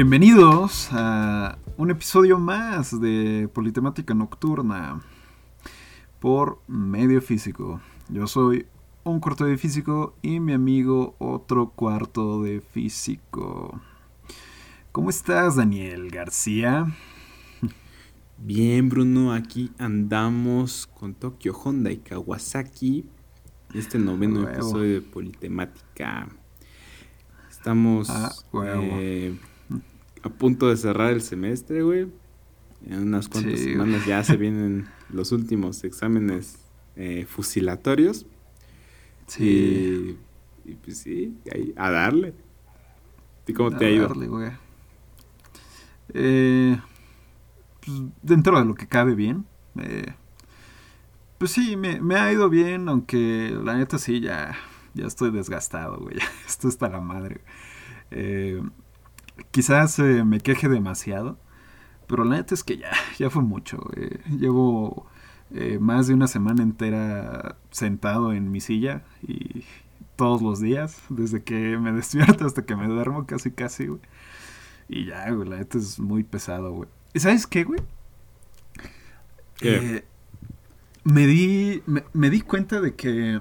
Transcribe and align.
Bienvenidos 0.00 0.90
a 0.92 1.58
un 1.76 1.90
episodio 1.90 2.38
más 2.38 3.00
de 3.00 3.50
Politemática 3.52 4.14
Nocturna 4.14 5.02
por 6.20 6.62
Medio 6.68 7.20
Físico. 7.20 7.80
Yo 8.08 8.28
soy 8.28 8.66
un 9.02 9.18
cuarto 9.18 9.44
de 9.44 9.58
físico 9.58 10.14
y 10.22 10.38
mi 10.38 10.52
amigo 10.52 11.16
otro 11.18 11.70
cuarto 11.70 12.44
de 12.44 12.60
físico. 12.60 13.80
¿Cómo 14.92 15.10
estás, 15.10 15.56
Daniel 15.56 16.10
García? 16.10 16.86
Bien, 18.38 18.88
Bruno, 18.88 19.32
aquí 19.32 19.72
andamos 19.78 20.86
con 20.86 21.14
Tokyo 21.14 21.52
Honda 21.54 21.90
y 21.90 21.96
Kawasaki. 21.96 23.04
Este 23.74 23.98
noveno 23.98 24.48
episodio 24.48 24.94
de 24.94 25.00
Politemática. 25.00 26.28
Estamos 27.50 28.08
ah, 28.10 28.30
eh, 28.64 29.36
a 30.22 30.28
punto 30.28 30.68
de 30.68 30.76
cerrar 30.76 31.12
el 31.12 31.22
semestre, 31.22 31.82
güey. 31.82 32.08
En 32.86 33.02
unas 33.02 33.28
cuantas 33.28 33.58
semanas 33.60 34.06
ya 34.06 34.22
se 34.22 34.36
vienen 34.36 34.88
los 35.10 35.32
últimos 35.32 35.82
exámenes 35.84 36.58
eh, 36.96 37.26
fusilatorios. 37.28 38.26
Sí. 39.26 40.16
Y, 40.64 40.74
pues 40.74 40.98
sí, 40.98 41.36
a 41.76 41.90
darle. 41.90 42.34
¿Y 43.46 43.52
cómo 43.52 43.76
te 43.76 43.86
ha 43.86 43.90
ido? 43.90 44.06
Darle, 44.06 44.26
güey. 44.28 44.50
Eh, 46.14 46.78
pues, 47.84 48.02
dentro 48.22 48.58
de 48.58 48.64
lo 48.64 48.74
que 48.74 48.86
cabe 48.86 49.14
bien. 49.14 49.46
Eh, 49.80 50.12
pues 51.38 51.52
sí, 51.52 51.76
me, 51.76 52.00
me, 52.00 52.16
ha 52.16 52.32
ido 52.32 52.48
bien, 52.48 52.88
aunque 52.88 53.56
la 53.62 53.76
neta 53.76 53.98
sí, 53.98 54.20
ya, 54.20 54.56
ya 54.94 55.06
estoy 55.06 55.30
desgastado, 55.30 55.98
güey. 55.98 56.16
Esto 56.46 56.68
está 56.68 56.88
la 56.88 57.00
madre. 57.00 57.40
Eh, 58.10 58.60
quizás 59.50 59.98
eh, 59.98 60.24
me 60.24 60.40
queje 60.40 60.68
demasiado, 60.68 61.38
pero 62.06 62.24
la 62.24 62.36
neta 62.36 62.54
es 62.54 62.64
que 62.64 62.78
ya, 62.78 62.92
ya 63.18 63.30
fue 63.30 63.42
mucho. 63.42 63.78
llevo 64.26 65.06
eh, 65.54 65.78
más 65.80 66.06
de 66.06 66.14
una 66.14 66.28
semana 66.28 66.62
entera 66.62 67.56
sentado 67.70 68.32
en 68.32 68.50
mi 68.50 68.60
silla 68.60 69.02
y 69.22 69.64
todos 70.16 70.42
los 70.42 70.60
días, 70.60 71.00
desde 71.08 71.42
que 71.42 71.78
me 71.78 71.92
despierto 71.94 72.44
hasta 72.44 72.66
que 72.66 72.76
me 72.76 72.86
duermo, 72.86 73.26
casi 73.26 73.50
casi, 73.50 73.86
güey. 73.86 74.00
Y 74.88 75.06
ya, 75.06 75.30
güey, 75.30 75.48
la 75.48 75.56
neta 75.56 75.78
es 75.78 75.98
muy 75.98 76.24
pesado, 76.24 76.72
güey. 76.72 76.88
¿Y 77.14 77.20
sabes 77.20 77.46
qué, 77.46 77.64
güey? 77.64 77.80
Eh, 79.60 80.04
me 81.04 81.26
di, 81.26 81.82
me, 82.12 82.30
di 82.30 82.40
cuenta 82.40 82.80
de 82.80 82.94
que 82.94 83.40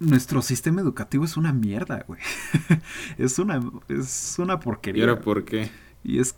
nuestro 0.00 0.42
sistema 0.42 0.80
educativo 0.80 1.24
es 1.24 1.36
una 1.36 1.52
mierda, 1.52 2.04
güey. 2.06 2.20
es 3.18 3.38
una 3.38 3.60
es 3.88 4.36
una 4.38 4.60
porquería. 4.60 5.04
¿Y 5.04 5.08
ahora 5.08 5.20
por 5.20 5.44
qué? 5.44 5.70
Y 6.04 6.18
es 6.20 6.36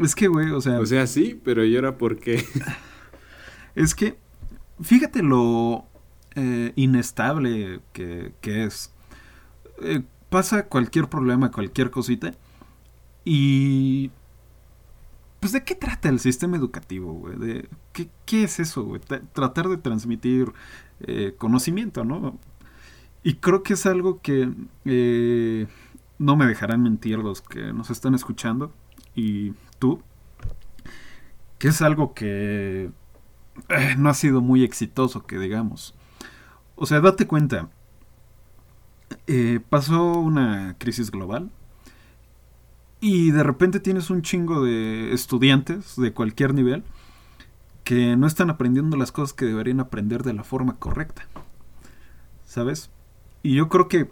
es 0.00 0.14
que, 0.14 0.28
güey, 0.28 0.50
o 0.50 0.60
sea, 0.60 0.78
O 0.80 0.86
sea, 0.86 1.06
sí, 1.06 1.40
pero 1.42 1.64
¿y 1.64 1.74
ahora 1.76 1.98
por 1.98 2.18
qué? 2.18 2.44
es 3.74 3.94
que 3.94 4.18
fíjate 4.80 5.22
lo 5.22 5.86
eh, 6.34 6.72
inestable 6.76 7.80
que, 7.92 8.32
es. 8.42 8.92
Eh, 9.82 10.02
pasa 10.28 10.66
cualquier 10.66 11.08
problema, 11.08 11.50
cualquier 11.50 11.90
cosita 11.90 12.34
y 13.24 14.10
pues 15.40 15.52
de 15.52 15.64
qué 15.64 15.74
trata 15.74 16.08
el 16.08 16.20
sistema 16.20 16.56
educativo, 16.56 17.14
güey? 17.14 17.36
De, 17.36 17.68
¿qué, 18.26 18.44
es 18.44 18.60
eso, 18.60 18.84
güey? 18.84 19.00
tratar 19.32 19.68
de 19.68 19.78
transmitir 19.78 20.52
eh, 21.00 21.34
conocimiento, 21.36 22.04
¿no? 22.04 22.38
Y 23.22 23.34
creo 23.34 23.62
que 23.62 23.74
es 23.74 23.86
algo 23.86 24.20
que 24.20 24.50
eh, 24.84 25.66
no 26.18 26.36
me 26.36 26.46
dejarán 26.46 26.82
mentir 26.82 27.18
los 27.18 27.42
que 27.42 27.72
nos 27.72 27.90
están 27.90 28.14
escuchando 28.14 28.72
y 29.14 29.52
tú, 29.78 30.02
que 31.58 31.68
es 31.68 31.82
algo 31.82 32.14
que 32.14 32.90
eh, 33.68 33.94
no 33.98 34.08
ha 34.08 34.14
sido 34.14 34.40
muy 34.40 34.64
exitoso, 34.64 35.26
que 35.26 35.38
digamos. 35.38 35.94
O 36.76 36.86
sea, 36.86 37.00
date 37.00 37.26
cuenta, 37.26 37.68
pasó 39.68 40.12
una 40.18 40.76
crisis 40.78 41.10
global, 41.10 41.50
y 43.00 43.30
de 43.30 43.42
repente 43.42 43.80
tienes 43.80 44.10
un 44.10 44.22
chingo 44.22 44.62
de 44.62 45.12
estudiantes 45.14 45.96
de 45.96 46.12
cualquier 46.12 46.52
nivel 46.52 46.84
que 47.82 48.14
no 48.16 48.26
están 48.26 48.50
aprendiendo 48.50 48.96
las 48.98 49.10
cosas 49.10 49.32
que 49.32 49.46
deberían 49.46 49.80
aprender 49.80 50.22
de 50.22 50.34
la 50.34 50.44
forma 50.44 50.76
correcta. 50.76 51.26
¿Sabes? 52.44 52.90
Y 53.42 53.54
yo 53.54 53.68
creo 53.68 53.88
que 53.88 54.10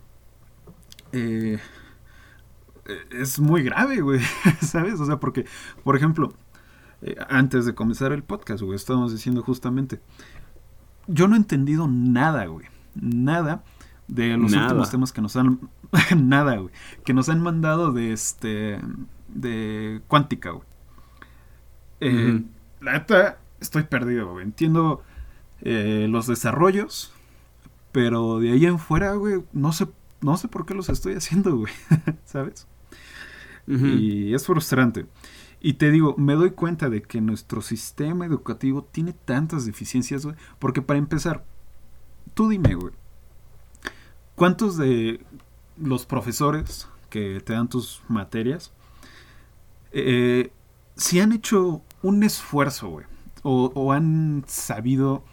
eh, 1.13 1.59
es 3.11 3.39
muy 3.39 3.63
grave, 3.63 4.01
güey. 4.01 4.21
¿Sabes? 4.61 5.01
O 5.01 5.07
sea, 5.07 5.21
porque, 5.21 5.45
por 5.85 5.97
ejemplo, 5.97 6.35
eh, 7.03 7.17
antes 7.29 7.67
de 7.67 7.75
comenzar 7.75 8.13
el 8.13 8.23
podcast, 8.23 8.63
güey, 8.63 8.77
estábamos 8.77 9.13
diciendo 9.13 9.43
justamente, 9.43 10.01
yo 11.07 11.29
no 11.29 11.35
he 11.35 11.39
entendido 11.39 11.89
nada, 11.89 12.47
güey. 12.47 12.67
Nada 12.95 13.63
de 14.09 14.37
los 14.39 14.53
últimos 14.55 14.91
temas 14.91 15.13
que 15.13 15.21
nos 15.21 15.37
han 15.37 15.61
nada, 16.17 16.57
güey, 16.57 16.73
que 17.05 17.13
nos 17.13 17.29
han 17.29 17.43
mandado 17.43 17.93
de 17.93 18.13
este 18.13 18.81
de 19.29 20.01
cuántica, 20.09 20.51
güey. 20.51 20.67
Eh, 22.01 22.43
la 22.81 22.93
neta 22.93 23.39
estoy 23.61 23.85
perdido, 23.85 24.33
güey. 24.33 24.45
Entiendo 24.45 25.03
eh, 25.61 26.07
los 26.09 26.27
desarrollos, 26.27 27.13
pero 27.93 28.39
de 28.39 28.53
ahí 28.53 28.67
en 28.67 28.79
fuera, 28.79 29.15
güey, 29.15 29.43
no 29.53 29.73
sé 29.73 29.87
no 30.21 30.37
sé 30.37 30.49
por 30.49 30.67
qué 30.67 30.75
los 30.75 30.89
estoy 30.89 31.15
haciendo, 31.15 31.57
güey, 31.57 31.73
¿sabes? 32.25 32.67
Y 33.67 34.33
es 34.33 34.47
frustrante. 34.47 35.07
Y 35.61 35.75
te 35.75 35.91
digo, 35.91 36.15
me 36.17 36.35
doy 36.35 36.53
cuenta 36.53 36.89
de 36.89 37.03
que 37.03 37.21
nuestro 37.21 37.61
sistema 37.61 38.25
educativo 38.25 38.83
tiene 38.83 39.13
tantas 39.13 39.67
deficiencias, 39.67 40.25
güey, 40.25 40.37
porque 40.59 40.83
para 40.83 40.99
empezar, 40.99 41.45
tú 42.35 42.49
dime, 42.49 42.75
güey, 42.75 42.95
¿Cuántos 44.39 44.77
de 44.77 45.21
los 45.77 46.07
profesores 46.07 46.87
que 47.11 47.41
te 47.41 47.55
dan 47.55 47.69
tus 47.69 48.03
materias 48.07 48.71
eh, 49.91 50.53
si 50.97 51.19
han 51.19 51.33
hecho 51.33 51.83
un 52.03 52.23
esfuerzo, 52.23 52.89
güey? 52.89 53.07
O, 53.43 53.93
han 53.93 54.45
sabido 54.47 55.25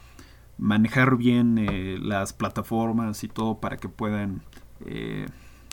manejar 0.57 1.17
bien 1.17 1.57
eh, 1.57 1.97
las 2.01 2.33
plataformas 2.33 3.23
y 3.23 3.27
todo 3.27 3.59
para 3.59 3.77
que 3.77 3.89
puedan 3.89 4.41
eh, 4.85 5.27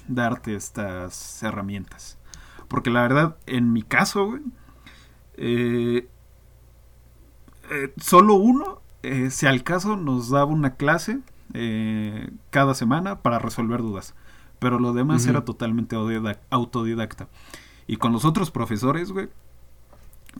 darte 0.09 0.55
estas 0.55 1.43
herramientas. 1.43 2.19
Porque 2.69 2.91
la 2.91 3.03
verdad, 3.03 3.37
en 3.47 3.73
mi 3.73 3.83
caso, 3.83 4.27
güey, 4.27 6.09
solo 7.99 8.35
uno, 8.35 8.81
si 9.31 9.47
al 9.47 9.63
caso, 9.63 9.97
nos 9.97 10.31
daba 10.31 10.47
una 10.47 10.77
clase 10.77 11.21
eh, 11.55 12.31
cada 12.51 12.75
semana 12.75 13.21
para 13.21 13.39
resolver 13.39 13.83
dudas. 13.83 14.15
Pero 14.59 14.79
lo 14.79 14.93
demás 14.93 15.27
era 15.27 15.45
totalmente 15.45 15.97
autodidacta. 16.51 17.29
Y 17.87 17.97
con 17.97 18.13
los 18.13 18.25
otros 18.25 18.51
profesores, 18.51 19.11
güey, 19.11 19.29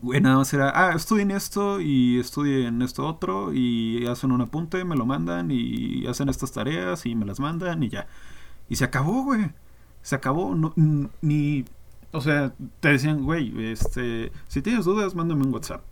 güey, 0.01 0.21
nada 0.21 0.37
más 0.37 0.53
era, 0.53 0.71
ah, 0.75 0.93
estudien 0.95 1.31
esto 1.31 1.79
y 1.79 2.19
estudien 2.19 2.81
esto 2.81 3.05
otro 3.07 3.53
y 3.53 4.05
hacen 4.07 4.31
un 4.31 4.41
apunte, 4.41 4.83
me 4.85 4.95
lo 4.95 5.05
mandan 5.05 5.49
y 5.51 6.05
hacen 6.07 6.29
estas 6.29 6.51
tareas 6.51 7.05
y 7.05 7.15
me 7.15 7.25
las 7.25 7.39
mandan 7.39 7.83
y 7.83 7.89
ya. 7.89 8.07
Y 8.69 8.75
se 8.75 8.85
acabó, 8.85 9.23
güey. 9.23 9.51
Se 10.01 10.15
acabó. 10.15 10.55
No, 10.55 10.73
ni, 11.21 11.65
o 12.11 12.21
sea, 12.21 12.53
te 12.79 12.89
decían, 12.89 13.23
güey, 13.23 13.71
este, 13.71 14.31
si 14.47 14.61
tienes 14.61 14.85
dudas, 14.85 15.15
mándame 15.15 15.43
un 15.43 15.53
WhatsApp. 15.53 15.83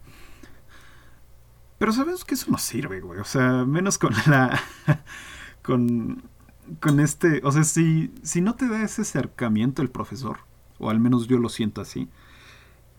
Pero 1.78 1.94
sabes 1.94 2.24
que 2.24 2.36
eso 2.36 2.52
no 2.52 2.60
sirve, 2.60 3.02
güey. 3.02 3.20
O 3.20 3.24
sea, 3.24 3.66
menos 3.66 3.98
con 3.98 4.14
la. 4.28 4.60
con. 5.64 6.24
Con 6.80 7.00
este. 7.00 7.42
O 7.44 7.52
sea, 7.52 7.64
si, 7.64 8.14
si 8.22 8.40
no 8.42 8.56
te 8.56 8.68
da 8.68 8.84
ese 8.84 9.02
acercamiento 9.02 9.82
el 9.82 9.90
profesor, 9.90 10.40
o 10.78 10.90
al 10.92 11.00
menos 11.00 11.28
yo 11.28 11.40
lo 11.40 11.50
siento 11.50 11.82
así, 11.82 12.08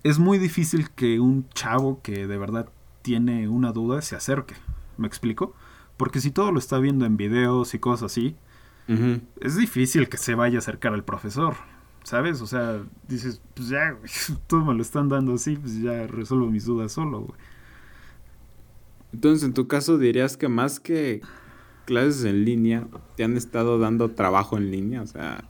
es 0.03 0.19
muy 0.19 0.39
difícil 0.39 0.91
que 0.91 1.21
un 1.21 1.49
chavo 1.51 2.01
que 2.03 2.27
de 2.27 2.39
verdad 2.39 2.69
tiene 3.03 3.49
una 3.49 3.73
duda 3.73 4.03
se 4.03 4.17
acerque. 4.17 4.55
¿Me 4.97 5.07
explico? 5.07 5.55
Porque 5.97 6.21
si 6.21 6.31
todo 6.31 6.53
lo 6.53 6.59
está 6.59 6.79
viendo 6.79 7.05
en 7.05 7.17
videos 7.17 7.75
y 7.75 7.79
cosas 7.79 8.13
así, 8.13 8.37
es 9.41 9.57
difícil 9.57 10.09
que 10.09 10.19
se 10.19 10.35
vaya 10.35 10.57
a 10.57 10.59
acercar 10.59 10.93
al 10.93 11.05
profesor. 11.05 11.55
¿Sabes? 12.05 12.41
O 12.41 12.49
sea, 12.49 12.83
dices, 13.07 13.41
pues 13.55 13.69
ya, 13.69 13.93
güey, 13.93 14.11
todo 14.49 14.65
me 14.65 14.75
lo 14.75 14.83
están 14.83 15.09
dando 15.09 15.35
así, 15.35 15.57
pues 15.57 15.81
ya 15.81 16.07
resuelvo 16.09 16.51
mis 16.51 16.65
dudas 16.65 16.93
solo, 16.93 17.21
güey. 17.21 17.39
Entonces, 19.13 19.45
en 19.45 19.55
tu 19.55 19.69
caso, 19.69 19.99
dirías 19.99 20.37
que 20.37 20.49
más 20.49 20.81
que 20.81 21.21
clases 21.85 22.25
en 22.25 22.45
línea, 22.45 22.89
te 23.17 23.25
han 23.25 23.37
estado 23.37 23.79
dando 23.79 24.11
trabajo 24.11 24.57
en 24.57 24.71
línea, 24.71 25.03
o 25.03 25.07
sea, 25.07 25.45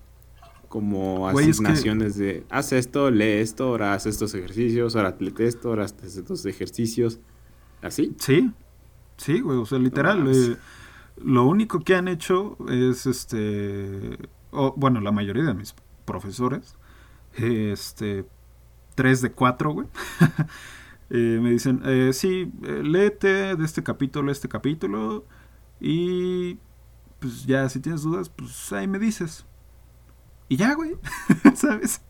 como 0.72 1.28
asignaciones 1.28 2.16
de 2.16 2.46
haz 2.48 2.72
esto, 2.72 3.10
lee 3.10 3.40
esto, 3.40 3.64
ahora 3.64 3.92
haz 3.92 4.06
estos 4.06 4.34
ejercicios, 4.34 4.96
ahora 4.96 5.14
lee 5.20 5.34
esto, 5.40 5.69
ahora 5.69 5.84
haz 5.84 6.02
estos 6.02 6.46
ejercicios. 6.46 7.20
¿Así? 7.82 8.16
Sí, 8.19 8.50
sí, 9.19 9.40
güey, 9.40 9.58
o 9.58 9.66
sea, 9.66 9.78
literal. 9.78 10.26
Eh, 10.34 10.56
lo 11.22 11.44
único 11.44 11.80
que 11.80 11.94
han 11.94 12.08
hecho 12.08 12.56
es 12.70 13.04
este. 13.04 14.16
bueno, 14.50 15.02
la 15.02 15.12
mayoría 15.12 15.42
de 15.42 15.52
mis 15.52 15.74
profesores 16.06 16.78
este, 17.34 18.25
3 18.94 19.20
de 19.20 19.32
4, 19.32 19.72
güey. 19.72 19.88
Eh, 21.14 21.40
me 21.42 21.50
dicen, 21.50 21.82
eh, 21.84 22.14
sí, 22.14 22.50
léete 22.62 23.54
de 23.54 23.64
este 23.66 23.82
capítulo 23.82 24.30
a 24.30 24.32
este 24.32 24.48
capítulo 24.48 25.26
y 25.78 26.56
pues 27.18 27.44
ya, 27.44 27.68
si 27.68 27.80
tienes 27.80 28.00
dudas, 28.00 28.30
pues 28.30 28.72
ahí 28.72 28.88
me 28.88 28.98
dices. 28.98 29.44
Y 30.52 30.56
ya, 30.56 30.75
güey, 30.75 30.90
¿sabes? 31.54 32.02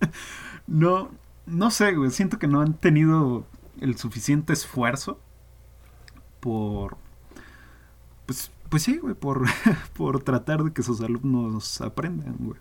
No, 0.66 1.12
no 1.46 1.70
sé, 1.70 1.92
güey, 1.92 2.10
siento 2.10 2.40
que 2.40 2.48
no 2.48 2.60
han 2.60 2.74
tenido 2.74 3.46
el 3.80 3.96
suficiente 3.96 4.52
esfuerzo 4.52 5.20
por, 6.40 6.96
pues, 8.26 8.50
pues 8.68 8.82
sí, 8.82 8.96
güey, 8.98 9.14
por, 9.14 9.44
por 9.96 10.24
tratar 10.24 10.64
de 10.64 10.72
que 10.72 10.82
sus 10.82 11.00
alumnos 11.02 11.80
aprendan, 11.82 12.34
güey. 12.40 12.58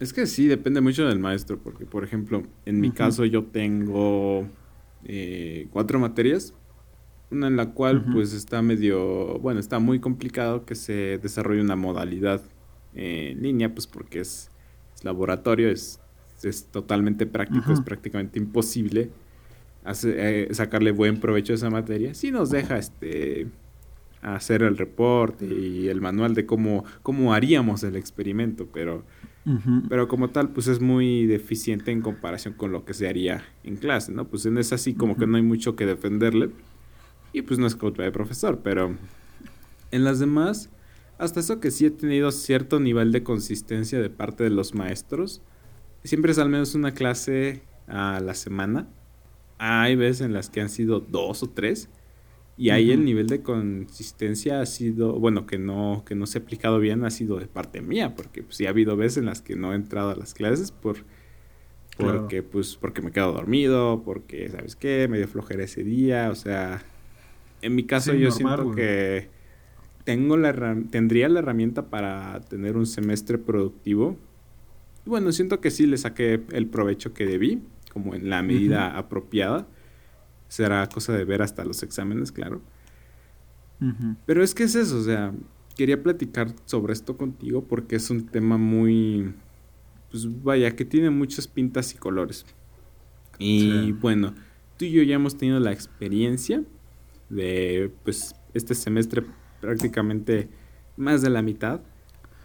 Es 0.00 0.14
que 0.14 0.26
sí, 0.26 0.46
depende 0.46 0.80
mucho 0.80 1.06
del 1.06 1.18
maestro, 1.18 1.58
porque 1.58 1.84
por 1.84 2.02
ejemplo, 2.02 2.42
en 2.64 2.80
mi 2.80 2.92
caso 2.92 3.26
yo 3.26 3.44
tengo 3.44 4.48
eh, 5.04 5.68
cuatro 5.70 5.98
materias, 5.98 6.54
una 7.30 7.48
en 7.48 7.56
la 7.56 7.72
cual 7.72 8.06
pues 8.10 8.32
está 8.32 8.62
medio, 8.62 9.38
bueno, 9.38 9.60
está 9.60 9.80
muy 9.80 10.00
complicado 10.00 10.64
que 10.64 10.76
se 10.76 11.18
desarrolle 11.18 11.60
una 11.60 11.76
modalidad 11.76 12.40
en 12.94 13.42
línea, 13.42 13.74
pues 13.74 13.86
porque 13.86 14.20
es, 14.20 14.51
laboratorio, 15.04 15.70
es, 15.70 16.00
es, 16.42 16.66
totalmente 16.66 17.26
práctico, 17.26 17.72
es 17.72 17.80
prácticamente 17.80 18.38
imposible 18.38 19.10
eh, 20.04 20.48
sacarle 20.52 20.92
buen 20.92 21.20
provecho 21.20 21.52
a 21.52 21.56
esa 21.56 21.70
materia. 21.70 22.14
Si 22.14 22.30
nos 22.30 22.50
deja 22.50 22.78
este 22.78 23.48
hacer 24.22 24.62
el 24.62 24.78
reporte 24.78 25.44
y 25.44 25.88
el 25.88 26.00
manual 26.00 26.34
de 26.34 26.46
cómo, 26.46 26.84
cómo 27.02 27.34
haríamos 27.34 27.82
el 27.82 27.96
experimento, 27.96 28.68
pero 28.72 29.04
pero 29.88 30.06
como 30.06 30.30
tal, 30.30 30.50
pues 30.50 30.68
es 30.68 30.80
muy 30.80 31.26
deficiente 31.26 31.90
en 31.90 32.00
comparación 32.00 32.54
con 32.54 32.70
lo 32.70 32.84
que 32.84 32.94
se 32.94 33.08
haría 33.08 33.44
en 33.64 33.74
clase, 33.76 34.12
¿no? 34.12 34.28
Pues 34.28 34.46
en 34.46 34.56
es 34.56 34.72
así 34.72 34.94
como 34.94 35.16
que 35.16 35.26
no 35.26 35.36
hay 35.36 35.42
mucho 35.42 35.74
que 35.74 35.84
defenderle. 35.84 36.50
Y 37.32 37.42
pues 37.42 37.58
no 37.58 37.66
es 37.66 37.74
culpa 37.74 38.04
de 38.04 38.12
profesor, 38.12 38.60
pero 38.62 38.94
en 39.90 40.04
las 40.04 40.20
demás, 40.20 40.70
hasta 41.22 41.40
eso 41.40 41.60
que 41.60 41.70
sí 41.70 41.86
he 41.86 41.90
tenido 41.90 42.32
cierto 42.32 42.80
nivel 42.80 43.12
de 43.12 43.22
consistencia 43.22 44.00
de 44.00 44.10
parte 44.10 44.42
de 44.44 44.50
los 44.50 44.74
maestros. 44.74 45.40
Siempre 46.02 46.32
es 46.32 46.38
al 46.38 46.48
menos 46.48 46.74
una 46.74 46.94
clase 46.94 47.62
a 47.86 48.20
la 48.20 48.34
semana. 48.34 48.88
Hay 49.58 49.94
veces 49.94 50.22
en 50.22 50.32
las 50.32 50.50
que 50.50 50.60
han 50.60 50.68
sido 50.68 50.98
dos 50.98 51.44
o 51.44 51.50
tres. 51.50 51.88
Y 52.56 52.70
ahí 52.70 52.90
el 52.90 53.04
nivel 53.04 53.28
de 53.28 53.42
consistencia 53.42 54.60
ha 54.60 54.66
sido, 54.66 55.18
bueno, 55.18 55.46
que 55.46 55.58
no, 55.58 56.02
que 56.04 56.14
no 56.14 56.26
se 56.26 56.38
ha 56.38 56.42
aplicado 56.42 56.80
bien, 56.80 57.04
ha 57.04 57.10
sido 57.10 57.38
de 57.38 57.46
parte 57.46 57.80
mía, 57.80 58.14
porque 58.14 58.42
pues, 58.42 58.56
sí 58.56 58.66
ha 58.66 58.70
habido 58.70 58.96
veces 58.96 59.18
en 59.18 59.26
las 59.26 59.40
que 59.40 59.56
no 59.56 59.72
he 59.72 59.76
entrado 59.76 60.10
a 60.10 60.16
las 60.16 60.34
clases 60.34 60.70
por, 60.70 60.98
porque, 61.96 62.42
pues, 62.42 62.76
porque 62.76 63.00
me 63.00 63.10
quedo 63.10 63.32
dormido, 63.32 64.02
porque, 64.04 64.50
¿sabes 64.50 64.76
qué? 64.76 65.08
Me 65.08 65.18
dio 65.18 65.28
flojera 65.28 65.64
ese 65.64 65.82
día, 65.82 66.30
o 66.30 66.34
sea, 66.34 66.84
en 67.62 67.74
mi 67.74 67.84
caso 67.84 68.12
yo 68.12 68.30
siento 68.30 68.72
que 68.72 69.30
tengo 70.04 70.36
la, 70.36 70.76
tendría 70.90 71.28
la 71.28 71.40
herramienta 71.40 71.90
para 71.90 72.40
tener 72.40 72.76
un 72.76 72.86
semestre 72.86 73.38
productivo. 73.38 74.16
Y 75.06 75.10
bueno, 75.10 75.32
siento 75.32 75.60
que 75.60 75.70
sí 75.70 75.86
le 75.86 75.96
saqué 75.96 76.42
el 76.52 76.66
provecho 76.66 77.12
que 77.12 77.26
debí, 77.26 77.62
como 77.92 78.14
en 78.14 78.30
la 78.30 78.42
medida 78.42 78.96
apropiada 78.96 79.66
será 80.52 80.86
cosa 80.86 81.14
de 81.14 81.24
ver 81.24 81.40
hasta 81.40 81.64
los 81.64 81.82
exámenes, 81.82 82.30
claro. 82.30 82.60
Pero 84.26 84.44
es 84.44 84.54
que 84.54 84.64
es 84.64 84.74
eso, 84.74 84.98
o 84.98 85.02
sea, 85.02 85.32
quería 85.76 86.00
platicar 86.02 86.54
sobre 86.66 86.92
esto 86.92 87.16
contigo 87.16 87.64
porque 87.64 87.96
es 87.96 88.10
un 88.10 88.26
tema 88.26 88.58
muy, 88.58 89.32
pues 90.10 90.28
vaya, 90.44 90.76
que 90.76 90.84
tiene 90.84 91.08
muchas 91.08 91.48
pintas 91.48 91.94
y 91.94 91.96
colores. 91.96 92.44
Y 93.38 93.92
bueno, 93.92 94.34
tú 94.76 94.84
y 94.84 94.92
yo 94.92 95.02
ya 95.02 95.14
hemos 95.14 95.38
tenido 95.38 95.58
la 95.58 95.72
experiencia 95.72 96.62
de, 97.30 97.90
pues, 98.04 98.36
este 98.52 98.74
semestre 98.74 99.24
prácticamente 99.62 100.48
más 100.96 101.22
de 101.22 101.30
la 101.30 101.40
mitad, 101.40 101.80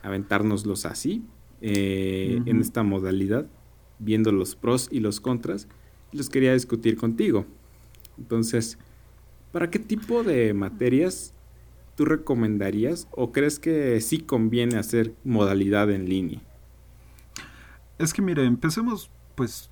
aventárnoslos 0.03 0.85
así, 0.85 1.25
eh, 1.61 2.39
en 2.45 2.61
esta 2.61 2.83
modalidad, 2.83 3.47
viendo 3.97 4.31
los 4.31 4.55
pros 4.55 4.87
y 4.91 4.99
los 4.99 5.19
contras, 5.19 5.67
y 6.11 6.17
los 6.17 6.29
quería 6.29 6.53
discutir 6.53 6.95
contigo. 6.95 7.45
Entonces, 8.19 8.77
¿para 9.51 9.71
qué 9.71 9.79
tipo 9.79 10.23
de 10.23 10.53
materias 10.53 11.33
tú 11.95 12.05
recomendarías 12.05 13.07
o 13.11 13.31
crees 13.31 13.57
que 13.57 13.99
sí 13.99 14.19
conviene 14.19 14.77
hacer 14.77 15.15
modalidad 15.23 15.89
en 15.89 16.07
línea? 16.07 16.41
Es 17.97 18.13
que 18.13 18.21
mire, 18.21 18.45
empecemos 18.45 19.09
pues 19.33 19.71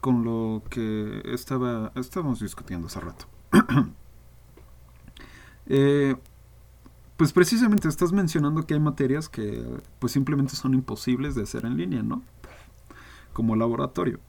con 0.00 0.24
lo 0.24 0.62
que 0.70 1.20
estaba 1.26 1.92
estábamos 1.94 2.40
discutiendo 2.40 2.86
hace 2.86 3.00
rato. 3.00 3.26
Eh, 5.68 6.14
pues 7.16 7.32
precisamente 7.32 7.88
estás 7.88 8.12
mencionando 8.12 8.66
que 8.66 8.74
hay 8.74 8.80
materias 8.80 9.28
que 9.28 9.64
pues 9.98 10.12
simplemente 10.12 10.54
son 10.54 10.74
imposibles 10.74 11.34
de 11.34 11.42
hacer 11.42 11.64
en 11.64 11.76
línea, 11.76 12.02
¿no? 12.02 12.22
Como 13.32 13.56
laboratorio. 13.56 14.20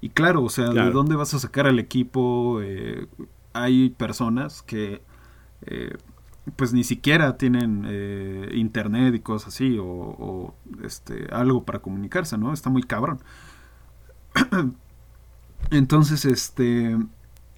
Y 0.00 0.10
claro, 0.10 0.42
o 0.42 0.48
sea, 0.48 0.70
¿de 0.70 0.90
dónde 0.90 1.16
vas 1.16 1.34
a 1.34 1.38
sacar 1.38 1.66
al 1.66 1.78
equipo? 1.78 2.60
Eh, 2.62 3.06
hay 3.52 3.90
personas 3.90 4.62
que 4.62 5.02
eh, 5.66 5.96
pues 6.56 6.72
ni 6.72 6.84
siquiera 6.84 7.36
tienen 7.36 7.84
eh, 7.86 8.50
internet 8.54 9.14
y 9.14 9.20
cosas 9.20 9.54
así 9.54 9.76
o, 9.80 10.54
este 10.82 11.26
algo 11.32 11.64
para 11.64 11.80
comunicarse, 11.80 12.38
¿no? 12.38 12.52
Está 12.52 12.70
muy 12.70 12.82
cabrón. 12.82 13.20
Entonces, 15.70 16.24
este 16.24 16.96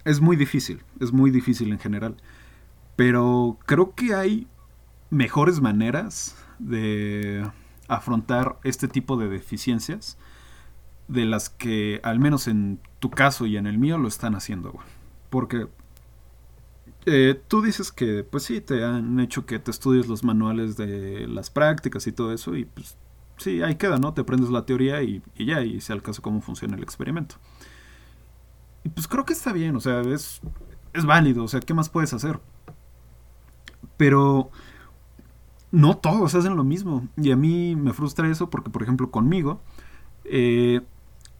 es 0.03 0.19
muy 0.19 0.35
difícil, 0.35 0.81
es 0.99 1.13
muy 1.13 1.31
difícil 1.31 1.71
en 1.71 1.79
general. 1.79 2.17
Pero 2.95 3.57
creo 3.65 3.95
que 3.95 4.13
hay 4.13 4.47
mejores 5.13 5.61
maneras 5.61 6.35
de 6.59 7.47
afrontar 7.87 8.57
este 8.63 8.87
tipo 8.87 9.15
de 9.17 9.29
deficiencias 9.29 10.17
de 11.07 11.25
las 11.25 11.49
que, 11.49 11.99
al 12.03 12.19
menos 12.19 12.47
en 12.47 12.79
tu 12.99 13.11
caso 13.11 13.45
y 13.45 13.57
en 13.57 13.67
el 13.67 13.77
mío, 13.77 13.97
lo 13.97 14.07
están 14.07 14.35
haciendo. 14.35 14.73
Porque 15.29 15.67
eh, 17.05 17.39
tú 17.47 17.61
dices 17.61 17.91
que, 17.91 18.23
pues 18.23 18.43
sí, 18.43 18.61
te 18.61 18.83
han 18.83 19.19
hecho 19.19 19.45
que 19.45 19.59
te 19.59 19.71
estudies 19.71 20.07
los 20.07 20.23
manuales 20.23 20.77
de 20.77 21.27
las 21.27 21.49
prácticas 21.49 22.07
y 22.07 22.11
todo 22.11 22.33
eso, 22.33 22.55
y 22.55 22.65
pues 22.65 22.97
sí, 23.37 23.61
ahí 23.61 23.75
queda, 23.75 23.97
¿no? 23.97 24.13
Te 24.13 24.21
aprendes 24.21 24.49
la 24.49 24.65
teoría 24.65 25.03
y, 25.03 25.21
ya, 25.37 25.61
y 25.61 25.79
se 25.81 25.93
alcanza 25.93 26.21
cómo 26.21 26.41
funciona 26.41 26.75
el 26.75 26.83
experimento. 26.83 27.35
Y 28.83 28.89
pues 28.89 29.07
creo 29.07 29.25
que 29.25 29.33
está 29.33 29.53
bien, 29.53 29.75
o 29.75 29.79
sea, 29.79 30.01
es, 30.01 30.41
es 30.93 31.05
válido, 31.05 31.43
o 31.43 31.47
sea, 31.47 31.59
¿qué 31.59 31.73
más 31.73 31.89
puedes 31.89 32.13
hacer? 32.13 32.39
Pero 33.97 34.49
no 35.73 35.97
todos 35.97 36.35
hacen 36.35 36.55
lo 36.55 36.63
mismo. 36.63 37.07
Y 37.17 37.31
a 37.31 37.35
mí 37.35 37.75
me 37.75 37.93
frustra 37.93 38.29
eso 38.29 38.51
porque, 38.51 38.69
por 38.69 38.83
ejemplo, 38.83 39.09
conmigo, 39.09 39.59
eh, 40.23 40.81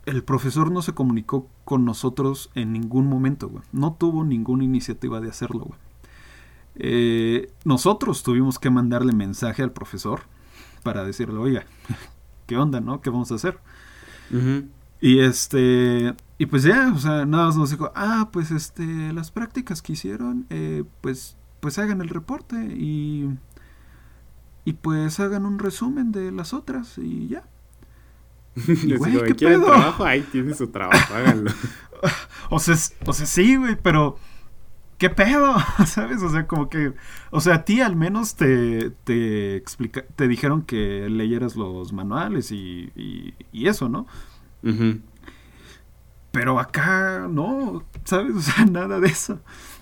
el 0.07 0.23
profesor 0.23 0.71
no 0.71 0.81
se 0.81 0.93
comunicó 0.93 1.47
con 1.63 1.85
nosotros 1.85 2.49
en 2.55 2.73
ningún 2.73 3.05
momento, 3.05 3.47
güey. 3.47 3.63
No 3.71 3.93
tuvo 3.93 4.25
ninguna 4.25 4.63
iniciativa 4.63 5.21
de 5.21 5.29
hacerlo, 5.29 5.65
güey. 5.65 5.79
Eh, 6.77 7.51
nosotros 7.63 8.23
tuvimos 8.23 8.57
que 8.57 8.71
mandarle 8.71 9.13
mensaje 9.13 9.61
al 9.61 9.71
profesor 9.71 10.21
para 10.81 11.05
decirle, 11.05 11.37
oiga, 11.37 11.65
¿qué 12.47 12.57
onda, 12.57 12.81
no? 12.81 13.01
¿Qué 13.01 13.11
vamos 13.11 13.31
a 13.31 13.35
hacer? 13.35 13.59
Y 14.99 15.19
este, 15.19 16.15
y 16.39 16.47
pues 16.47 16.63
ya, 16.63 16.91
o 16.91 16.97
sea, 16.97 17.27
nada 17.27 17.45
más 17.45 17.55
nos 17.55 17.69
dijo, 17.69 17.91
ah, 17.93 18.29
pues 18.33 18.49
este, 18.49 19.13
las 19.13 19.29
prácticas 19.29 19.83
que 19.83 19.93
hicieron, 19.93 20.47
eh, 20.49 20.85
pues, 21.01 21.37
pues 21.59 21.77
hagan 21.77 22.01
el 22.01 22.09
reporte 22.09 22.55
y, 22.75 23.29
y 24.65 24.73
pues 24.73 25.19
hagan 25.19 25.45
un 25.45 25.59
resumen 25.59 26.11
de 26.11 26.31
las 26.31 26.53
otras 26.53 26.97
y 26.97 27.27
ya. 27.27 27.43
Y, 28.67 28.95
güey, 28.95 29.23
¿qué 29.23 29.35
pedo? 29.35 29.65
trabajo, 29.65 30.05
ahí 30.05 30.21
tiene 30.31 30.53
su 30.53 30.67
trabajo, 30.67 31.13
háganlo. 31.13 31.51
o, 32.49 32.59
sea, 32.59 32.75
o 33.05 33.13
sea, 33.13 33.25
sí, 33.25 33.55
güey, 33.55 33.75
pero 33.81 34.17
¿qué 34.97 35.09
pedo? 35.09 35.55
¿Sabes? 35.85 36.21
O 36.21 36.29
sea, 36.29 36.47
como 36.47 36.69
que, 36.69 36.93
o 37.31 37.41
sea, 37.41 37.55
a 37.55 37.65
ti 37.65 37.81
al 37.81 37.95
menos 37.95 38.35
te, 38.35 38.91
te, 39.03 39.55
explica, 39.55 40.05
te 40.15 40.27
dijeron 40.27 40.61
que 40.61 41.09
leyeras 41.09 41.55
los 41.55 41.93
manuales 41.93 42.51
y, 42.51 42.91
y, 43.51 43.67
eso, 43.67 43.89
¿no? 43.89 44.05
Pero 46.31 46.59
acá 46.59 47.27
no, 47.29 47.83
¿sabes? 48.05 48.35
O 48.35 48.41
sea, 48.41 48.65
nada 48.65 48.99
de 48.99 49.07
eso. 49.07 49.41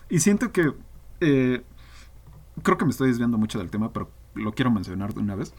Y 0.09 0.19
siento 0.19 0.51
que, 0.51 0.73
eh, 1.19 1.63
creo 2.63 2.77
que 2.77 2.85
me 2.85 2.91
estoy 2.91 3.09
desviando 3.09 3.38
mucho 3.38 3.59
del 3.59 3.69
tema, 3.69 3.93
pero 3.93 4.09
lo 4.33 4.53
quiero 4.53 4.71
mencionar 4.71 5.13
de 5.13 5.21
una 5.21 5.35
vez. 5.35 5.53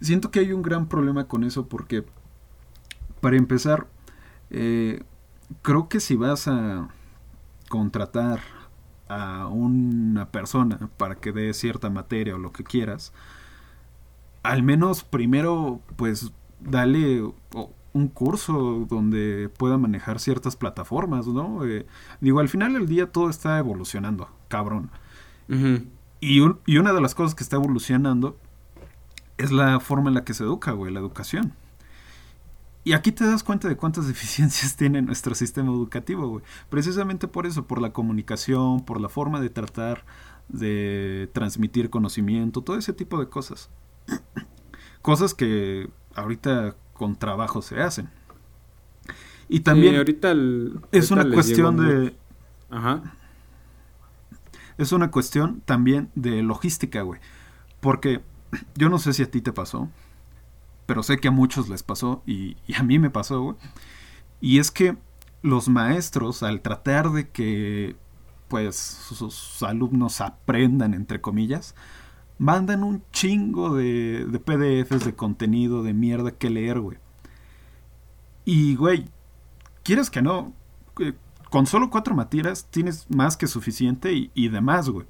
Siento 0.00 0.30
que 0.30 0.40
hay 0.40 0.52
un 0.52 0.62
gran 0.62 0.88
problema 0.88 1.28
con 1.28 1.44
eso 1.44 1.68
porque 1.68 2.04
para 3.20 3.36
empezar, 3.36 3.86
eh, 4.50 5.02
creo 5.62 5.88
que 5.88 6.00
si 6.00 6.16
vas 6.16 6.48
a 6.48 6.88
contratar 7.68 8.40
a 9.08 9.46
una 9.46 10.30
persona 10.30 10.90
para 10.96 11.14
que 11.14 11.32
dé 11.32 11.54
cierta 11.54 11.88
materia 11.90 12.34
o 12.34 12.38
lo 12.38 12.52
que 12.52 12.64
quieras, 12.64 13.12
al 14.42 14.62
menos 14.62 15.04
primero, 15.04 15.80
pues 15.96 16.32
dale, 16.60 17.22
un 17.92 18.08
curso 18.08 18.86
donde 18.88 19.50
pueda 19.56 19.78
manejar 19.78 20.18
ciertas 20.18 20.56
plataformas, 20.56 21.26
¿no? 21.26 21.64
Eh, 21.64 21.86
digo, 22.20 22.40
al 22.40 22.48
final 22.48 22.72
del 22.72 22.86
día 22.86 23.12
todo 23.12 23.28
está 23.30 23.58
evolucionando, 23.58 24.28
cabrón. 24.48 24.90
Y, 26.22 26.40
y 26.66 26.78
una 26.78 26.92
de 26.92 27.00
las 27.00 27.16
cosas 27.16 27.34
que 27.34 27.42
está 27.42 27.56
evolucionando 27.56 28.38
es 29.38 29.50
la 29.50 29.80
forma 29.80 30.08
en 30.08 30.14
la 30.14 30.24
que 30.24 30.34
se 30.34 30.44
educa, 30.44 30.70
güey, 30.70 30.92
la 30.92 31.00
educación. 31.00 31.52
Y 32.84 32.92
aquí 32.92 33.10
te 33.10 33.26
das 33.26 33.42
cuenta 33.42 33.66
de 33.66 33.76
cuántas 33.76 34.06
deficiencias 34.08 34.76
tiene 34.76 35.02
nuestro 35.02 35.34
sistema 35.34 35.72
educativo, 35.72 36.28
güey. 36.28 36.44
Precisamente 36.70 37.26
por 37.26 37.44
eso, 37.44 37.66
por 37.66 37.82
la 37.82 37.92
comunicación, 37.92 38.84
por 38.84 39.00
la 39.00 39.08
forma 39.08 39.40
de 39.40 39.50
tratar 39.50 40.04
de 40.48 41.28
transmitir 41.32 41.90
conocimiento, 41.90 42.62
todo 42.62 42.78
ese 42.78 42.92
tipo 42.92 43.18
de 43.18 43.28
cosas. 43.28 43.68
cosas 45.02 45.34
que 45.34 45.90
ahorita 46.14 46.76
con 46.92 47.16
trabajo 47.16 47.62
se 47.62 47.80
hacen. 47.82 48.08
Y 49.48 49.60
también 49.60 49.96
ahorita 49.96 50.34
es 50.92 51.10
una 51.10 51.28
cuestión 51.28 51.76
de... 51.78 52.14
Ajá. 52.70 53.16
Es 54.78 54.92
una 54.92 55.10
cuestión 55.10 55.62
también 55.64 56.10
de 56.14 56.42
logística, 56.42 57.02
güey. 57.02 57.20
Porque 57.80 58.22
yo 58.76 58.88
no 58.88 58.98
sé 58.98 59.12
si 59.12 59.22
a 59.22 59.30
ti 59.30 59.40
te 59.40 59.52
pasó, 59.52 59.88
pero 60.86 61.02
sé 61.02 61.18
que 61.18 61.28
a 61.28 61.32
muchos 61.32 61.68
les 61.68 61.82
pasó 61.82 62.22
y, 62.26 62.56
a 62.76 62.82
mí 62.82 62.98
me 62.98 63.10
pasó, 63.10 63.42
güey. 63.42 63.56
Y 64.40 64.58
es 64.58 64.70
que 64.70 64.96
los 65.42 65.68
maestros, 65.68 66.42
al 66.42 66.60
tratar 66.60 67.10
de 67.10 67.28
que 67.28 67.96
pues 68.48 68.76
sus 68.76 69.62
alumnos 69.62 70.20
aprendan, 70.20 70.92
entre 70.92 71.22
comillas, 71.22 71.74
mandan 72.38 72.82
un 72.82 73.02
chingo 73.12 73.74
de, 73.74 74.26
de 74.26 74.38
PDFs 74.38 75.06
de 75.06 75.14
contenido 75.14 75.82
de 75.82 75.94
mierda 75.94 76.32
que 76.32 76.50
leer, 76.50 76.80
güey. 76.80 76.98
Y, 78.44 78.74
güey, 78.74 79.06
quieres 79.82 80.10
que 80.10 80.22
no, 80.22 80.52
eh, 80.98 81.14
con 81.52 81.66
solo 81.66 81.90
cuatro 81.90 82.14
materias 82.14 82.66
tienes 82.70 83.06
más 83.10 83.36
que 83.36 83.46
suficiente 83.46 84.14
y, 84.14 84.30
y 84.34 84.48
demás, 84.48 84.88
güey. 84.88 85.06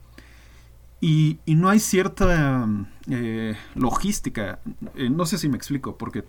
Y, 1.01 1.39
no 1.47 1.69
hay 1.69 1.79
cierta 1.79 2.67
eh, 3.09 3.57
logística. 3.77 4.59
Eh, 4.97 5.09
no 5.09 5.25
sé 5.25 5.39
si 5.39 5.49
me 5.49 5.57
explico, 5.57 5.97
porque 5.97 6.25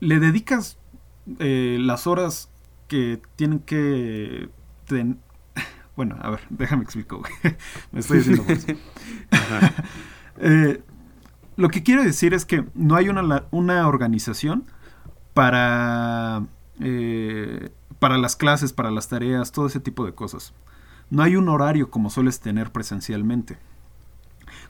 le 0.00 0.18
dedicas 0.18 0.78
eh, 1.38 1.76
las 1.80 2.06
horas 2.06 2.50
que 2.88 3.20
tienen 3.36 3.60
que... 3.60 4.48
Bueno, 5.96 6.16
a 6.20 6.30
ver, 6.30 6.40
déjame 6.50 6.82
explico. 6.82 7.22
me 7.92 8.00
estoy 8.00 8.18
diciendo 8.18 8.44
lo 11.56 11.68
que 11.70 11.82
quiero 11.82 12.02
decir 12.02 12.34
es 12.34 12.44
que 12.44 12.66
no 12.74 12.96
hay 12.96 13.08
una, 13.08 13.46
una 13.50 13.88
organización 13.88 14.66
para, 15.32 16.44
para 17.98 18.18
las 18.18 18.36
clases, 18.36 18.72
para 18.72 18.90
las 18.90 19.08
tareas, 19.08 19.52
todo 19.52 19.66
ese 19.66 19.80
tipo 19.80 20.04
de 20.04 20.14
cosas. 20.14 20.52
No 21.10 21.22
hay 21.22 21.36
un 21.36 21.48
horario 21.48 21.90
como 21.90 22.10
sueles 22.10 22.40
tener 22.40 22.72
presencialmente. 22.72 23.58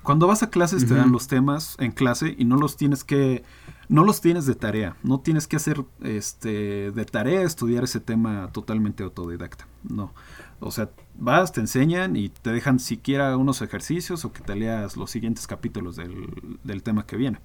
Cuando 0.03 0.27
vas 0.27 0.43
a 0.43 0.51
clases 0.51 0.87
te 0.87 0.95
dan 0.95 1.11
los 1.11 1.27
temas 1.27 1.77
en 1.81 1.91
clase 1.91 2.35
y 2.39 2.45
no 2.45 2.57
los 2.57 2.77
tienes 2.77 3.03
que 3.03 3.43
no 3.89 4.05
los 4.05 4.21
tienes 4.21 4.47
de 4.47 4.55
tarea, 4.55 4.97
no 5.03 5.21
tienes 5.21 5.47
que 5.47 5.57
hacer 5.57 5.85
este 6.01 6.93
de 6.93 7.05
tarea 7.05 7.43
estudiar 7.43 7.85
ese 7.85 8.01
tema 8.01 8.51
totalmente 8.53 9.03
autodidacta. 9.03 9.67
No. 9.83 10.13
O 10.61 10.71
sea, 10.71 10.91
vas, 11.19 11.53
te 11.53 11.61
enseñan 11.61 12.17
y 12.17 12.29
te 12.29 12.51
dejan 12.51 12.79
siquiera 12.79 13.37
unos 13.37 13.63
ejercicios 13.63 14.25
o 14.25 14.33
que 14.33 14.43
te 14.43 14.55
leas 14.55 14.97
los 14.97 15.11
siguientes 15.11 15.47
capítulos 15.47 15.97
del, 15.97 16.59
del 16.63 16.83
tema 16.83 17.05
que 17.05 17.17
viene. 17.17 17.41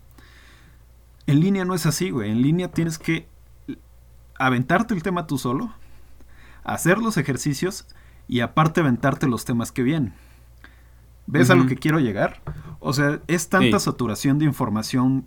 En 1.27 1.39
línea 1.39 1.65
no 1.65 1.73
es 1.73 1.85
así, 1.85 2.11
güey. 2.11 2.31
En 2.31 2.41
línea 2.41 2.71
tienes 2.71 2.97
que 2.97 3.27
aventarte 4.45 4.93
el 4.93 5.03
tema 5.03 5.27
tú 5.27 5.37
solo, 5.37 5.73
hacer 6.63 6.97
los 6.97 7.17
ejercicios 7.17 7.87
y 8.27 8.41
aparte 8.41 8.81
aventarte 8.81 9.27
los 9.27 9.45
temas 9.45 9.71
que 9.71 9.83
vienen. 9.83 10.13
¿Ves 11.27 11.49
a 11.49 11.55
lo 11.55 11.65
que 11.67 11.77
quiero 11.77 11.99
llegar? 11.99 12.41
O 12.79 12.93
sea, 12.93 13.21
es 13.27 13.47
tanta 13.47 13.79
saturación 13.79 14.39
de 14.39 14.45
información 14.45 15.25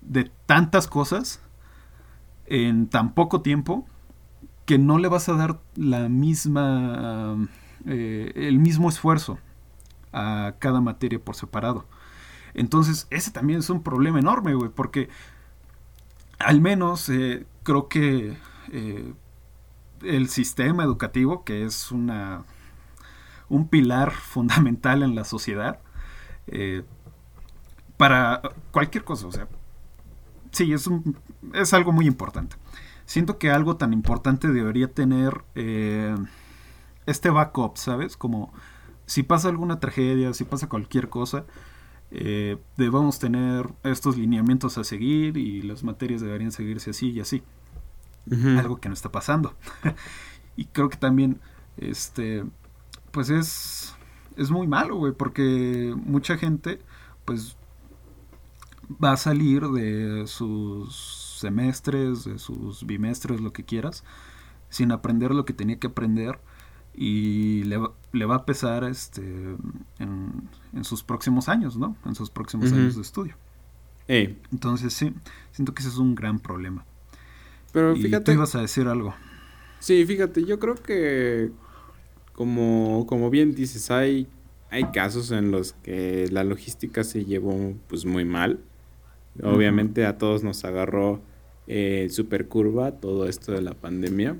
de 0.00 0.30
tantas 0.46 0.86
cosas 0.86 1.40
en 2.46 2.88
tan 2.88 3.14
poco 3.14 3.42
tiempo 3.42 3.86
que 4.64 4.78
no 4.78 4.98
le 4.98 5.08
vas 5.08 5.28
a 5.28 5.34
dar 5.34 5.60
la 5.74 6.08
misma 6.08 7.36
eh, 7.86 8.32
el 8.36 8.58
mismo 8.58 8.88
esfuerzo 8.88 9.38
a 10.12 10.54
cada 10.58 10.80
materia 10.80 11.18
por 11.18 11.34
separado. 11.34 11.86
Entonces, 12.54 13.06
ese 13.10 13.30
también 13.30 13.58
es 13.58 13.68
un 13.68 13.82
problema 13.82 14.20
enorme, 14.20 14.54
güey, 14.54 14.70
porque 14.70 15.08
al 16.38 16.60
menos 16.60 17.08
eh, 17.08 17.46
creo 17.64 17.88
que 17.88 18.36
eh, 18.70 19.14
el 20.02 20.28
sistema 20.28 20.84
educativo, 20.84 21.44
que 21.44 21.64
es 21.64 21.90
una, 21.90 22.44
un 23.48 23.68
pilar 23.68 24.12
fundamental 24.12 25.02
en 25.02 25.16
la 25.16 25.24
sociedad, 25.24 25.80
eh, 26.46 26.84
para 27.96 28.42
cualquier 28.70 29.04
cosa. 29.04 29.26
O 29.26 29.32
sea, 29.32 29.48
sí, 30.52 30.72
es, 30.72 30.86
un, 30.86 31.18
es 31.52 31.74
algo 31.74 31.90
muy 31.90 32.06
importante. 32.06 32.56
Siento 33.06 33.38
que 33.38 33.50
algo 33.50 33.76
tan 33.76 33.92
importante 33.92 34.48
debería 34.48 34.92
tener 34.92 35.44
eh, 35.54 36.14
este 37.06 37.30
backup, 37.30 37.76
¿sabes? 37.76 38.16
Como 38.16 38.52
si 39.06 39.22
pasa 39.22 39.48
alguna 39.48 39.80
tragedia, 39.80 40.32
si 40.32 40.44
pasa 40.44 40.68
cualquier 40.68 41.08
cosa, 41.08 41.44
eh, 42.16 42.58
debemos 42.76 43.18
tener 43.18 43.68
estos 43.82 44.16
lineamientos 44.16 44.78
a 44.78 44.84
seguir 44.84 45.36
y 45.36 45.62
las 45.62 45.82
materias 45.82 46.20
deberían 46.20 46.52
seguirse 46.52 46.90
así 46.90 47.10
y 47.10 47.18
así 47.18 47.42
algo 48.56 48.76
que 48.76 48.88
no 48.88 48.94
está 48.94 49.10
pasando. 49.10 49.54
y 50.56 50.66
creo 50.66 50.88
que 50.88 50.96
también, 50.96 51.40
este, 51.76 52.44
pues 53.10 53.30
es, 53.30 53.96
es 54.36 54.50
muy 54.52 54.68
malo, 54.68 54.96
güey, 54.96 55.12
porque 55.12 55.92
mucha 55.96 56.38
gente, 56.38 56.80
pues, 57.24 57.56
va 59.02 59.12
a 59.12 59.16
salir 59.16 59.66
de 59.68 60.28
sus 60.28 61.38
semestres, 61.40 62.24
de 62.24 62.38
sus 62.38 62.86
bimestres, 62.86 63.40
lo 63.40 63.52
que 63.52 63.64
quieras, 63.64 64.04
sin 64.68 64.92
aprender 64.92 65.32
lo 65.32 65.44
que 65.44 65.52
tenía 65.52 65.80
que 65.80 65.88
aprender 65.88 66.38
y 66.94 67.64
le 67.64 67.76
va, 67.76 67.92
le 68.12 68.24
va 68.24 68.36
a 68.36 68.46
pesar 68.46 68.84
este 68.84 69.22
en, 69.98 70.48
en, 70.72 70.84
sus 70.84 71.02
próximos 71.02 71.48
años, 71.48 71.76
¿no? 71.76 71.96
En 72.04 72.14
sus 72.14 72.30
próximos 72.30 72.72
años 72.72 72.96
de 72.96 73.02
estudio. 73.02 73.36
Entonces 74.06 74.92
sí, 74.92 75.12
siento 75.50 75.74
que 75.74 75.80
ese 75.80 75.88
es 75.88 75.98
un 75.98 76.14
gran 76.14 76.38
problema. 76.38 76.84
Pero 77.72 77.96
fíjate. 77.96 78.24
tú 78.24 78.32
ibas 78.32 78.54
a 78.54 78.60
decir 78.60 78.86
algo. 78.86 79.14
Sí, 79.80 80.04
fíjate, 80.06 80.44
yo 80.44 80.58
creo 80.58 80.76
que 80.76 81.50
como, 82.32 83.06
como 83.06 83.30
bien 83.30 83.54
dices, 83.54 83.90
hay, 83.90 84.28
hay 84.70 84.84
casos 84.92 85.30
en 85.30 85.50
los 85.50 85.72
que 85.72 86.28
la 86.30 86.44
logística 86.44 87.04
se 87.04 87.24
llevó 87.24 87.74
pues 87.88 88.04
muy 88.04 88.24
mal. 88.24 88.60
Obviamente 89.42 90.06
a 90.06 90.16
todos 90.16 90.44
nos 90.44 90.64
agarró 90.64 91.20
eh, 91.66 92.06
super 92.10 92.46
curva 92.46 92.92
todo 92.92 93.28
esto 93.28 93.52
de 93.52 93.62
la 93.62 93.74
pandemia. 93.74 94.36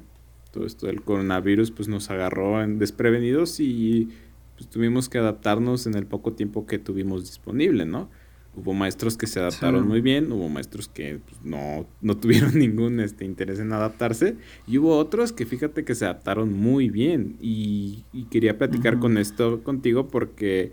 Todo 0.54 0.66
esto 0.66 0.86
del 0.86 1.02
coronavirus 1.02 1.72
pues 1.72 1.88
nos 1.88 2.10
agarró 2.10 2.62
en 2.62 2.78
desprevenidos 2.78 3.58
y 3.58 4.10
pues 4.56 4.70
tuvimos 4.70 5.08
que 5.08 5.18
adaptarnos 5.18 5.88
en 5.88 5.96
el 5.96 6.06
poco 6.06 6.34
tiempo 6.34 6.64
que 6.64 6.78
tuvimos 6.78 7.22
disponible, 7.22 7.86
¿no? 7.86 8.08
Hubo 8.54 8.72
maestros 8.72 9.16
que 9.16 9.26
se 9.26 9.40
adaptaron 9.40 9.88
muy 9.88 10.00
bien, 10.00 10.30
hubo 10.30 10.48
maestros 10.48 10.86
que 10.86 11.18
pues, 11.18 11.42
no, 11.42 11.88
no, 12.00 12.16
tuvieron 12.20 12.56
ningún 12.56 13.00
este, 13.00 13.24
interés 13.24 13.58
en 13.58 13.72
adaptarse 13.72 14.36
y 14.68 14.78
hubo 14.78 14.96
otros 14.96 15.32
que 15.32 15.44
fíjate 15.44 15.84
que 15.84 15.96
se 15.96 16.04
adaptaron 16.04 16.52
muy 16.52 16.88
bien 16.88 17.36
y, 17.40 18.04
quería 18.30 18.56
platicar 18.56 19.00
con 19.00 19.18
esto 19.18 19.64
contigo 19.64 20.06
porque 20.06 20.70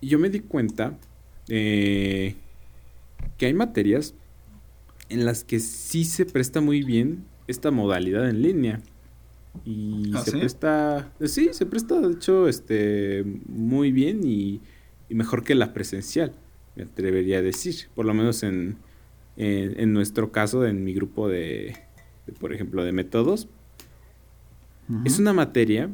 yo 0.00 0.20
me 0.20 0.30
di 0.30 0.38
cuenta 0.38 0.96
eh, 1.48 2.36
que 3.36 3.46
hay 3.46 3.54
materias 3.54 4.14
en 5.08 5.24
las 5.24 5.42
que 5.42 5.58
sí 5.58 6.04
se 6.04 6.24
presta 6.24 6.60
muy 6.60 6.84
bien 6.84 7.24
esta 7.48 7.70
modalidad 7.70 8.28
en 8.28 8.42
línea. 8.42 8.80
Y 9.64 10.12
¿Ah, 10.14 10.20
se 10.20 10.32
presta, 10.32 11.12
sí, 11.24 11.50
se 11.52 11.66
presta 11.66 12.00
de 12.00 12.14
hecho 12.14 12.48
este, 12.48 13.24
muy 13.46 13.92
bien 13.92 14.24
y 14.24 14.60
mejor 15.10 15.44
que 15.44 15.54
la 15.54 15.74
presencial 15.74 16.32
me 16.74 16.84
atrevería 16.84 17.38
a 17.38 17.42
decir, 17.42 17.74
por 17.94 18.06
lo 18.06 18.14
menos 18.14 18.42
en, 18.42 18.78
en, 19.36 19.92
nuestro 19.92 20.32
caso, 20.32 20.66
en 20.66 20.84
mi 20.84 20.94
grupo 20.94 21.28
de, 21.28 21.76
por 22.40 22.52
ejemplo, 22.52 22.84
de 22.84 22.92
métodos. 22.92 23.48
Es 25.04 25.18
una 25.18 25.32
materia, 25.32 25.88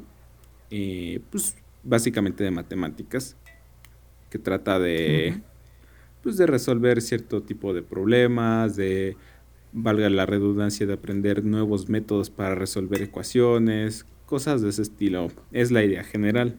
eh, 0.70 1.20
pues 1.30 1.56
básicamente 1.84 2.42
de 2.42 2.50
matemáticas, 2.50 3.36
que 4.30 4.38
trata 4.38 4.78
de, 4.78 5.40
pues, 6.22 6.36
de 6.36 6.46
resolver 6.46 7.00
cierto 7.00 7.42
tipo 7.42 7.72
de 7.74 7.82
problemas, 7.82 8.76
de, 8.76 9.16
valga 9.72 10.08
la 10.10 10.26
redundancia, 10.26 10.86
de 10.86 10.94
aprender 10.94 11.44
nuevos 11.44 11.88
métodos 11.88 12.30
para 12.30 12.54
resolver 12.54 13.02
ecuaciones, 13.02 14.06
cosas 14.26 14.62
de 14.62 14.70
ese 14.70 14.82
estilo. 14.82 15.28
Es 15.52 15.70
la 15.70 15.84
idea 15.84 16.04
general. 16.04 16.56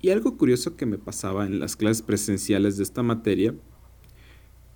Y 0.00 0.10
algo 0.10 0.36
curioso 0.36 0.76
que 0.76 0.86
me 0.86 0.98
pasaba 0.98 1.46
en 1.46 1.60
las 1.60 1.76
clases 1.76 2.02
presenciales 2.02 2.76
de 2.76 2.82
esta 2.82 3.02
materia 3.02 3.54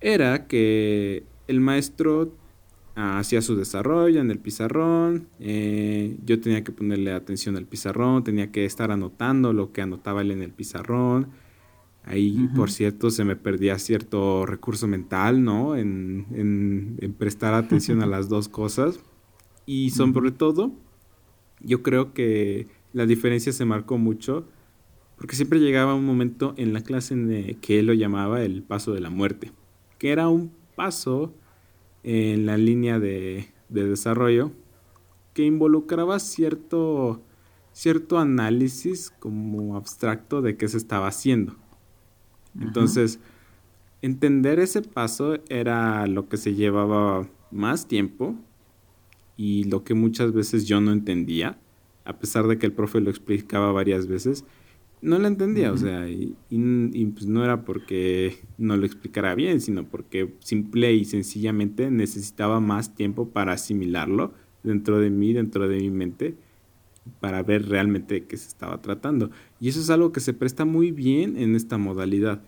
era 0.01 0.47
que 0.47 1.23
el 1.47 1.61
maestro 1.61 2.35
ah, 2.95 3.19
hacía 3.19 3.41
su 3.41 3.55
desarrollo 3.55 4.19
en 4.19 4.31
el 4.31 4.39
pizarrón, 4.39 5.27
eh, 5.39 6.17
yo 6.25 6.39
tenía 6.41 6.63
que 6.63 6.71
ponerle 6.71 7.13
atención 7.13 7.55
al 7.55 7.65
pizarrón, 7.65 8.23
tenía 8.23 8.51
que 8.51 8.65
estar 8.65 8.91
anotando 8.91 9.53
lo 9.53 9.71
que 9.71 9.81
anotaba 9.81 10.21
él 10.21 10.31
en 10.31 10.41
el 10.41 10.51
pizarrón. 10.51 11.27
Ahí, 12.05 12.49
por 12.55 12.69
cierto, 12.69 13.09
se 13.09 13.23
me 13.23 13.35
perdía 13.35 13.79
cierto 13.79 14.45
recurso 14.45 14.87
mental, 14.87 15.43
¿no? 15.43 15.75
En, 15.77 16.27
en, 16.33 17.13
prestar 17.13 17.53
atención 17.53 18.01
a 18.01 18.05
las 18.07 18.27
dos 18.27 18.49
cosas. 18.49 18.99
Y 19.65 19.91
sobre 19.91 20.31
todo, 20.31 20.73
yo 21.61 21.81
creo 21.81 22.13
que 22.13 22.67
la 22.91 23.05
diferencia 23.05 23.53
se 23.53 23.63
marcó 23.63 23.97
mucho 23.97 24.45
porque 25.17 25.37
siempre 25.37 25.59
llegaba 25.59 25.95
un 25.95 26.05
momento 26.05 26.53
en 26.57 26.73
la 26.73 26.81
clase 26.81 27.13
en 27.13 27.57
que 27.61 27.79
él 27.79 27.85
lo 27.85 27.93
llamaba 27.93 28.43
el 28.43 28.61
paso 28.63 28.93
de 28.93 28.99
la 28.99 29.09
muerte, 29.09 29.51
que 29.97 30.11
era 30.11 30.27
un 30.27 30.51
paso 30.75 31.33
en 32.03 32.45
la 32.45 32.57
línea 32.57 32.99
de, 32.99 33.47
desarrollo 33.69 34.51
que 35.33 35.45
involucraba 35.45 36.19
cierto, 36.19 37.21
cierto 37.71 38.19
análisis 38.19 39.11
como 39.19 39.77
abstracto 39.77 40.41
de 40.41 40.57
qué 40.57 40.67
se 40.67 40.77
estaba 40.77 41.07
haciendo. 41.07 41.55
Entonces, 42.59 43.19
entender 44.01 44.59
ese 44.59 44.81
paso 44.81 45.37
era 45.49 46.05
lo 46.07 46.27
que 46.29 46.37
se 46.37 46.53
llevaba 46.53 47.27
más 47.51 47.87
tiempo 47.87 48.35
y 49.37 49.63
lo 49.65 49.83
que 49.83 49.93
muchas 49.93 50.33
veces 50.33 50.65
yo 50.67 50.81
no 50.81 50.91
entendía, 50.91 51.57
a 52.05 52.17
pesar 52.17 52.47
de 52.47 52.57
que 52.57 52.65
el 52.65 52.73
profe 52.73 52.99
lo 52.99 53.09
explicaba 53.09 53.71
varias 53.71 54.07
veces, 54.07 54.45
no 55.01 55.19
lo 55.19 55.27
entendía, 55.27 55.71
o 55.73 55.77
sea, 55.77 56.07
y, 56.09 56.35
pues 56.49 57.25
no 57.25 57.43
era 57.43 57.65
porque 57.65 58.37
no 58.57 58.77
lo 58.77 58.85
explicara 58.85 59.35
bien, 59.35 59.59
sino 59.59 59.85
porque 59.85 60.33
simple 60.39 60.93
y 60.93 61.03
sencillamente 61.03 61.91
necesitaba 61.91 62.61
más 62.61 62.95
tiempo 62.95 63.27
para 63.27 63.53
asimilarlo 63.53 64.33
dentro 64.63 64.99
de 64.99 65.09
mí, 65.09 65.33
dentro 65.33 65.67
de 65.67 65.77
mi 65.77 65.89
mente, 65.89 66.35
para 67.19 67.43
ver 67.43 67.67
realmente 67.67 68.15
de 68.15 68.25
qué 68.25 68.37
se 68.37 68.47
estaba 68.47 68.81
tratando. 68.81 69.29
Y 69.59 69.69
eso 69.69 69.79
es 69.79 69.89
algo 69.89 70.11
que 70.11 70.19
se 70.19 70.33
presta 70.33 70.65
muy 70.65 70.91
bien 70.91 71.37
en 71.37 71.55
esta 71.55 71.77
modalidad. 71.77 72.41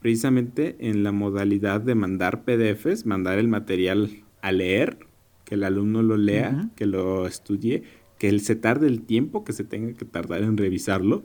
Precisamente 0.00 0.76
en 0.80 1.02
la 1.02 1.12
modalidad 1.12 1.80
de 1.80 1.94
mandar 1.94 2.44
PDFs, 2.44 3.06
mandar 3.06 3.38
el 3.38 3.48
material 3.48 4.24
a 4.40 4.52
leer, 4.52 4.98
que 5.44 5.54
el 5.54 5.64
alumno 5.64 6.02
lo 6.02 6.16
lea, 6.16 6.70
que 6.76 6.86
lo 6.86 7.26
estudie, 7.26 7.84
que 8.18 8.28
él 8.28 8.40
se 8.40 8.56
tarde 8.56 8.86
el 8.86 9.02
tiempo 9.02 9.44
que 9.44 9.52
se 9.52 9.64
tenga 9.64 9.92
que 9.94 10.04
tardar 10.04 10.42
en 10.42 10.56
revisarlo 10.56 11.24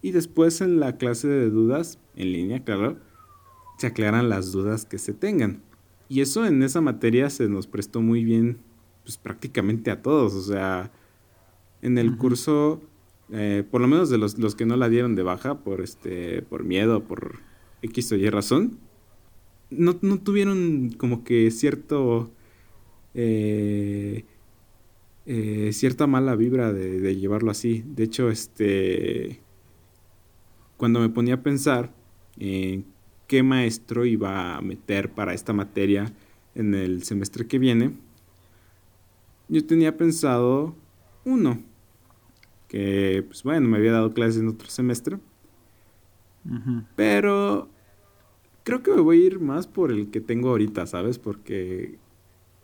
y 0.00 0.12
después 0.12 0.60
en 0.60 0.80
la 0.80 0.96
clase 0.96 1.28
de 1.28 1.50
dudas, 1.50 1.98
en 2.14 2.32
línea, 2.32 2.64
claro, 2.64 2.98
se 3.78 3.88
aclaran 3.88 4.28
las 4.28 4.52
dudas 4.52 4.84
que 4.84 4.98
se 4.98 5.12
tengan. 5.12 5.62
Y 6.08 6.20
eso 6.20 6.46
en 6.46 6.62
esa 6.62 6.80
materia 6.80 7.30
se 7.30 7.48
nos 7.48 7.66
prestó 7.66 8.00
muy 8.00 8.24
bien, 8.24 8.58
pues 9.04 9.16
prácticamente 9.16 9.90
a 9.90 10.00
todos. 10.00 10.34
O 10.34 10.42
sea, 10.42 10.92
en 11.82 11.98
el 11.98 12.16
curso, 12.16 12.80
eh, 13.32 13.64
por 13.70 13.80
lo 13.80 13.88
menos 13.88 14.10
de 14.10 14.18
los, 14.18 14.38
los, 14.38 14.54
que 14.54 14.66
no 14.66 14.76
la 14.76 14.88
dieron 14.88 15.14
de 15.14 15.22
baja 15.22 15.58
por, 15.60 15.80
este, 15.80 16.42
por 16.42 16.64
miedo, 16.64 17.04
por 17.04 17.40
X 17.82 18.12
o 18.12 18.16
Y 18.16 18.28
razón, 18.30 18.78
no, 19.70 19.98
no 20.02 20.18
tuvieron 20.20 20.90
como 20.96 21.24
que 21.24 21.50
cierto... 21.50 22.30
Eh, 23.14 24.24
eh, 25.30 25.74
cierta 25.74 26.06
mala 26.06 26.36
vibra 26.36 26.72
de, 26.72 27.00
de, 27.00 27.16
llevarlo 27.16 27.50
así. 27.50 27.84
De 27.86 28.04
hecho, 28.04 28.30
este 28.30 29.42
cuando 30.78 31.00
me 31.00 31.10
ponía 31.10 31.34
a 31.34 31.42
pensar 31.42 31.92
en 32.38 32.86
qué 33.26 33.42
maestro 33.42 34.06
iba 34.06 34.56
a 34.56 34.62
meter 34.62 35.10
para 35.10 35.34
esta 35.34 35.52
materia 35.52 36.14
en 36.54 36.74
el 36.74 37.02
semestre 37.02 37.46
que 37.46 37.58
viene, 37.58 37.92
yo 39.48 39.66
tenía 39.66 39.98
pensado 39.98 40.74
uno, 41.24 41.62
que 42.68 43.24
pues 43.26 43.42
bueno, 43.42 43.68
me 43.68 43.78
había 43.78 43.92
dado 43.92 44.12
clases 44.12 44.40
en 44.40 44.48
otro 44.48 44.68
semestre, 44.68 45.18
pero 46.96 47.68
creo 48.64 48.82
que 48.82 48.92
me 48.92 49.00
voy 49.00 49.22
a 49.22 49.26
ir 49.26 49.40
más 49.40 49.66
por 49.66 49.90
el 49.90 50.10
que 50.10 50.20
tengo 50.20 50.50
ahorita, 50.50 50.86
¿sabes? 50.86 51.18
Porque 51.18 51.98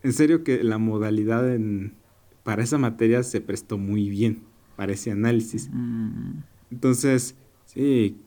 en 0.02 0.12
serio 0.12 0.44
que 0.44 0.62
la 0.64 0.78
modalidad 0.78 1.52
en, 1.52 1.94
para 2.42 2.62
esa 2.62 2.78
materia 2.78 3.22
se 3.22 3.40
prestó 3.40 3.78
muy 3.78 4.08
bien 4.08 4.42
para 4.76 4.92
ese 4.92 5.10
análisis. 5.10 5.70
Mm. 5.72 6.42
Entonces, 6.70 7.36
Sí, 7.66 8.20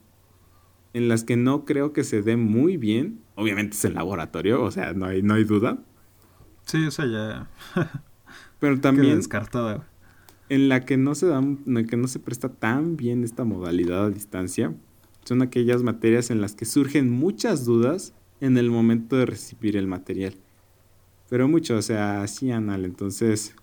en 0.93 1.07
las 1.07 1.23
que 1.23 1.37
no 1.37 1.65
creo 1.65 1.93
que 1.93 2.03
se 2.03 2.21
dé 2.21 2.37
muy 2.37 2.77
bien, 2.77 3.21
obviamente 3.35 3.75
es 3.75 3.85
el 3.85 3.93
laboratorio, 3.93 4.63
o 4.63 4.71
sea, 4.71 4.93
no 4.93 5.05
hay, 5.05 5.21
no 5.21 5.35
hay 5.35 5.43
duda. 5.43 5.77
Sí, 6.65 6.85
o 6.85 6.91
sea, 6.91 7.05
ya. 7.05 7.47
Pero 8.59 8.79
también. 8.79 9.15
descartada. 9.15 9.87
En 10.49 10.69
la 10.69 10.85
que 10.85 10.97
no 10.97 11.15
se 11.15 11.27
da, 11.27 11.39
en 11.39 11.61
la 11.65 11.83
que 11.83 11.97
no 11.97 12.07
se 12.07 12.19
presta 12.19 12.49
tan 12.49 12.97
bien 12.97 13.23
esta 13.23 13.43
modalidad 13.43 14.05
a 14.05 14.09
distancia, 14.09 14.73
son 15.25 15.41
aquellas 15.41 15.83
materias 15.83 16.31
en 16.31 16.39
las 16.39 16.55
que 16.55 16.65
surgen 16.65 17.11
muchas 17.11 17.65
dudas 17.65 18.13
en 18.39 18.57
el 18.57 18.71
momento 18.71 19.17
de 19.17 19.25
recibir 19.25 19.75
el 19.75 19.87
material. 19.87 20.35
Pero 21.29 21.47
mucho, 21.47 21.77
o 21.77 21.81
sea, 21.81 22.21
así 22.21 22.51
anal. 22.51 22.85
Entonces, 22.85 23.53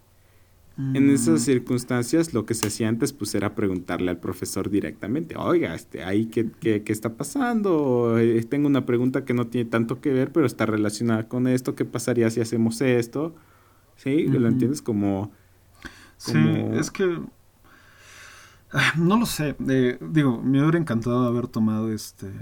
en 0.77 1.09
esas 1.09 1.43
circunstancias 1.43 2.35
lo 2.35 2.47
que 2.47 2.55
se 2.55 2.67
hacía 2.67 2.89
antes 2.89 3.13
pues 3.13 3.33
era 3.37 3.55
preguntarle 3.55 4.11
al 4.11 4.19
profesor 4.19 4.71
directamente, 4.71 5.37
oiga, 5.37 5.73
este, 5.73 6.03
ahí 6.03 6.27
qué, 6.27 6.51
qué, 6.61 6.83
qué 6.83 6.93
está 6.93 7.17
pasando, 7.17 8.19
eh, 8.19 8.43
tengo 8.43 8.67
una 8.67 8.85
pregunta 8.85 9.25
que 9.25 9.35
no 9.35 9.47
tiene 9.47 9.71
tanto 9.71 10.01
que 10.01 10.13
ver, 10.13 10.33
pero 10.33 10.47
está 10.47 10.67
relacionada 10.67 11.29
con 11.29 11.47
esto, 11.47 11.77
¿qué 11.77 11.85
pasaría 11.85 12.29
si 12.31 12.41
hacemos 12.41 12.81
esto? 12.81 13.37
¿Sí? 13.95 14.27
¿Lo 14.27 14.49
entiendes? 14.49 14.83
Como, 14.83 15.31
Sí, 16.17 16.39
es 16.73 16.91
que... 16.91 17.21
Ah, 18.73 18.93
no 18.97 19.17
lo 19.17 19.25
sé, 19.25 19.55
eh, 19.69 19.99
digo, 20.01 20.43
me 20.43 20.61
hubiera 20.61 20.79
encantado 20.79 21.25
haber 21.27 21.47
tomado 21.47 21.93
este 21.93 22.33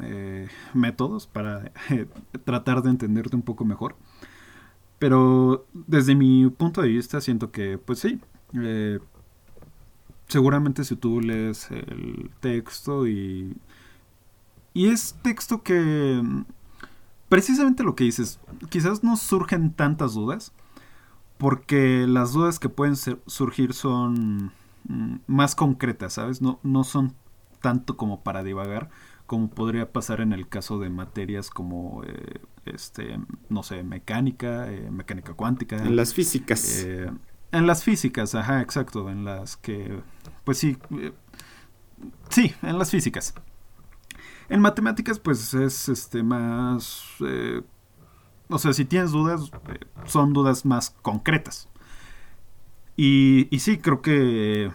eh, 0.00 0.48
métodos 0.72 1.26
para 1.26 1.70
tratar 2.44 2.82
de 2.82 2.90
entenderte 2.90 3.36
un 3.36 3.42
poco 3.42 3.66
mejor. 3.66 3.96
Pero 4.98 5.66
desde 5.74 6.14
mi 6.14 6.48
punto 6.48 6.80
de 6.80 6.88
vista 6.88 7.20
siento 7.20 7.50
que, 7.50 7.76
pues 7.76 7.98
sí, 7.98 8.20
eh, 8.54 9.00
seguramente 10.28 10.84
si 10.84 10.96
tú 10.96 11.20
lees 11.20 11.70
el 11.70 12.30
texto 12.40 13.06
y... 13.06 13.56
Y 14.72 14.88
es 14.88 15.14
texto 15.22 15.62
que... 15.62 16.22
Precisamente 17.28 17.82
lo 17.82 17.94
que 17.94 18.04
dices, 18.04 18.40
quizás 18.70 19.04
no 19.04 19.16
surgen 19.16 19.72
tantas 19.72 20.14
dudas, 20.14 20.52
porque 21.38 22.06
las 22.08 22.32
dudas 22.32 22.58
que 22.58 22.68
pueden 22.68 22.96
surgir 22.96 23.74
son 23.74 24.52
mm, 24.88 25.16
más 25.26 25.54
concretas, 25.54 26.14
¿sabes? 26.14 26.40
No, 26.40 26.60
no 26.62 26.84
son 26.84 27.14
tanto 27.60 27.96
como 27.96 28.22
para 28.22 28.42
divagar, 28.42 28.90
como 29.26 29.48
podría 29.48 29.90
pasar 29.92 30.20
en 30.20 30.32
el 30.32 30.48
caso 30.48 30.78
de 30.78 30.90
materias 30.90 31.50
como 31.50 32.02
eh, 32.04 32.40
este, 32.66 33.18
no 33.48 33.62
sé, 33.62 33.82
mecánica, 33.82 34.70
eh, 34.70 34.90
mecánica 34.90 35.34
cuántica. 35.34 35.76
En 35.76 35.96
las 35.96 36.14
físicas. 36.14 36.84
Eh, 36.84 37.10
en 37.52 37.66
las 37.66 37.84
físicas, 37.84 38.34
ajá, 38.34 38.60
exacto, 38.60 39.08
en 39.10 39.24
las 39.24 39.56
que, 39.56 40.00
pues 40.44 40.58
sí, 40.58 40.76
sí, 42.28 42.54
en 42.62 42.78
las 42.78 42.90
físicas. 42.90 43.34
En 44.48 44.60
matemáticas, 44.60 45.18
pues 45.18 45.54
es 45.54 45.88
este 45.88 46.22
más, 46.22 47.04
o 48.48 48.58
sea, 48.58 48.72
si 48.72 48.84
tienes 48.84 49.12
dudas, 49.12 49.50
son 50.06 50.32
dudas 50.32 50.64
más 50.64 50.90
concretas. 51.02 51.68
Y, 52.96 53.48
y 53.54 53.60
sí, 53.60 53.78
creo 53.78 54.02
que 54.02 54.70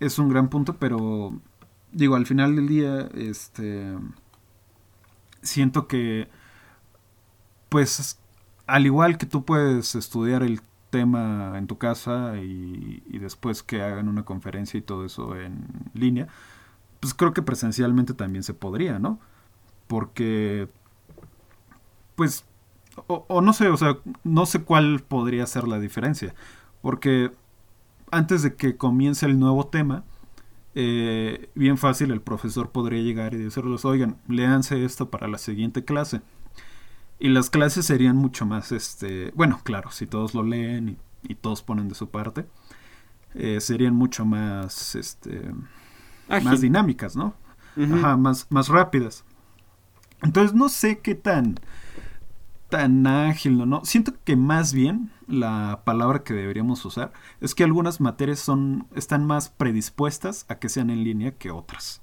es 0.00 0.18
un 0.18 0.28
gran 0.28 0.48
punto, 0.48 0.76
pero 0.76 1.38
digo, 1.92 2.16
al 2.16 2.26
final 2.26 2.56
del 2.56 2.68
día, 2.68 3.08
este, 3.14 3.96
siento 5.42 5.86
que 5.86 6.28
pues 7.68 8.18
al 8.66 8.86
igual 8.86 9.18
que 9.18 9.26
tú 9.26 9.44
puedes 9.44 9.94
estudiar 9.94 10.42
el 10.42 10.60
tema 10.90 11.58
en 11.58 11.66
tu 11.66 11.78
casa 11.78 12.36
y, 12.38 13.02
después 13.18 13.62
que 13.62 13.82
hagan 13.82 14.08
una 14.08 14.24
conferencia 14.24 14.78
y 14.78 14.82
todo 14.82 15.04
eso 15.04 15.36
en 15.36 15.66
línea, 15.94 16.28
pues 17.00 17.14
creo 17.14 17.32
que 17.34 17.42
presencialmente 17.42 18.14
también 18.14 18.42
se 18.42 18.54
podría, 18.54 18.98
¿no? 18.98 19.20
Porque, 19.86 20.68
pues, 22.16 22.44
o, 23.06 23.40
no 23.40 23.52
sé, 23.52 23.68
o 23.68 23.76
sea, 23.76 23.98
no 24.24 24.46
sé 24.46 24.62
cuál 24.62 25.00
podría 25.00 25.46
ser 25.46 25.66
la 25.68 25.78
diferencia. 25.78 26.34
Porque 26.82 27.32
antes 28.10 28.42
de 28.42 28.54
que 28.54 28.76
comience 28.76 29.26
el 29.26 29.38
nuevo 29.38 29.66
tema, 29.66 30.04
eh, 30.74 31.50
bien 31.54 31.78
fácil 31.78 32.10
el 32.10 32.20
profesor 32.20 32.70
podría 32.70 33.02
llegar 33.02 33.34
y 33.34 33.38
decirles, 33.38 33.84
oigan, 33.84 34.18
léanse 34.28 34.84
esto 34.84 35.10
para 35.10 35.28
la 35.28 35.38
siguiente 35.38 35.84
clase. 35.84 36.20
Y 37.18 37.28
las 37.28 37.50
clases 37.50 37.86
serían 37.86 38.16
mucho 38.16 38.46
más, 38.46 38.70
este, 38.70 39.32
bueno, 39.34 39.60
claro, 39.64 39.90
si 39.90 40.06
todos 40.06 40.34
lo 40.34 40.42
leen 40.44 40.98
y, 41.22 41.34
todos 41.34 41.62
ponen 41.62 41.88
de 41.88 41.96
su 41.96 42.10
parte, 42.10 42.46
eh, 43.34 43.60
serían 43.60 43.94
mucho 43.94 44.24
más, 44.24 44.94
este, 44.94 45.52
más 46.28 46.60
dinámicas, 46.60 47.16
¿no? 47.16 47.34
Ajá, 47.76 48.16
más, 48.16 48.46
más 48.50 48.68
rápidas. 48.68 49.24
Entonces 50.22 50.54
no 50.54 50.68
sé 50.68 50.98
qué 50.98 51.14
tan, 51.14 51.56
tan 52.68 53.06
ágil, 53.06 53.68
¿no? 53.68 53.84
Siento 53.84 54.12
que 54.24 54.36
más 54.36 54.72
bien 54.72 55.10
la 55.26 55.82
palabra 55.84 56.22
que 56.22 56.34
deberíamos 56.34 56.84
usar 56.84 57.12
es 57.40 57.54
que 57.54 57.64
algunas 57.64 58.00
materias 58.00 58.38
son 58.38 58.86
están 58.94 59.26
más 59.26 59.48
predispuestas 59.48 60.44
a 60.48 60.58
que 60.58 60.68
sean 60.68 60.90
en 60.90 61.04
línea 61.04 61.32
que 61.32 61.50
otras. 61.50 62.02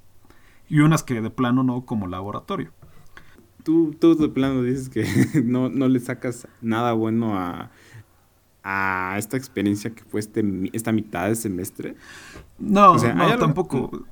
Y 0.67 0.79
unas 0.79 1.03
que 1.03 1.21
de 1.21 1.29
plano 1.29 1.63
no 1.63 1.85
como 1.85 2.07
laboratorio. 2.07 2.71
Tú, 3.63 3.95
tú 3.99 4.15
de 4.15 4.29
plano 4.29 4.61
dices 4.63 4.89
que 4.89 5.05
no, 5.43 5.69
no 5.69 5.87
le 5.87 5.99
sacas 5.99 6.47
nada 6.61 6.93
bueno 6.93 7.37
a, 7.37 7.71
a 8.63 9.15
esta 9.17 9.37
experiencia 9.37 9.91
que 9.91 10.03
fue 10.03 10.19
este, 10.19 10.43
esta 10.73 10.91
mitad 10.91 11.27
de 11.27 11.35
semestre. 11.35 11.95
No, 12.57 12.95
no 12.95 13.37
tampoco. 13.37 14.05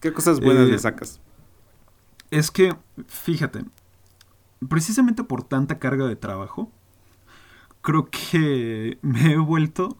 ¿Qué 0.00 0.12
cosas 0.12 0.40
buenas 0.40 0.68
le 0.68 0.74
eh, 0.74 0.78
sacas? 0.78 1.20
Es 2.30 2.50
que, 2.50 2.76
fíjate, 3.08 3.64
precisamente 4.68 5.24
por 5.24 5.42
tanta 5.42 5.78
carga 5.78 6.06
de 6.06 6.16
trabajo, 6.16 6.70
creo 7.82 8.08
que 8.10 8.98
me 9.02 9.32
he 9.32 9.36
vuelto 9.38 9.96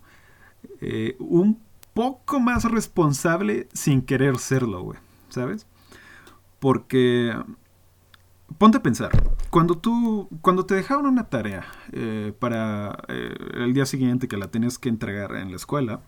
eh, 0.80 1.16
un 1.18 1.60
poco 1.94 2.40
más 2.40 2.64
responsable 2.64 3.68
sin 3.72 4.02
querer 4.02 4.38
serlo, 4.38 4.82
güey. 4.82 4.98
¿Sabes? 5.28 5.66
Porque 6.58 7.34
ponte 8.58 8.78
a 8.78 8.82
pensar, 8.82 9.10
cuando 9.50 9.76
tú, 9.76 10.28
cuando 10.40 10.66
te 10.66 10.74
dejaban 10.74 11.06
una 11.06 11.28
tarea 11.28 11.66
eh, 11.92 12.32
para 12.38 12.96
eh, 13.08 13.34
el 13.54 13.74
día 13.74 13.86
siguiente 13.86 14.28
que 14.28 14.36
la 14.36 14.50
tenías 14.50 14.78
que 14.78 14.88
entregar 14.88 15.34
en 15.36 15.50
la 15.50 15.56
escuela, 15.56 16.00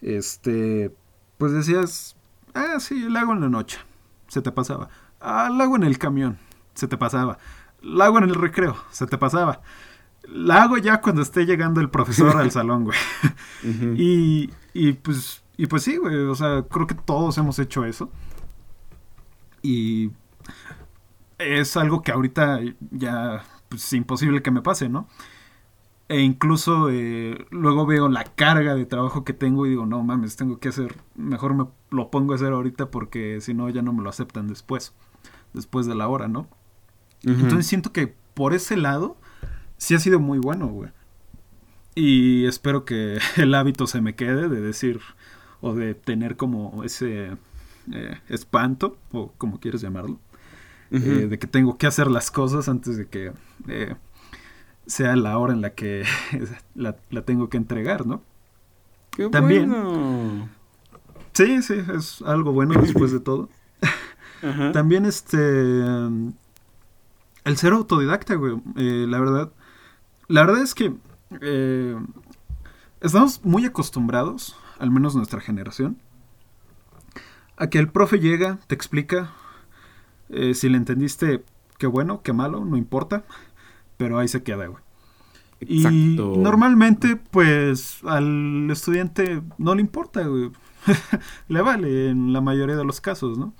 este, 0.00 0.94
pues 1.36 1.52
decías, 1.52 2.16
ah, 2.54 2.78
sí, 2.80 3.08
la 3.08 3.20
hago 3.20 3.32
en 3.32 3.40
la 3.40 3.48
noche, 3.48 3.78
se 4.28 4.42
te 4.42 4.52
pasaba. 4.52 4.88
Ah, 5.20 5.50
la 5.52 5.64
hago 5.64 5.76
en 5.76 5.84
el 5.84 5.98
camión, 5.98 6.38
se 6.74 6.88
te 6.88 6.96
pasaba. 6.96 7.38
La 7.80 8.06
hago 8.06 8.18
en 8.18 8.24
el 8.24 8.34
recreo, 8.34 8.76
se 8.90 9.06
te 9.06 9.18
pasaba. 9.18 9.62
La 10.28 10.62
hago 10.62 10.76
ya 10.78 11.00
cuando 11.00 11.22
esté 11.22 11.46
llegando 11.46 11.80
el 11.80 11.90
profesor 11.90 12.36
al 12.36 12.50
salón, 12.52 12.84
güey. 12.84 12.98
y, 13.96 14.50
y, 14.74 14.92
pues, 14.94 15.42
y 15.56 15.66
pues 15.66 15.82
sí, 15.82 15.96
güey, 15.96 16.16
o 16.16 16.34
sea, 16.34 16.64
creo 16.68 16.86
que 16.86 16.94
todos 16.94 17.38
hemos 17.38 17.58
hecho 17.58 17.84
eso. 17.84 18.10
Y 19.62 20.10
es 21.38 21.76
algo 21.76 22.02
que 22.02 22.12
ahorita 22.12 22.60
ya 22.90 23.44
pues, 23.68 23.84
es 23.84 23.92
imposible 23.92 24.42
que 24.42 24.50
me 24.50 24.62
pase, 24.62 24.88
¿no? 24.88 25.08
E 26.08 26.20
incluso 26.20 26.88
eh, 26.90 27.46
luego 27.50 27.84
veo 27.84 28.08
la 28.08 28.24
carga 28.24 28.74
de 28.74 28.86
trabajo 28.86 29.24
que 29.24 29.34
tengo 29.34 29.66
y 29.66 29.70
digo, 29.70 29.84
no 29.84 30.02
mames, 30.02 30.36
tengo 30.36 30.58
que 30.58 30.70
hacer, 30.70 30.96
mejor 31.16 31.54
me 31.54 31.66
lo 31.90 32.10
pongo 32.10 32.32
a 32.32 32.36
hacer 32.36 32.52
ahorita 32.52 32.90
porque 32.90 33.40
si 33.42 33.52
no 33.52 33.68
ya 33.68 33.82
no 33.82 33.92
me 33.92 34.02
lo 34.02 34.08
aceptan 34.08 34.48
después, 34.48 34.94
después 35.52 35.86
de 35.86 35.94
la 35.94 36.08
hora, 36.08 36.26
¿no? 36.26 36.48
Entonces 37.24 37.66
siento 37.66 37.92
que 37.92 38.14
por 38.34 38.54
ese 38.54 38.76
lado 38.76 39.16
sí 39.76 39.94
ha 39.94 39.98
sido 39.98 40.20
muy 40.20 40.38
bueno, 40.38 40.68
güey. 40.68 40.90
Y 41.94 42.46
espero 42.46 42.84
que 42.84 43.18
el 43.36 43.54
hábito 43.54 43.86
se 43.86 44.00
me 44.00 44.14
quede 44.14 44.48
de 44.48 44.60
decir 44.60 45.00
o 45.60 45.74
de 45.74 45.94
tener 45.94 46.36
como 46.36 46.84
ese 46.84 47.36
eh, 47.92 48.18
espanto, 48.28 48.96
o 49.10 49.32
como 49.38 49.58
quieres 49.58 49.80
llamarlo, 49.80 50.20
eh, 50.90 50.98
de 50.98 51.38
que 51.38 51.46
tengo 51.46 51.76
que 51.76 51.86
hacer 51.86 52.08
las 52.08 52.30
cosas 52.30 52.68
antes 52.68 52.96
de 52.96 53.06
que 53.06 53.32
eh, 53.66 53.96
sea 54.86 55.16
la 55.16 55.36
hora 55.36 55.52
en 55.52 55.60
la 55.60 55.70
que 55.70 56.04
la, 56.74 56.94
tengo 57.24 57.48
que 57.48 57.56
entregar, 57.56 58.06
¿no? 58.06 58.22
Qué 59.10 59.28
También, 59.30 59.70
bueno. 59.70 60.48
Sí, 61.32 61.62
sí, 61.62 61.74
es 61.94 62.22
algo 62.22 62.52
bueno 62.52 62.80
después 62.80 63.10
de 63.10 63.20
todo. 63.20 63.48
También 64.72 65.04
este 65.04 65.82
el 67.48 67.56
ser 67.56 67.72
autodidacta, 67.72 68.34
güey. 68.34 68.56
Eh, 68.76 69.06
la 69.08 69.18
verdad. 69.18 69.52
La 70.28 70.44
verdad 70.44 70.62
es 70.62 70.74
que. 70.74 70.94
Eh, 71.40 71.96
estamos 73.00 73.44
muy 73.44 73.64
acostumbrados, 73.64 74.56
al 74.78 74.90
menos 74.90 75.14
nuestra 75.14 75.40
generación, 75.40 75.98
a 77.56 77.68
que 77.68 77.78
el 77.78 77.88
profe 77.88 78.18
llega, 78.18 78.58
te 78.66 78.74
explica. 78.74 79.32
Eh, 80.30 80.54
si 80.54 80.68
le 80.68 80.76
entendiste, 80.76 81.42
qué 81.78 81.86
bueno, 81.86 82.22
qué 82.22 82.32
malo, 82.32 82.64
no 82.64 82.76
importa. 82.76 83.24
Pero 83.96 84.18
ahí 84.18 84.28
se 84.28 84.42
queda, 84.42 84.66
güey. 84.66 84.82
Y 85.60 86.16
normalmente, 86.16 87.16
pues, 87.16 87.98
al 88.04 88.70
estudiante 88.70 89.42
no 89.56 89.74
le 89.74 89.80
importa, 89.80 90.24
güey. 90.24 90.52
le 91.48 91.62
vale 91.62 92.10
en 92.10 92.32
la 92.32 92.40
mayoría 92.40 92.76
de 92.76 92.84
los 92.84 93.00
casos, 93.00 93.38
¿no? 93.38 93.54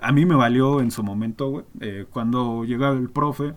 A 0.00 0.12
mí 0.12 0.24
me 0.24 0.34
valió 0.34 0.80
en 0.80 0.90
su 0.90 1.02
momento, 1.02 1.48
güey, 1.50 1.64
eh, 1.80 2.06
cuando 2.10 2.64
llegaba 2.64 2.96
el 2.96 3.10
profe 3.10 3.54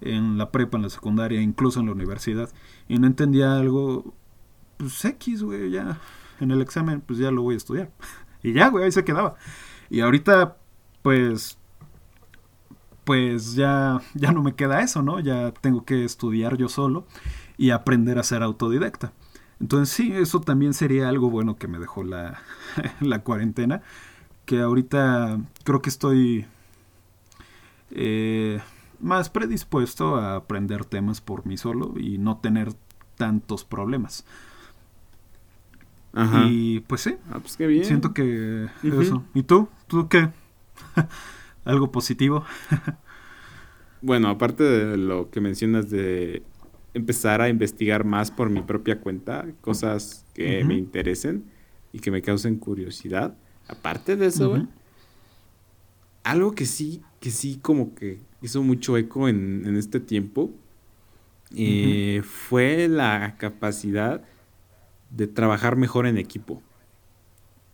en 0.00 0.38
la 0.38 0.50
prepa, 0.50 0.76
en 0.76 0.84
la 0.84 0.90
secundaria, 0.90 1.40
incluso 1.40 1.80
en 1.80 1.86
la 1.86 1.92
universidad, 1.92 2.50
y 2.88 2.98
no 2.98 3.06
entendía 3.06 3.56
algo, 3.56 4.14
pues 4.76 5.04
X, 5.04 5.42
güey, 5.42 5.70
ya 5.70 5.98
en 6.40 6.50
el 6.50 6.60
examen, 6.60 7.00
pues 7.00 7.18
ya 7.18 7.30
lo 7.30 7.42
voy 7.42 7.54
a 7.54 7.58
estudiar. 7.58 7.90
y 8.42 8.52
ya, 8.52 8.68
güey, 8.68 8.84
ahí 8.84 8.92
se 8.92 9.04
quedaba. 9.04 9.36
Y 9.88 10.00
ahorita, 10.00 10.58
pues, 11.02 11.58
pues 13.04 13.54
ya, 13.54 14.00
ya 14.14 14.32
no 14.32 14.42
me 14.42 14.54
queda 14.54 14.82
eso, 14.82 15.02
¿no? 15.02 15.20
Ya 15.20 15.52
tengo 15.52 15.84
que 15.84 16.04
estudiar 16.04 16.56
yo 16.56 16.68
solo 16.68 17.06
y 17.56 17.70
aprender 17.70 18.18
a 18.18 18.22
ser 18.22 18.42
autodidacta. 18.42 19.12
Entonces 19.60 19.94
sí, 19.94 20.12
eso 20.12 20.40
también 20.40 20.74
sería 20.74 21.08
algo 21.08 21.30
bueno 21.30 21.56
que 21.56 21.68
me 21.68 21.78
dejó 21.78 22.02
la, 22.04 22.40
la 23.00 23.22
cuarentena 23.22 23.82
que 24.46 24.60
ahorita 24.60 25.40
creo 25.64 25.82
que 25.82 25.90
estoy 25.90 26.46
eh, 27.90 28.60
más 29.00 29.28
predispuesto 29.28 30.16
a 30.16 30.36
aprender 30.36 30.84
temas 30.84 31.20
por 31.20 31.44
mí 31.46 31.56
solo 31.56 31.94
y 31.98 32.18
no 32.18 32.38
tener 32.38 32.72
tantos 33.16 33.64
problemas. 33.64 34.24
Ajá. 36.12 36.46
Y 36.48 36.80
pues 36.80 37.02
sí. 37.02 37.16
Ah, 37.30 37.40
pues 37.40 37.56
qué 37.56 37.66
bien. 37.66 37.84
Siento 37.84 38.14
que 38.14 38.68
eso. 38.82 39.24
¿Y 39.34 39.42
tú? 39.42 39.68
¿Tú 39.86 40.08
qué? 40.08 40.30
¿Algo 41.64 41.92
positivo? 41.92 42.44
bueno, 44.00 44.28
aparte 44.28 44.62
de 44.62 44.96
lo 44.96 45.30
que 45.30 45.40
mencionas 45.40 45.90
de 45.90 46.42
empezar 46.94 47.42
a 47.42 47.48
investigar 47.48 48.04
más 48.04 48.30
por 48.30 48.48
mi 48.48 48.62
propia 48.62 49.00
cuenta, 49.00 49.46
cosas 49.60 50.24
que 50.32 50.64
me 50.64 50.76
interesen 50.76 51.44
y 51.92 51.98
que 51.98 52.10
me 52.10 52.22
causen 52.22 52.56
curiosidad 52.56 53.36
Aparte 53.68 54.16
de 54.16 54.26
eso, 54.26 54.66
algo 56.22 56.54
que 56.54 56.66
sí, 56.66 57.02
que 57.20 57.30
sí 57.30 57.58
como 57.60 57.94
que 57.94 58.20
hizo 58.42 58.62
mucho 58.62 58.96
eco 58.96 59.28
en, 59.28 59.76
este 59.76 60.00
tiempo, 60.00 60.50
eh, 61.54 62.22
fue 62.24 62.88
la 62.88 63.36
capacidad 63.38 64.22
de 65.10 65.26
trabajar 65.26 65.76
mejor 65.76 66.06
en 66.06 66.18
equipo. 66.18 66.62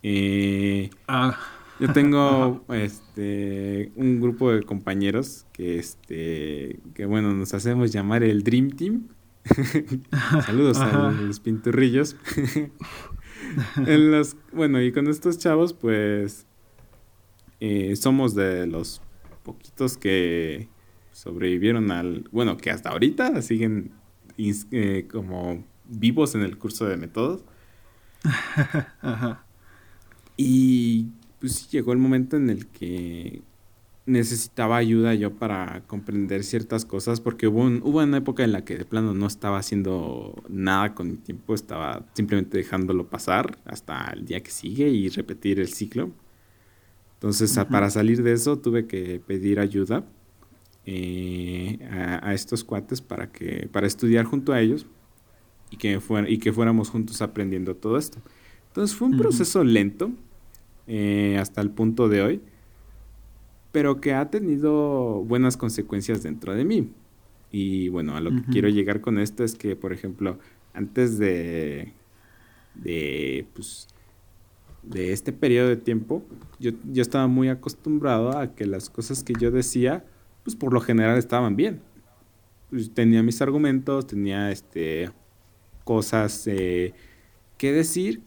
Eh, 0.02 0.90
ah. 1.08 1.38
Yo 1.80 1.92
tengo 1.92 2.64
este 2.72 3.90
un 3.96 4.20
grupo 4.20 4.52
de 4.52 4.62
compañeros 4.62 5.46
que 5.52 5.78
este 5.78 6.78
que 6.94 7.06
bueno 7.06 7.32
nos 7.32 7.54
hacemos 7.54 7.92
llamar 7.92 8.22
el 8.22 8.44
Dream 8.44 8.70
Team. 8.70 9.08
Saludos 10.46 10.78
a 10.78 11.10
los 11.10 11.40
pinturrillos. 11.40 12.16
en 13.86 14.10
los, 14.10 14.36
bueno, 14.52 14.80
y 14.80 14.92
con 14.92 15.08
estos 15.08 15.38
chavos, 15.38 15.72
pues 15.72 16.46
eh, 17.60 17.94
somos 17.96 18.34
de 18.34 18.66
los 18.66 19.00
poquitos 19.42 19.96
que 19.96 20.68
sobrevivieron 21.12 21.90
al, 21.90 22.28
bueno, 22.32 22.56
que 22.56 22.70
hasta 22.70 22.90
ahorita 22.90 23.42
siguen 23.42 23.92
eh, 24.38 25.06
como 25.10 25.64
vivos 25.88 26.34
en 26.34 26.42
el 26.42 26.58
curso 26.58 26.86
de 26.86 26.96
métodos. 26.96 27.44
Y 30.36 31.08
pues 31.40 31.70
llegó 31.70 31.92
el 31.92 31.98
momento 31.98 32.36
en 32.36 32.50
el 32.50 32.66
que 32.66 33.42
necesitaba 34.04 34.76
ayuda 34.76 35.14
yo 35.14 35.34
para 35.34 35.82
comprender 35.86 36.42
ciertas 36.42 36.84
cosas 36.84 37.20
porque 37.20 37.46
hubo, 37.46 37.62
hubo 37.64 38.00
una 38.00 38.18
época 38.18 38.42
en 38.42 38.52
la 38.52 38.64
que 38.64 38.76
de 38.76 38.84
plano 38.84 39.14
no 39.14 39.26
estaba 39.26 39.58
haciendo 39.58 40.42
nada 40.48 40.94
con 40.94 41.08
mi 41.08 41.16
tiempo, 41.16 41.54
estaba 41.54 42.04
simplemente 42.14 42.58
dejándolo 42.58 43.06
pasar 43.06 43.58
hasta 43.64 44.10
el 44.12 44.24
día 44.24 44.42
que 44.42 44.50
sigue 44.50 44.88
y 44.88 45.08
repetir 45.08 45.60
el 45.60 45.68
ciclo. 45.68 46.10
Entonces, 47.14 47.56
para 47.70 47.88
salir 47.90 48.24
de 48.24 48.32
eso 48.32 48.58
tuve 48.58 48.86
que 48.88 49.20
pedir 49.24 49.60
ayuda 49.60 50.04
eh, 50.84 51.78
a, 52.20 52.34
estos 52.34 52.64
cuates 52.64 53.00
para, 53.00 53.30
que, 53.30 53.68
para 53.70 53.86
estudiar 53.86 54.24
junto 54.24 54.52
a 54.52 54.60
ellos 54.60 54.86
y 55.70 55.76
que, 55.76 56.00
y 56.26 56.38
que 56.38 56.52
fuéramos 56.52 56.90
juntos 56.90 57.22
aprendiendo 57.22 57.76
todo 57.76 57.96
esto. 57.96 58.18
Entonces 58.66 58.96
fue 58.96 59.06
un 59.06 59.16
proceso 59.16 59.62
lento 59.62 60.10
eh, 60.88 61.36
hasta 61.38 61.60
el 61.60 61.70
punto 61.70 62.08
de 62.08 62.22
hoy 62.22 62.40
pero 63.72 64.00
que 64.00 64.14
ha 64.14 64.30
tenido 64.30 65.24
buenas 65.24 65.56
consecuencias 65.56 66.22
dentro 66.22 66.54
de 66.54 66.64
mí. 66.64 66.92
Y 67.50 67.88
bueno, 67.90 68.16
a 68.16 68.20
lo 68.20 68.30
que 68.30 68.42
quiero 68.50 68.68
llegar 68.68 69.00
con 69.00 69.18
esto 69.18 69.44
es 69.44 69.54
que, 69.54 69.76
por 69.76 69.92
ejemplo, 69.92 70.38
antes 70.74 71.18
de, 71.18 71.92
de, 72.74 73.46
pues, 73.54 73.88
de 74.82 75.12
este 75.12 75.32
periodo 75.32 75.68
de 75.68 75.76
tiempo, 75.76 76.24
yo, 76.60 76.72
yo 76.92 77.02
estaba 77.02 77.26
muy 77.26 77.48
acostumbrado 77.48 78.38
a 78.38 78.54
que 78.54 78.66
las 78.66 78.88
cosas 78.90 79.22
que 79.22 79.34
yo 79.38 79.50
decía, 79.50 80.04
pues 80.44 80.56
por 80.56 80.72
lo 80.72 80.80
general 80.80 81.18
estaban 81.18 81.56
bien. 81.56 81.82
pues, 82.70 82.92
tenía 82.94 83.22
mis 83.22 83.42
argumentos, 83.42 84.06
tenía 84.06 84.50
este, 84.50 85.10
cosas 85.84 86.46
eh, 86.46 86.94
que 87.58 87.72
decir. 87.72 88.22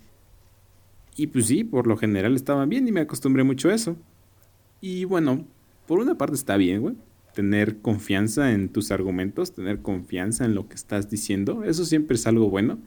Y 1.17 1.27
pues 1.27 1.47
sí, 1.47 1.63
por 1.63 1.87
lo 1.87 1.97
general 1.97 2.35
estaban 2.35 2.69
bien 2.69 2.87
y 2.87 2.91
me 2.91 3.01
acostumbré 3.01 3.43
mucho 3.43 3.69
a 3.69 3.73
eso. 3.75 3.97
Y 4.81 5.05
bueno, 5.05 5.45
por 5.87 5.99
una 5.99 6.15
parte 6.15 6.35
está 6.35 6.57
bien, 6.57 6.81
güey. 6.81 6.95
Tener 7.33 7.79
confianza 7.79 8.51
en 8.51 8.69
tus 8.69 8.91
argumentos, 8.91 9.53
tener 9.53 9.81
confianza 9.81 10.45
en 10.45 10.55
lo 10.55 10.67
que 10.67 10.75
estás 10.75 11.09
diciendo. 11.09 11.63
Eso 11.63 11.85
siempre 11.85 12.15
es 12.15 12.27
algo 12.27 12.49
bueno. 12.49 12.79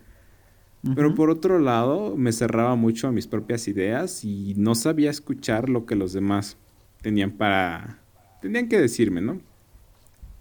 Pero 0.95 1.15
por 1.15 1.29
otro 1.29 1.59
lado, 1.59 2.17
me 2.17 2.33
cerraba 2.33 2.77
mucho 2.77 3.09
a 3.09 3.13
mis 3.13 3.27
propias 3.27 3.67
ideas 3.67 4.25
y 4.25 4.55
no 4.57 4.77
sabía 4.77 5.11
escuchar 5.11 5.69
lo 5.69 5.87
que 5.87 5.97
los 5.97 6.13
demás 6.13 6.57
tenían 7.03 7.33
para... 7.33 7.99
tenían 8.41 8.69
que 8.69 8.79
decirme, 8.79 9.21
¿no? 9.21 9.41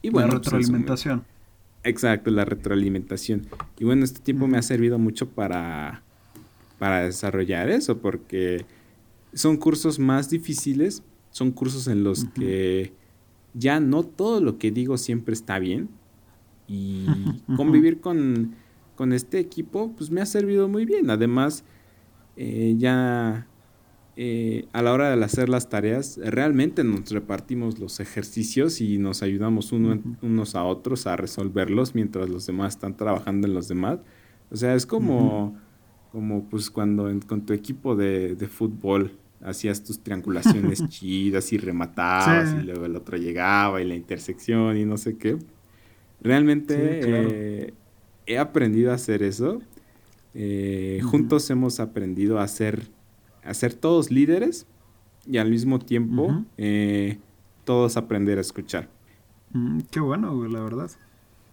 Y 0.04 0.10
bueno, 0.10 0.28
la 0.28 0.34
pues, 0.36 0.46
retroalimentación. 0.46 1.26
exacto, 1.84 2.30
la 2.30 2.46
retroalimentación. 2.46 3.48
Y 3.80 3.84
bueno, 3.84 4.06
este 4.06 4.20
tiempo 4.20 4.48
me 4.48 4.60
ha 4.60 4.62
servido 4.62 5.00
mucho 5.00 5.28
para, 5.28 6.04
para 6.78 7.04
desarrollar 7.04 7.70
eso, 7.70 7.98
porque 7.98 8.64
son 9.34 9.58
cursos 9.58 9.98
más 9.98 10.30
difíciles, 10.30 11.02
son 11.38 11.52
cursos 11.52 11.88
en 11.88 12.04
los 12.04 12.26
que 12.26 12.94
ya 13.54 13.80
no 13.80 14.04
todo 14.04 14.42
lo 14.42 14.58
que 14.58 14.72
digo 14.72 14.98
siempre 14.98 15.34
está 15.34 15.60
bien. 15.60 15.90
Y 16.68 17.06
convivir 17.56 18.02
con 18.02 18.56
con 18.98 19.14
este 19.14 19.40
equipo, 19.40 19.94
pues 19.96 20.12
me 20.12 20.20
ha 20.20 20.26
servido 20.26 20.68
muy 20.68 20.84
bien. 20.84 21.10
Además, 21.10 21.64
eh, 22.36 22.76
ya 22.78 23.48
eh, 24.18 24.68
a 24.74 24.82
la 24.82 24.92
hora 24.92 25.16
de 25.16 25.24
hacer 25.24 25.48
las 25.48 25.70
tareas, 25.70 26.20
realmente 26.22 26.84
nos 26.84 27.12
repartimos 27.12 27.80
los 27.80 28.02
ejercicios 28.02 28.82
y 28.82 28.98
nos 28.98 29.22
ayudamos 29.22 29.72
unos 29.72 30.56
a 30.56 30.64
otros 30.64 31.08
a 31.08 31.16
resolverlos 31.16 31.96
mientras 31.96 32.28
los 32.28 32.48
demás 32.48 32.74
están 32.74 32.98
trabajando 32.98 33.48
en 33.48 33.54
los 33.54 33.70
demás. 33.70 34.00
O 34.50 34.56
sea, 34.56 34.74
es 34.74 34.88
como, 34.88 35.56
como 36.12 36.50
pues 36.50 36.72
cuando 36.72 37.08
con 37.28 37.46
tu 37.46 37.54
equipo 37.54 37.96
de, 37.96 38.36
fútbol 38.50 39.12
hacías 39.42 39.84
tus 39.84 40.00
triangulaciones 40.02 40.86
chidas 40.90 41.52
y 41.54 41.58
rematabas 41.58 42.56
y 42.60 42.66
luego 42.66 42.86
el 42.86 42.96
otro 42.96 43.18
llegaba 43.18 43.82
y 43.82 43.86
la 43.86 43.96
intersección 43.96 44.78
y 44.78 44.86
no 44.86 44.98
sé 44.98 45.18
qué. 45.18 45.38
Realmente 46.22 46.76
eh, 46.78 47.74
he 48.26 48.38
aprendido 48.38 48.92
a 48.92 48.96
hacer 48.96 49.24
eso. 49.24 49.62
Eh, 50.34 51.00
juntos 51.04 51.50
hemos 51.50 51.80
aprendido 51.80 52.40
a 52.40 52.48
ser, 52.48 52.88
a 53.44 53.54
ser 53.54 53.74
todos 53.74 54.12
líderes 54.12 54.68
y 55.26 55.38
al 55.38 55.50
mismo 55.50 55.80
tiempo 55.80 56.46
eh, 56.58 57.20
todos 57.64 57.98
aprender 57.98 58.38
a 58.38 58.42
escuchar. 58.42 58.90
Mm, 59.54 59.80
qué 59.92 60.00
bueno, 60.00 60.48
la 60.48 60.62
verdad. 60.62 60.92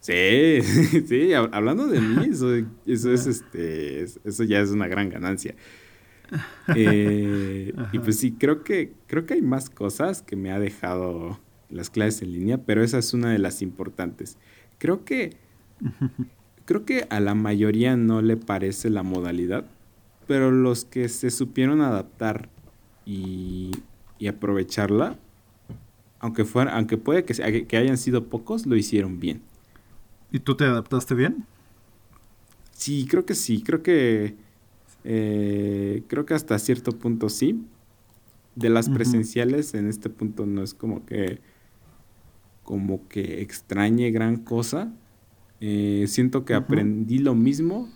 Sí, 0.01 0.61
sí, 1.09 1.33
hablando 1.33 1.87
de 1.87 2.01
mí, 2.01 2.27
eso, 2.31 2.55
eso 2.87 3.13
es 3.13 3.27
este, 3.27 4.03
eso 4.03 4.45
ya 4.45 4.61
es 4.61 4.71
una 4.71 4.87
gran 4.87 5.09
ganancia. 5.09 5.55
Eh, 6.75 7.75
y 7.93 7.99
pues 7.99 8.19
sí, 8.19 8.33
creo 8.33 8.65
que, 8.65 8.95
creo 9.07 9.27
que 9.27 9.35
hay 9.35 9.43
más 9.43 9.69
cosas 9.69 10.23
que 10.23 10.35
me 10.35 10.51
ha 10.51 10.59
dejado 10.59 11.39
las 11.69 11.91
clases 11.91 12.23
en 12.23 12.33
línea, 12.33 12.59
pero 12.59 12.83
esa 12.83 12.99
es 12.99 13.13
una 13.13 13.31
de 13.31 13.39
las 13.39 13.61
importantes. 13.61 14.39
Creo 14.79 15.05
que 15.05 15.37
Creo 16.65 16.87
que 16.87 17.07
a 17.11 17.21
la 17.21 17.35
mayoría 17.35 17.97
no 17.97 18.23
le 18.23 18.37
parece 18.37 18.89
la 18.89 19.03
modalidad, 19.03 19.67
pero 20.27 20.51
los 20.51 20.85
que 20.85 21.09
se 21.09 21.31
supieron 21.31 21.83
adaptar 21.83 22.49
y, 23.05 23.73
aprovecharla, 24.27 25.19
aunque, 26.19 26.47
fuera, 26.47 26.75
aunque 26.75 26.97
puede 26.97 27.27
que, 27.27 27.67
que 27.67 27.77
hayan 27.77 27.99
sido 27.99 28.29
pocos, 28.29 28.65
lo 28.65 28.77
hicieron 28.77 29.21
bien. 29.21 29.43
¿Y 30.33 30.39
tú 30.39 30.57
te 30.57 30.65
adaptaste 30.65 31.15
bien? 31.15 31.45
Sí, 32.73 33.07
creo 33.09 33.27
que 33.27 33.35
sí. 33.35 33.63
Creo 33.63 33.83
que. 33.83 34.35
Eh, 35.05 36.03
creo 36.09 36.27
que 36.27 36.35
hasta 36.35 36.59
cierto 36.59 36.93
punto 36.93 37.29
sí. 37.29 37.65
De 38.57 38.69
las 38.71 38.89
presenciales, 38.89 39.75
en 39.75 39.89
este 39.89 40.09
punto 40.09 40.47
no 40.47 40.63
es 40.63 40.75
como 40.75 41.05
que. 41.05 41.41
como 42.63 43.07
que 43.09 43.43
extrañe 43.43 44.11
gran 44.11 44.37
cosa. 44.37 44.93
Eh, 45.61 46.05
siento 46.09 46.45
que 46.45 46.55
aprendí 46.55 47.19
lo 47.19 47.35
mismo. 47.35 47.89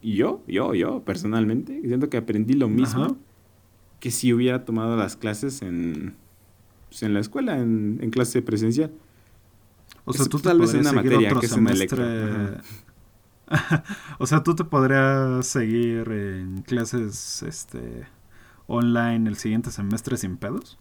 Y 0.00 0.14
yo, 0.14 0.42
yo, 0.46 0.74
yo, 0.74 1.04
personalmente, 1.04 1.80
siento 1.82 2.08
que 2.08 2.18
aprendí 2.18 2.54
lo 2.54 2.68
mismo 2.68 3.16
que 3.98 4.10
si 4.10 4.32
hubiera 4.32 4.64
tomado 4.64 4.96
las 4.96 5.16
clases 5.16 5.62
en, 5.62 6.14
pues, 6.88 7.02
en 7.02 7.14
la 7.14 7.20
escuela, 7.20 7.58
en, 7.58 7.98
en 8.00 8.10
clase 8.10 8.42
presencial. 8.42 8.92
O 10.04 10.12
sea, 10.12 10.26
tú 10.26 10.38
tal 10.38 10.58
vez 10.58 10.72
en 10.74 10.80
una 10.80 10.92
materia 10.92 11.34
que 11.34 11.46
es 11.46 11.52
en 11.52 11.64
o 14.18 14.26
sea, 14.26 14.42
tú 14.42 14.54
te 14.54 14.64
podrías 14.64 15.46
seguir 15.46 16.10
en 16.10 16.62
clases 16.62 17.42
este 17.42 18.06
online 18.66 19.28
el 19.28 19.36
siguiente 19.36 19.70
semestre 19.70 20.16
sin 20.16 20.36
pedos. 20.36 20.78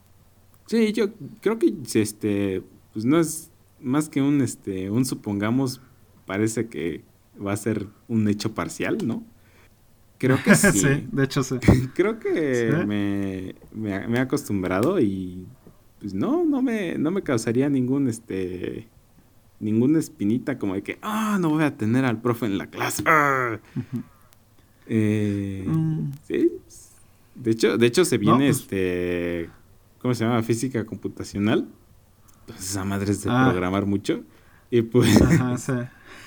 Sí, 0.65 0.91
yo 0.91 1.13
creo 1.41 1.58
que 1.58 1.73
este 1.93 2.63
pues 2.93 3.06
no 3.06 3.19
es 3.19 3.51
más 3.80 4.10
que 4.10 4.21
un 4.21 4.41
este 4.41 4.89
un 4.89 5.06
supongamos 5.06 5.82
parece 6.25 6.67
que 6.67 7.03
va 7.43 7.53
a 7.53 7.58
ser 7.58 7.88
un 8.08 8.27
hecho 8.27 8.53
parcial, 8.53 8.97
¿no? 9.06 9.23
Creo 10.17 10.38
que 10.43 10.56
sí. 10.56 10.71
sí 10.71 11.08
de 11.12 11.23
hecho 11.23 11.43
sí. 11.43 11.56
Creo 11.95 12.19
que 12.19 12.84
me, 12.86 13.56
he 14.17 14.19
acostumbrado 14.19 14.99
y 14.99 15.45
pues 15.99 16.13
no, 16.13 16.45
no 16.45 16.62
me, 16.62 16.97
no 16.97 17.12
me 17.12 17.23
causaría 17.23 17.69
ningún 17.69 18.08
este 18.08 18.88
ninguna 19.60 20.00
espinita 20.00 20.58
como 20.58 20.76
de 20.76 20.84
que 20.84 21.00
ah 21.02 21.38
no 21.39 21.50
voy 21.50 21.63
a 21.63 21.76
tener 21.76 22.06
al 22.06 22.22
profe 22.22 22.46
en 22.46 22.58
la 22.58 22.67
clase. 22.67 23.04
Ah. 23.06 23.60
Eh, 24.88 25.65
mm. 25.67 26.12
Sí. 26.28 26.52
De 27.36 27.52
hecho, 27.52 27.78
de 27.78 27.86
hecho 27.86 28.06
se 28.06 28.17
viene 28.17 28.48
pues 28.48 28.62
este 28.62 29.50
¿cómo 30.00 30.13
se 30.13 30.24
llama? 30.24 30.41
física 30.43 30.86
computacional. 30.86 31.67
Entonces 32.41 32.70
esa 32.70 32.86
madre 32.86 33.12
es 33.12 33.24
de 33.24 33.30
ah. 33.32 33.50
programar 33.50 33.86
mucho. 33.86 34.24
Y 34.72 34.82
pues. 34.82 35.22
Ajá, 35.22 35.58
sí 35.58 35.74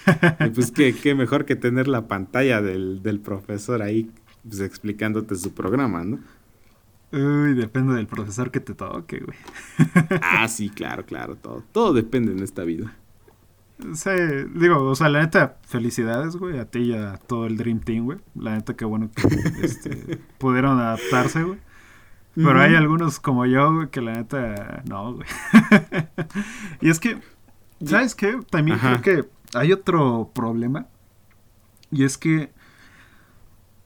y 0.47 0.51
pues 0.51 0.73
qué, 0.73 1.15
mejor 1.15 1.45
que 1.45 1.57
tener 1.57 1.89
la 1.89 2.09
pantalla 2.09 2.61
del, 2.63 3.21
profesor 3.23 3.83
ahí 3.83 4.11
pues, 4.49 4.61
explicándote 4.61 5.37
su 5.37 5.53
programa, 5.53 6.05
¿no? 6.05 6.19
Uy, 7.13 7.55
depende 7.55 7.95
del 7.95 8.07
profesor 8.07 8.51
que 8.51 8.61
te 8.61 8.75
toque, 8.75 9.21
güey. 9.21 9.39
ah, 10.23 10.47
sí, 10.49 10.71
claro, 10.71 11.05
claro, 11.05 11.37
todo. 11.37 11.65
Todo 11.73 11.93
depende 11.93 12.33
en 12.33 12.41
esta 12.41 12.63
vida. 12.63 12.97
Sí, 13.95 14.11
digo, 14.55 14.85
o 14.85 14.95
sea, 14.95 15.09
la 15.09 15.21
neta, 15.21 15.59
felicidades, 15.63 16.37
güey, 16.37 16.59
a 16.59 16.65
ti 16.67 16.81
y 16.81 16.93
a 16.95 17.17
todo 17.17 17.47
el 17.47 17.57
Dream 17.57 17.81
Team, 17.81 18.05
güey. 18.05 18.19
La 18.35 18.55
neta, 18.55 18.75
qué 18.75 18.85
bueno 18.85 19.11
que 19.15 19.23
este, 19.63 20.21
pudieron 20.39 20.79
adaptarse, 20.79 21.43
güey. 21.43 21.59
Pero 22.35 22.61
hay 22.61 22.75
algunos 22.75 23.21
como 23.21 23.45
yo, 23.45 23.75
güey, 23.75 23.91
que 23.91 24.01
la 24.01 24.13
neta, 24.13 24.83
no, 24.89 25.15
güey. 25.15 25.27
y 26.81 26.89
es 26.89 27.01
que, 27.01 27.19
¿sabes 27.85 28.15
qué? 28.15 28.41
También 28.51 28.79
creo 28.79 29.03
que 29.03 29.29
hay 29.55 29.73
otro 29.73 30.31
problema. 30.35 30.87
Y 31.91 32.05
es 32.05 32.17
que, 32.17 32.53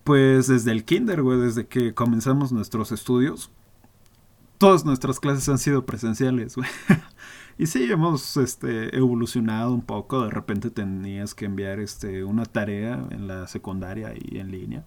pues 0.05 0.47
desde 0.49 0.73
el 0.73 0.85
kinder, 0.85 1.23
güey, 1.23 1.41
desde 1.41 1.67
que 1.67 1.95
comenzamos 1.95 2.53
nuestros 2.53 2.93
estudios, 2.93 3.51
todas 4.59 4.85
nuestras 4.85 5.21
clases 5.21 5.49
han 5.49 5.59
sido 5.59 5.87
presenciales, 5.87 6.57
güey. 6.57 6.69
y 7.57 7.67
sí, 7.67 7.91
hemos 7.91 8.37
este, 8.37 8.97
evolucionado 8.97 9.73
un 9.73 9.83
poco. 9.83 10.25
De 10.25 10.31
repente 10.31 10.71
tenías 10.71 11.35
que 11.35 11.45
enviar 11.45 11.79
este, 11.79 12.25
una 12.25 12.45
tarea 12.45 13.07
en 13.11 13.29
la 13.29 13.47
secundaria 13.47 14.13
y 14.17 14.39
en 14.39 14.51
línea. 14.51 14.85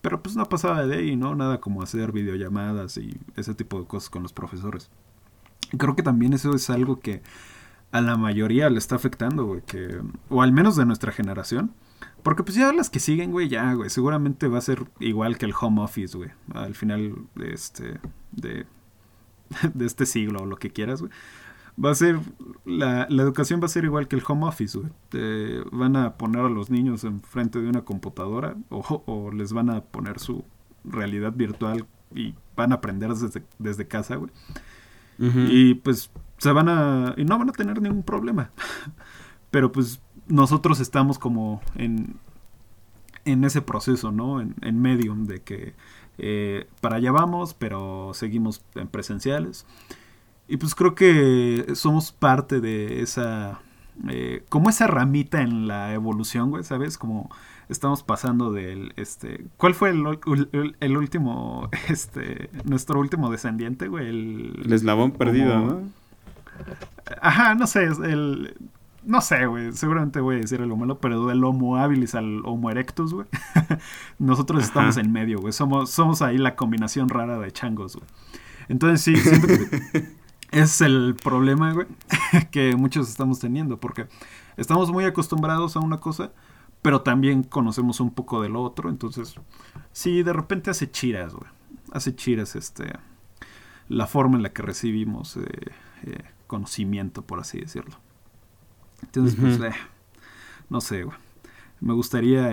Pero 0.00 0.22
pues 0.22 0.36
no 0.36 0.48
pasaba 0.48 0.86
de 0.86 0.96
ahí, 0.96 1.16
¿no? 1.16 1.34
Nada 1.34 1.60
como 1.60 1.82
hacer 1.82 2.12
videollamadas 2.12 2.96
y 2.98 3.18
ese 3.36 3.54
tipo 3.54 3.80
de 3.80 3.86
cosas 3.86 4.10
con 4.10 4.22
los 4.22 4.32
profesores. 4.32 4.90
Creo 5.76 5.96
que 5.96 6.02
también 6.02 6.32
eso 6.32 6.54
es 6.54 6.70
algo 6.70 7.00
que 7.00 7.22
a 7.90 8.00
la 8.00 8.16
mayoría 8.16 8.70
le 8.70 8.78
está 8.78 8.96
afectando, 8.96 9.44
güey, 9.44 9.62
que 9.62 10.00
o 10.28 10.42
al 10.42 10.52
menos 10.52 10.76
de 10.76 10.86
nuestra 10.86 11.10
generación. 11.10 11.74
Porque 12.22 12.44
pues 12.44 12.56
ya 12.56 12.72
las 12.72 12.90
que 12.90 13.00
siguen, 13.00 13.32
güey, 13.32 13.48
ya, 13.48 13.72
güey, 13.74 13.90
seguramente 13.90 14.46
va 14.46 14.58
a 14.58 14.62
ser 14.62 14.86
igual 15.00 15.38
que 15.38 15.46
el 15.46 15.54
home 15.58 15.82
office, 15.82 16.16
güey, 16.16 16.30
al 16.54 16.74
final 16.74 17.14
de 17.34 17.52
este 17.52 18.00
de, 18.32 18.66
de 19.74 19.86
este 19.86 20.06
siglo 20.06 20.42
o 20.42 20.46
lo 20.46 20.56
que 20.56 20.70
quieras, 20.70 21.00
güey. 21.00 21.12
Va 21.82 21.90
a 21.90 21.94
ser 21.94 22.18
la, 22.64 23.06
la, 23.08 23.22
educación 23.22 23.60
va 23.60 23.66
a 23.66 23.68
ser 23.68 23.84
igual 23.84 24.08
que 24.08 24.16
el 24.16 24.22
home 24.26 24.46
office, 24.46 24.78
güey. 24.78 24.90
Van 25.70 25.96
a 25.96 26.14
poner 26.16 26.42
a 26.42 26.48
los 26.48 26.70
niños 26.70 27.04
enfrente 27.04 27.60
de 27.60 27.68
una 27.68 27.82
computadora 27.82 28.56
o, 28.68 29.02
o 29.06 29.30
les 29.30 29.52
van 29.52 29.70
a 29.70 29.82
poner 29.82 30.18
su 30.18 30.44
realidad 30.84 31.32
virtual 31.32 31.86
y 32.14 32.34
van 32.56 32.72
a 32.72 32.76
aprender 32.76 33.14
desde, 33.14 33.44
desde 33.58 33.86
casa, 33.86 34.16
güey. 34.16 34.30
Y 35.18 35.74
pues 35.74 36.10
se 36.38 36.52
van 36.52 36.68
a. 36.68 37.14
y 37.16 37.24
no 37.24 37.38
van 37.38 37.48
a 37.48 37.52
tener 37.52 37.82
ningún 37.82 38.04
problema. 38.04 38.50
Pero 39.50 39.72
pues 39.72 40.00
nosotros 40.28 40.78
estamos 40.78 41.18
como 41.18 41.60
en, 41.74 42.16
en 43.24 43.42
ese 43.42 43.60
proceso, 43.60 44.12
¿no? 44.12 44.40
En, 44.40 44.54
en 44.62 44.80
medio 44.80 45.16
de 45.16 45.42
que 45.42 45.74
eh, 46.18 46.68
para 46.80 46.96
allá 46.96 47.12
vamos, 47.12 47.54
pero 47.54 48.10
seguimos 48.12 48.64
en 48.74 48.88
presenciales. 48.88 49.66
Y 50.48 50.56
pues 50.56 50.74
creo 50.74 50.94
que 50.94 51.72
somos 51.74 52.10
parte 52.10 52.60
de 52.60 53.02
esa 53.02 53.60
eh, 54.08 54.44
como 54.48 54.70
esa 54.70 54.86
ramita 54.86 55.42
en 55.42 55.66
la 55.66 55.92
evolución, 55.92 56.50
güey, 56.50 56.62
¿sabes? 56.62 56.98
Como 56.98 57.30
estamos 57.68 58.02
pasando 58.02 58.52
del, 58.52 58.92
este, 58.96 59.46
¿cuál 59.56 59.74
fue 59.74 59.90
el, 59.90 60.76
el, 60.80 60.96
último, 60.96 61.68
este, 61.88 62.50
nuestro 62.64 63.00
último 63.00 63.30
descendiente, 63.30 63.88
güey? 63.88 64.08
El, 64.08 64.72
eslabón 64.72 65.12
perdido, 65.12 65.58
¿no? 65.58 65.82
Ajá, 67.20 67.54
no 67.54 67.66
sé, 67.66 67.84
el, 67.84 68.54
no 69.04 69.20
sé, 69.20 69.46
güey, 69.46 69.72
seguramente 69.72 70.20
voy 70.20 70.36
a 70.36 70.40
decir 70.40 70.60
algo 70.60 70.76
malo, 70.76 70.98
pero 70.98 71.26
del 71.26 71.42
Homo 71.42 71.76
habilis 71.76 72.14
al 72.14 72.42
Homo 72.44 72.70
erectus, 72.70 73.14
güey. 73.14 73.26
Nosotros 74.18 74.62
estamos 74.62 74.96
en 74.96 75.10
medio, 75.10 75.40
güey, 75.40 75.52
somos, 75.52 75.90
somos 75.90 76.22
ahí 76.22 76.38
la 76.38 76.54
combinación 76.54 77.08
rara 77.08 77.38
de 77.38 77.50
changos, 77.50 77.96
güey. 77.96 78.06
Entonces 78.68 79.00
sí, 79.00 79.16
siento 79.16 79.46
que 79.46 80.08
es 80.50 80.80
el 80.80 81.14
problema, 81.22 81.72
güey, 81.72 81.86
que 82.50 82.76
muchos 82.76 83.08
estamos 83.08 83.38
teniendo, 83.38 83.78
porque 83.78 84.06
estamos 84.56 84.90
muy 84.90 85.04
acostumbrados 85.04 85.76
a 85.76 85.80
una 85.80 86.00
cosa, 86.00 86.32
pero 86.82 87.02
también 87.02 87.42
conocemos 87.42 88.00
un 88.00 88.10
poco 88.10 88.42
del 88.42 88.56
otro, 88.56 88.88
entonces 88.88 89.34
sí, 89.92 90.22
de 90.22 90.32
repente 90.32 90.70
hace 90.70 90.90
chiras, 90.90 91.34
güey, 91.34 91.50
hace 91.92 92.14
chiras 92.14 92.56
este, 92.56 92.92
la 93.88 94.06
forma 94.06 94.36
en 94.36 94.42
la 94.42 94.50
que 94.50 94.62
recibimos 94.62 95.36
eh, 95.36 95.42
eh, 96.04 96.24
conocimiento, 96.46 97.22
por 97.22 97.40
así 97.40 97.60
decirlo. 97.60 97.96
Entonces, 99.02 99.38
pues, 99.40 99.60
eh, 99.60 99.76
no 100.68 100.80
sé, 100.80 101.04
güey. 101.04 101.16
Me 101.80 101.94
gustaría 101.94 102.50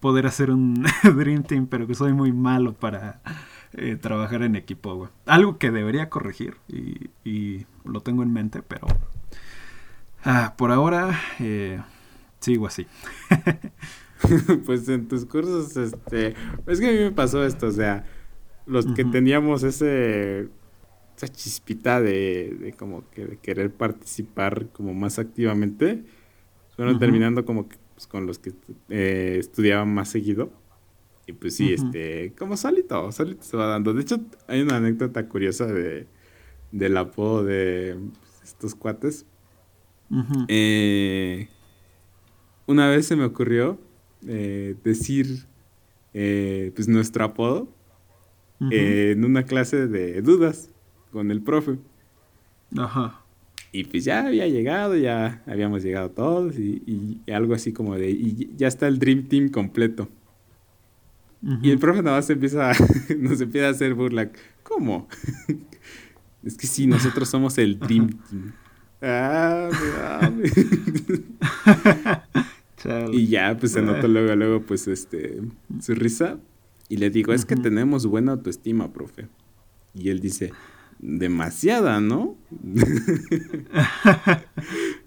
poder 0.00 0.26
hacer 0.26 0.50
un 0.50 0.84
Dream 1.02 1.42
Team, 1.44 1.66
pero 1.66 1.86
que 1.86 1.94
soy 1.94 2.12
muy 2.12 2.32
malo 2.32 2.74
para 2.74 3.22
eh, 3.72 3.96
trabajar 3.96 4.42
en 4.42 4.56
equipo, 4.56 4.94
güey. 4.94 5.10
Algo 5.26 5.58
que 5.58 5.70
debería 5.70 6.08
corregir 6.08 6.56
y, 6.68 7.66
lo 7.84 8.00
tengo 8.00 8.22
en 8.22 8.32
mente, 8.32 8.62
pero 8.62 8.86
ah, 10.24 10.54
por 10.56 10.72
ahora 10.72 11.18
eh, 11.38 11.80
sigo 12.40 12.66
así. 12.66 12.86
pues 14.66 14.88
en 14.88 15.08
tus 15.08 15.24
cursos, 15.24 15.76
este, 15.76 16.34
es 16.66 16.80
que 16.80 16.88
a 16.88 16.92
mí 16.92 16.98
me 16.98 17.12
pasó 17.12 17.44
esto, 17.44 17.68
o 17.68 17.72
sea, 17.72 18.04
los 18.66 18.86
que 18.86 19.04
teníamos 19.04 19.62
ese 19.62 20.48
esa 21.16 21.28
chispita 21.28 22.00
de, 22.00 22.74
como 22.78 23.08
que 23.10 23.26
de 23.26 23.36
querer 23.38 23.72
participar 23.72 24.68
como 24.68 24.92
más 24.94 25.18
activamente, 25.18 26.04
fueron 26.76 26.98
terminando 26.98 27.44
como 27.44 27.68
que 27.68 27.78
pues, 27.94 28.06
con 28.06 28.26
los 28.26 28.38
que 28.38 28.52
eh, 28.90 29.36
estudiaban 29.38 29.92
más 29.92 30.10
seguido. 30.10 30.50
Y 31.26 31.32
pues 31.32 31.56
sí, 31.56 31.72
este, 31.72 32.32
como 32.38 32.56
solito, 32.56 33.10
solito 33.10 33.42
se 33.42 33.56
va 33.56 33.66
dando. 33.66 33.92
De 33.92 34.02
hecho, 34.02 34.20
hay 34.46 34.60
una 34.60 34.76
anécdota 34.76 35.28
curiosa 35.28 35.66
de, 35.66 36.06
del 36.70 36.96
apodo 36.96 37.44
de 37.44 37.96
estos 38.44 38.76
cuates. 38.76 39.26
Eh, 40.46 41.48
una 42.66 42.88
vez 42.88 43.06
se 43.06 43.16
me 43.16 43.24
ocurrió 43.24 43.76
eh, 44.24 44.76
decir 44.84 45.46
eh, 46.14 46.70
pues 46.76 46.86
nuestro 46.86 47.24
apodo 47.24 47.68
en 48.70 49.24
una 49.24 49.42
clase 49.42 49.88
de 49.88 50.22
dudas 50.22 50.70
con 51.10 51.32
el 51.32 51.42
profe. 51.42 51.78
Ajá. 52.76 53.22
Y 53.72 53.84
pues 53.84 54.04
ya 54.04 54.26
había 54.26 54.46
llegado, 54.46 54.96
ya 54.96 55.42
habíamos 55.46 55.82
llegado 55.82 56.10
todos 56.10 56.56
y, 56.56 57.20
y 57.26 57.30
algo 57.32 57.52
así 57.52 57.72
como 57.72 57.96
de, 57.96 58.10
y 58.10 58.50
ya 58.56 58.68
está 58.68 58.86
el 58.86 59.00
Dream 59.00 59.24
Team 59.24 59.48
completo. 59.50 60.08
Y 61.62 61.70
el 61.70 61.78
profe 61.78 62.02
nada 62.02 62.16
más 62.16 62.30
empieza 62.30 62.72
nos 63.18 63.40
empieza 63.40 63.68
a 63.68 63.70
hacer 63.70 63.94
burla. 63.94 64.30
¿Cómo? 64.62 65.08
es 66.42 66.56
que 66.56 66.66
sí, 66.66 66.86
nosotros 66.86 67.28
somos 67.28 67.58
el 67.58 67.78
Dream 67.78 68.18
Team. 68.28 68.52
Ah, 69.02 70.30
y 73.12 73.26
ya, 73.26 73.56
pues 73.58 73.72
se 73.72 73.82
notó 73.82 74.08
luego, 74.08 74.34
luego, 74.34 74.62
pues, 74.62 74.88
este, 74.88 75.42
su 75.80 75.94
risa. 75.94 76.38
Y 76.88 76.96
le 76.96 77.10
digo, 77.10 77.32
es 77.32 77.44
que 77.44 77.56
tenemos 77.56 78.06
buena 78.06 78.32
autoestima, 78.32 78.92
profe. 78.92 79.28
Y 79.92 80.08
él 80.08 80.20
dice, 80.20 80.52
demasiada, 80.98 82.00
¿no? 82.00 82.36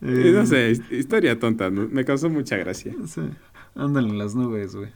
no 0.02 0.46
sé, 0.46 0.74
historia 0.92 1.40
tonta, 1.40 1.70
me 1.70 2.06
causó 2.06 2.30
mucha 2.30 2.58
gracia. 2.58 2.94
Sí. 3.06 3.22
Andan 3.76 4.06
en 4.06 4.18
las 4.18 4.36
nubes, 4.36 4.76
güey. 4.76 4.90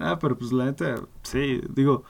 Ah, 0.00 0.18
pero 0.18 0.36
pues 0.38 0.50
la 0.50 0.64
neta, 0.64 0.96
sí, 1.22 1.60
digo, 1.68 2.04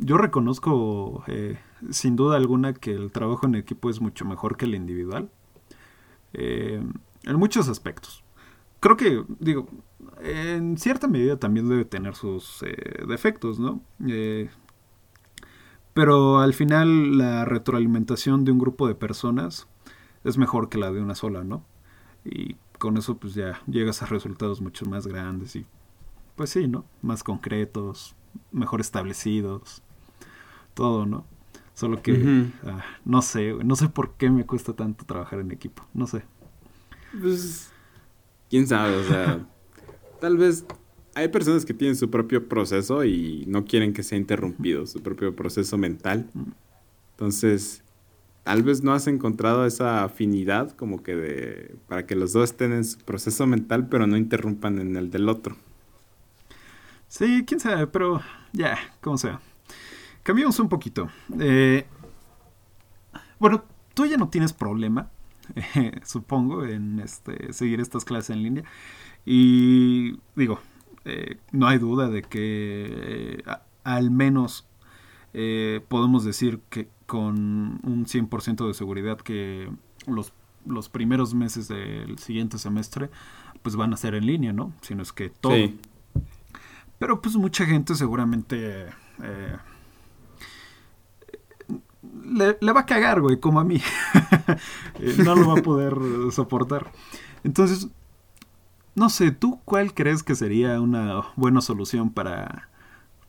yo 0.00 0.16
reconozco 0.16 1.22
eh, 1.26 1.58
sin 1.90 2.16
duda 2.16 2.36
alguna 2.36 2.72
que 2.72 2.92
el 2.92 3.12
trabajo 3.12 3.46
en 3.46 3.54
equipo 3.54 3.90
es 3.90 4.00
mucho 4.00 4.24
mejor 4.24 4.56
que 4.56 4.64
el 4.64 4.74
individual. 4.74 5.30
Eh, 6.32 6.82
en 7.24 7.36
muchos 7.36 7.68
aspectos. 7.68 8.24
Creo 8.80 8.96
que, 8.96 9.24
digo, 9.40 9.68
en 10.22 10.78
cierta 10.78 11.06
medida 11.06 11.38
también 11.38 11.68
debe 11.68 11.84
tener 11.84 12.14
sus 12.16 12.62
eh, 12.62 13.04
defectos, 13.06 13.58
¿no? 13.58 13.80
pero 15.94 16.40
al 16.40 16.54
final 16.54 17.18
la 17.18 17.44
retroalimentación 17.44 18.44
de 18.44 18.52
un 18.52 18.58
grupo 18.58 18.88
de 18.88 18.96
personas 18.96 19.68
es 20.24 20.38
mejor 20.38 20.68
que 20.68 20.78
la 20.78 20.90
de 20.90 21.00
una 21.00 21.14
sola, 21.14 21.44
¿no? 21.44 21.64
Y 22.24 22.56
con 22.78 22.96
eso 22.96 23.16
pues 23.16 23.34
ya 23.34 23.60
llegas 23.66 24.02
a 24.02 24.06
resultados 24.06 24.60
mucho 24.60 24.86
más 24.86 25.06
grandes 25.06 25.54
y 25.54 25.66
pues 26.36 26.50
sí, 26.50 26.68
¿no? 26.68 26.84
Más 27.02 27.22
concretos, 27.22 28.14
mejor 28.52 28.80
establecidos, 28.80 29.82
todo, 30.74 31.06
¿no? 31.06 31.24
Solo 31.74 32.02
que, 32.02 32.46
ah, 32.64 32.84
no 33.04 33.20
sé, 33.20 33.52
no 33.64 33.74
sé 33.74 33.88
por 33.88 34.14
qué 34.14 34.30
me 34.30 34.46
cuesta 34.46 34.74
tanto 34.74 35.04
trabajar 35.04 35.40
en 35.40 35.50
equipo, 35.50 35.84
no 35.92 36.06
sé. 36.06 36.22
Pues, 37.20 37.70
quién 38.48 38.66
sabe, 38.66 38.96
o 38.96 39.04
sea, 39.04 39.46
tal 40.20 40.36
vez 40.36 40.64
hay 41.14 41.28
personas 41.28 41.64
que 41.64 41.74
tienen 41.74 41.96
su 41.96 42.10
propio 42.10 42.48
proceso 42.48 43.04
y 43.04 43.44
no 43.46 43.64
quieren 43.64 43.92
que 43.92 44.02
sea 44.02 44.18
interrumpido, 44.18 44.86
su 44.86 45.02
propio 45.02 45.34
proceso 45.34 45.78
mental. 45.78 46.28
Mm. 46.34 46.50
Entonces, 47.12 47.82
tal 48.42 48.62
vez 48.62 48.82
no 48.82 48.92
has 48.92 49.06
encontrado 49.06 49.64
esa 49.66 50.04
afinidad 50.04 50.72
como 50.72 51.02
que 51.02 51.14
de, 51.14 51.76
para 51.88 52.06
que 52.06 52.16
los 52.16 52.32
dos 52.32 52.50
estén 52.50 52.72
en 52.72 52.84
su 52.84 52.98
proceso 52.98 53.46
mental, 53.46 53.88
pero 53.88 54.06
no 54.06 54.16
interrumpan 54.16 54.78
en 54.80 54.96
el 54.96 55.10
del 55.10 55.28
otro. 55.28 55.56
Sí, 57.08 57.44
quién 57.46 57.60
sabe, 57.60 57.86
pero 57.86 58.20
ya, 58.52 58.78
como 59.00 59.18
sea. 59.18 59.40
Cambiamos 60.22 60.58
un 60.58 60.68
poquito. 60.68 61.08
Eh, 61.38 61.86
bueno, 63.38 63.64
tú 63.92 64.06
ya 64.06 64.16
no 64.16 64.28
tienes 64.28 64.52
problema, 64.52 65.10
supongo, 66.04 66.64
en 66.64 66.98
este, 67.00 67.52
seguir 67.52 67.80
estas 67.80 68.04
clases 68.04 68.30
en 68.30 68.42
línea. 68.42 68.64
Y 69.26 70.18
digo, 70.34 70.60
eh, 71.04 71.38
no 71.52 71.66
hay 71.66 71.78
duda 71.78 72.08
de 72.08 72.22
que 72.22 73.42
eh, 73.46 73.56
al 73.84 74.10
menos 74.10 74.66
podemos 75.88 76.24
decir 76.24 76.60
que 76.70 76.88
con 77.06 77.80
un 77.82 78.06
100% 78.06 78.68
de 78.68 78.72
seguridad 78.72 79.18
que 79.18 79.68
los, 80.06 80.32
los 80.64 80.88
primeros 80.88 81.34
meses 81.34 81.66
del 81.66 82.18
siguiente 82.20 82.56
semestre 82.58 83.10
pues 83.62 83.74
van 83.74 83.92
a 83.92 83.96
ser 83.96 84.14
en 84.14 84.26
línea, 84.26 84.52
¿no? 84.52 84.72
Si 84.80 84.94
no 84.94 85.02
es 85.02 85.12
que 85.12 85.30
todo. 85.30 85.54
Pero 86.98 87.20
pues 87.20 87.36
mucha 87.36 87.66
gente 87.66 87.94
seguramente 87.94 88.86
eh, 89.22 89.56
le, 92.24 92.72
va 92.72 92.80
a 92.80 92.86
cagar, 92.86 93.20
güey, 93.20 93.38
como 93.38 93.60
a 93.60 93.64
mí. 93.64 93.80
Eh, 95.00 95.16
no 95.24 95.34
lo 95.34 95.48
va 95.48 95.58
a 95.58 95.62
poder 95.62 95.96
soportar. 96.30 96.92
Entonces, 97.42 97.88
no 98.94 99.08
sé, 99.08 99.32
¿tú 99.32 99.60
cuál 99.64 99.92
crees 99.92 100.22
que 100.22 100.34
sería 100.34 100.80
una 100.80 101.22
buena 101.34 101.60
solución 101.60 102.10
para, 102.10 102.68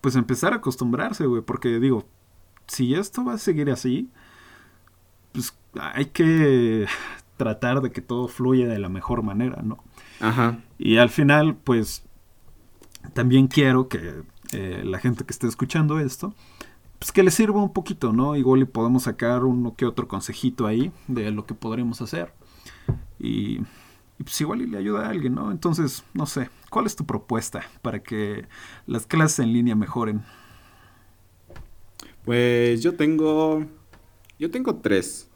pues, 0.02 0.16
empezar 0.16 0.54
a 0.54 0.58
acostumbrarse, 0.58 1.26
güey? 1.26 1.42
Porque 1.42 1.80
digo, 1.80 2.06
si 2.68 2.94
esto 2.94 3.24
va 3.24 3.34
a 3.34 3.38
seguir 3.38 3.72
así, 3.72 4.12
pues 5.32 5.58
hay 5.74 6.06
que 6.06 6.86
tratar 7.38 7.82
de 7.82 7.92
que 7.92 8.02
todo 8.02 8.28
fluya 8.28 8.68
de 8.68 8.80
la 8.80 8.90
mejor 8.90 9.24
manera, 9.24 9.62
¿no? 9.64 9.84
Ajá. 10.20 10.60
Y 10.78 10.98
al 10.98 11.10
final, 11.10 11.56
pues, 11.56 12.05
también 13.14 13.48
quiero 13.48 13.88
que 13.88 14.24
eh, 14.54 14.82
la 14.84 15.00
gente 15.00 15.26
que 15.26 15.32
esté 15.32 15.48
escuchando 15.48 16.00
esto, 16.00 16.34
pues 17.00 17.12
que 17.12 17.24
le 17.24 17.32
sirva 17.32 17.62
un 17.62 17.74
poquito, 17.74 18.14
¿no? 18.14 18.36
Igual 18.36 18.62
y 18.62 18.66
podemos 18.66 19.04
sacar 19.04 19.44
uno 19.44 19.76
que 19.76 19.86
otro 19.86 20.08
consejito 20.08 20.66
ahí 20.66 20.92
de 21.08 21.32
lo 21.32 21.46
que 21.46 21.54
podremos 21.54 22.02
hacer. 22.02 22.34
Y, 23.20 23.60
pues 24.18 24.40
igual 24.42 24.62
y 24.62 24.68
le 24.68 24.78
ayuda 24.78 25.06
a 25.06 25.10
alguien, 25.10 25.36
¿no? 25.36 25.52
Entonces, 25.52 26.04
no 26.14 26.26
sé, 26.26 26.50
¿cuál 26.70 26.86
es 26.86 26.96
tu 26.96 27.06
propuesta 27.06 27.64
para 27.82 28.02
que 28.02 28.46
las 28.88 29.06
clases 29.06 29.40
en 29.40 29.52
línea 29.52 29.76
mejoren? 29.76 30.24
Pues 32.24 32.82
yo 32.82 32.96
tengo, 32.96 33.66
yo 34.40 34.50
tengo 34.50 34.76
tres. 34.78 35.30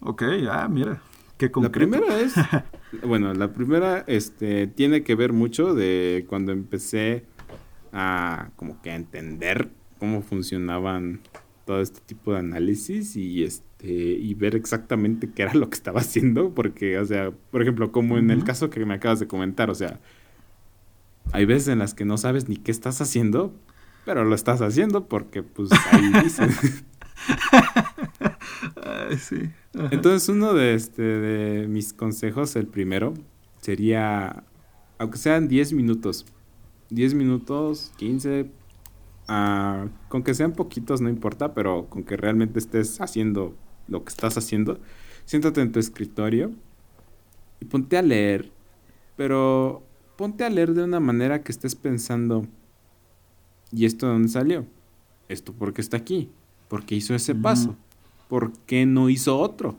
Ok, 0.00 0.22
ah, 0.50 0.68
mira, 0.68 1.00
qué 1.38 1.50
concreto. 1.50 1.96
La 1.96 2.00
primera 2.00 2.20
es 2.20 2.34
Bueno, 3.02 3.34
la 3.34 3.52
primera 3.52 4.04
este, 4.06 4.66
tiene 4.66 5.02
que 5.02 5.14
ver 5.14 5.32
mucho 5.32 5.74
de 5.74 6.24
cuando 6.28 6.52
empecé 6.52 7.24
a 7.92 8.50
como 8.56 8.80
que 8.82 8.90
a 8.90 8.96
entender 8.96 9.70
cómo 9.98 10.22
funcionaban 10.22 11.20
todo 11.64 11.80
este 11.80 12.00
tipo 12.00 12.32
de 12.32 12.38
análisis 12.38 13.16
y 13.16 13.42
este 13.42 13.88
y 13.88 14.34
ver 14.34 14.54
exactamente 14.54 15.30
qué 15.30 15.42
era 15.42 15.54
lo 15.54 15.68
que 15.68 15.74
estaba 15.74 16.00
haciendo, 16.00 16.54
porque, 16.54 16.98
o 16.98 17.04
sea, 17.04 17.30
por 17.50 17.62
ejemplo, 17.62 17.92
como 17.92 18.18
en 18.18 18.30
el 18.30 18.44
caso 18.44 18.70
que 18.70 18.84
me 18.84 18.94
acabas 18.94 19.20
de 19.20 19.26
comentar, 19.26 19.70
o 19.70 19.74
sea, 19.74 20.00
hay 21.32 21.44
veces 21.44 21.68
en 21.68 21.80
las 21.80 21.94
que 21.94 22.04
no 22.04 22.16
sabes 22.16 22.48
ni 22.48 22.56
qué 22.56 22.70
estás 22.70 23.00
haciendo, 23.00 23.54
pero 24.04 24.24
lo 24.24 24.34
estás 24.34 24.62
haciendo 24.62 25.08
porque, 25.08 25.42
pues, 25.42 25.70
ahí 25.90 26.12
dice. 26.22 26.46
sí. 29.18 29.50
Entonces, 29.90 30.28
uno 30.28 30.54
de, 30.54 30.74
este, 30.74 31.02
de 31.02 31.68
mis 31.68 31.92
consejos, 31.92 32.56
el 32.56 32.66
primero, 32.66 33.14
sería, 33.60 34.44
aunque 34.98 35.18
sean 35.18 35.48
10 35.48 35.72
minutos, 35.72 36.26
10 36.90 37.14
minutos, 37.14 37.92
15, 37.96 38.50
ah, 39.28 39.86
con 40.08 40.22
que 40.22 40.34
sean 40.34 40.52
poquitos 40.52 41.00
no 41.00 41.08
importa, 41.08 41.54
pero 41.54 41.86
con 41.88 42.04
que 42.04 42.16
realmente 42.16 42.58
estés 42.58 43.00
haciendo 43.00 43.56
lo 43.88 44.04
que 44.04 44.10
estás 44.10 44.36
haciendo, 44.36 44.78
siéntate 45.24 45.60
en 45.60 45.72
tu 45.72 45.78
escritorio 45.78 46.52
y 47.60 47.64
ponte 47.66 47.96
a 47.96 48.02
leer, 48.02 48.50
pero 49.16 49.82
ponte 50.16 50.44
a 50.44 50.50
leer 50.50 50.74
de 50.74 50.84
una 50.84 51.00
manera 51.00 51.42
que 51.42 51.52
estés 51.52 51.74
pensando, 51.74 52.46
¿y 53.72 53.84
esto 53.84 54.06
de 54.06 54.12
dónde 54.12 54.28
salió? 54.28 54.66
¿Esto 55.28 55.52
porque 55.52 55.80
está 55.80 55.96
aquí? 55.96 56.30
¿Por 56.68 56.84
qué 56.84 56.96
hizo 56.96 57.14
ese 57.14 57.34
paso? 57.34 57.76
¿Por 58.28 58.52
qué 58.66 58.86
no 58.86 59.08
hizo 59.08 59.38
otro? 59.38 59.76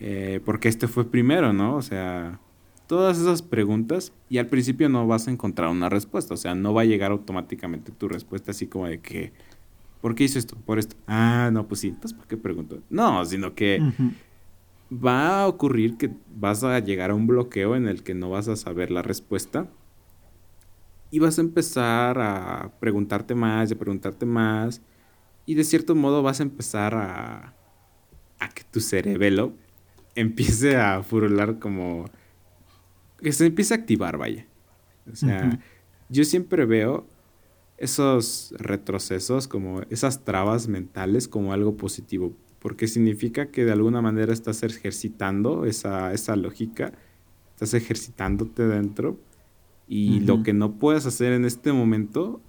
Eh, 0.00 0.40
porque 0.44 0.68
este 0.68 0.88
fue 0.88 1.10
primero, 1.10 1.52
¿no? 1.52 1.76
O 1.76 1.82
sea, 1.82 2.40
todas 2.86 3.18
esas 3.18 3.42
preguntas 3.42 4.12
y 4.28 4.38
al 4.38 4.46
principio 4.46 4.88
no 4.88 5.06
vas 5.06 5.28
a 5.28 5.30
encontrar 5.30 5.70
una 5.70 5.88
respuesta, 5.88 6.34
o 6.34 6.36
sea, 6.36 6.54
no 6.54 6.74
va 6.74 6.82
a 6.82 6.86
llegar 6.86 7.12
automáticamente 7.12 7.92
tu 7.92 8.08
respuesta 8.08 8.50
así 8.50 8.66
como 8.66 8.86
de 8.86 9.00
que, 9.00 9.32
¿por 10.00 10.14
qué 10.14 10.24
hizo 10.24 10.38
esto? 10.38 10.56
Por 10.64 10.78
esto. 10.78 10.96
Ah, 11.06 11.50
no, 11.52 11.66
pues 11.66 11.80
sí, 11.80 11.88
entonces 11.88 12.14
¿por 12.14 12.26
qué 12.26 12.36
pregunto? 12.36 12.80
No, 12.90 13.24
sino 13.24 13.54
que 13.54 13.80
va 14.92 15.42
a 15.42 15.48
ocurrir 15.48 15.96
que 15.96 16.10
vas 16.34 16.62
a 16.64 16.78
llegar 16.80 17.10
a 17.10 17.14
un 17.14 17.26
bloqueo 17.26 17.76
en 17.76 17.88
el 17.88 18.02
que 18.02 18.14
no 18.14 18.30
vas 18.30 18.48
a 18.48 18.56
saber 18.56 18.90
la 18.90 19.02
respuesta 19.02 19.68
y 21.10 21.20
vas 21.20 21.38
a 21.38 21.42
empezar 21.42 22.18
a 22.20 22.72
preguntarte 22.80 23.34
más 23.34 23.70
y 23.70 23.74
a 23.74 23.78
preguntarte 23.78 24.26
más 24.26 24.82
y 25.46 25.54
de 25.54 25.64
cierto 25.64 25.94
modo 25.94 26.22
vas 26.22 26.40
a 26.40 26.44
empezar 26.44 26.94
a, 26.94 27.54
a 28.38 28.48
que 28.48 28.64
tu 28.64 28.80
cerebelo 28.80 29.54
empiece 30.14 30.76
a 30.76 31.02
furular 31.02 31.58
como 31.58 32.06
que 33.18 33.32
se 33.32 33.46
empiece 33.46 33.74
a 33.74 33.78
activar, 33.78 34.18
vaya. 34.18 34.46
O 35.10 35.16
sea, 35.16 35.58
yo 36.08 36.24
siempre 36.24 36.64
veo 36.66 37.06
esos 37.78 38.54
retrocesos, 38.58 39.48
como 39.48 39.82
esas 39.90 40.24
trabas 40.24 40.68
mentales, 40.68 41.26
como 41.26 41.52
algo 41.52 41.76
positivo, 41.76 42.34
porque 42.58 42.86
significa 42.86 43.50
que 43.50 43.64
de 43.64 43.72
alguna 43.72 44.00
manera 44.00 44.32
estás 44.32 44.62
ejercitando 44.62 45.64
esa, 45.64 46.12
esa 46.12 46.36
lógica, 46.36 46.92
estás 47.50 47.74
ejercitándote 47.74 48.66
dentro 48.66 49.18
y 49.86 50.20
lo 50.20 50.42
que 50.42 50.52
no 50.52 50.78
puedes 50.78 51.04
hacer 51.06 51.32
en 51.32 51.44
este 51.44 51.72
momento, 51.72 52.40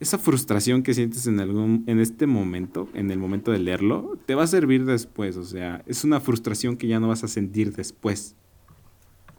esa 0.00 0.16
frustración 0.16 0.82
que 0.82 0.94
sientes 0.94 1.26
en, 1.26 1.38
algún, 1.40 1.84
en 1.86 2.00
este 2.00 2.26
momento, 2.26 2.88
en 2.94 3.10
el 3.10 3.18
momento 3.18 3.52
de 3.52 3.58
leerlo, 3.58 4.18
te 4.24 4.34
va 4.34 4.44
a 4.44 4.46
servir 4.46 4.86
después, 4.86 5.36
o 5.36 5.44
sea, 5.44 5.82
es 5.86 6.04
una 6.04 6.20
frustración 6.20 6.78
que 6.78 6.88
ya 6.88 6.98
no 6.98 7.08
vas 7.08 7.22
a 7.22 7.28
sentir 7.28 7.76
después. 7.76 8.34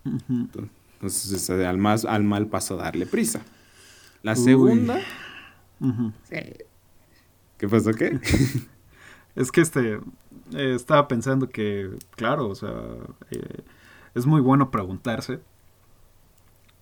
Entonces, 0.06 1.50
al, 1.50 1.78
más, 1.80 2.06
al 2.06 2.24
mal 2.24 2.48
paso 2.48 2.78
darle 2.78 3.08
prisa. 3.08 3.42
La 4.22 4.36
segunda... 4.36 5.02
¿Qué 7.58 7.68
pasó 7.68 7.92
qué? 7.94 8.20
es 9.36 9.52
que 9.52 9.62
este 9.62 10.00
eh, 10.54 10.74
estaba 10.76 11.08
pensando 11.08 11.50
que, 11.50 11.90
claro, 12.16 12.50
o 12.50 12.56
sea, 12.56 12.72
eh, 13.32 13.64
es 14.14 14.26
muy 14.26 14.42
bueno 14.42 14.70
preguntarse. 14.70 15.40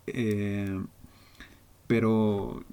Eh, 0.08 0.82
pero 1.88 2.64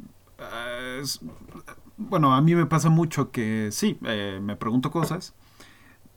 bueno, 1.97 2.34
a 2.34 2.40
mí 2.40 2.55
me 2.55 2.66
pasa 2.66 2.90
mucho 2.90 3.30
que 3.30 3.68
sí, 3.72 3.99
me 4.01 4.57
pregunto 4.57 4.90
cosas 4.90 5.34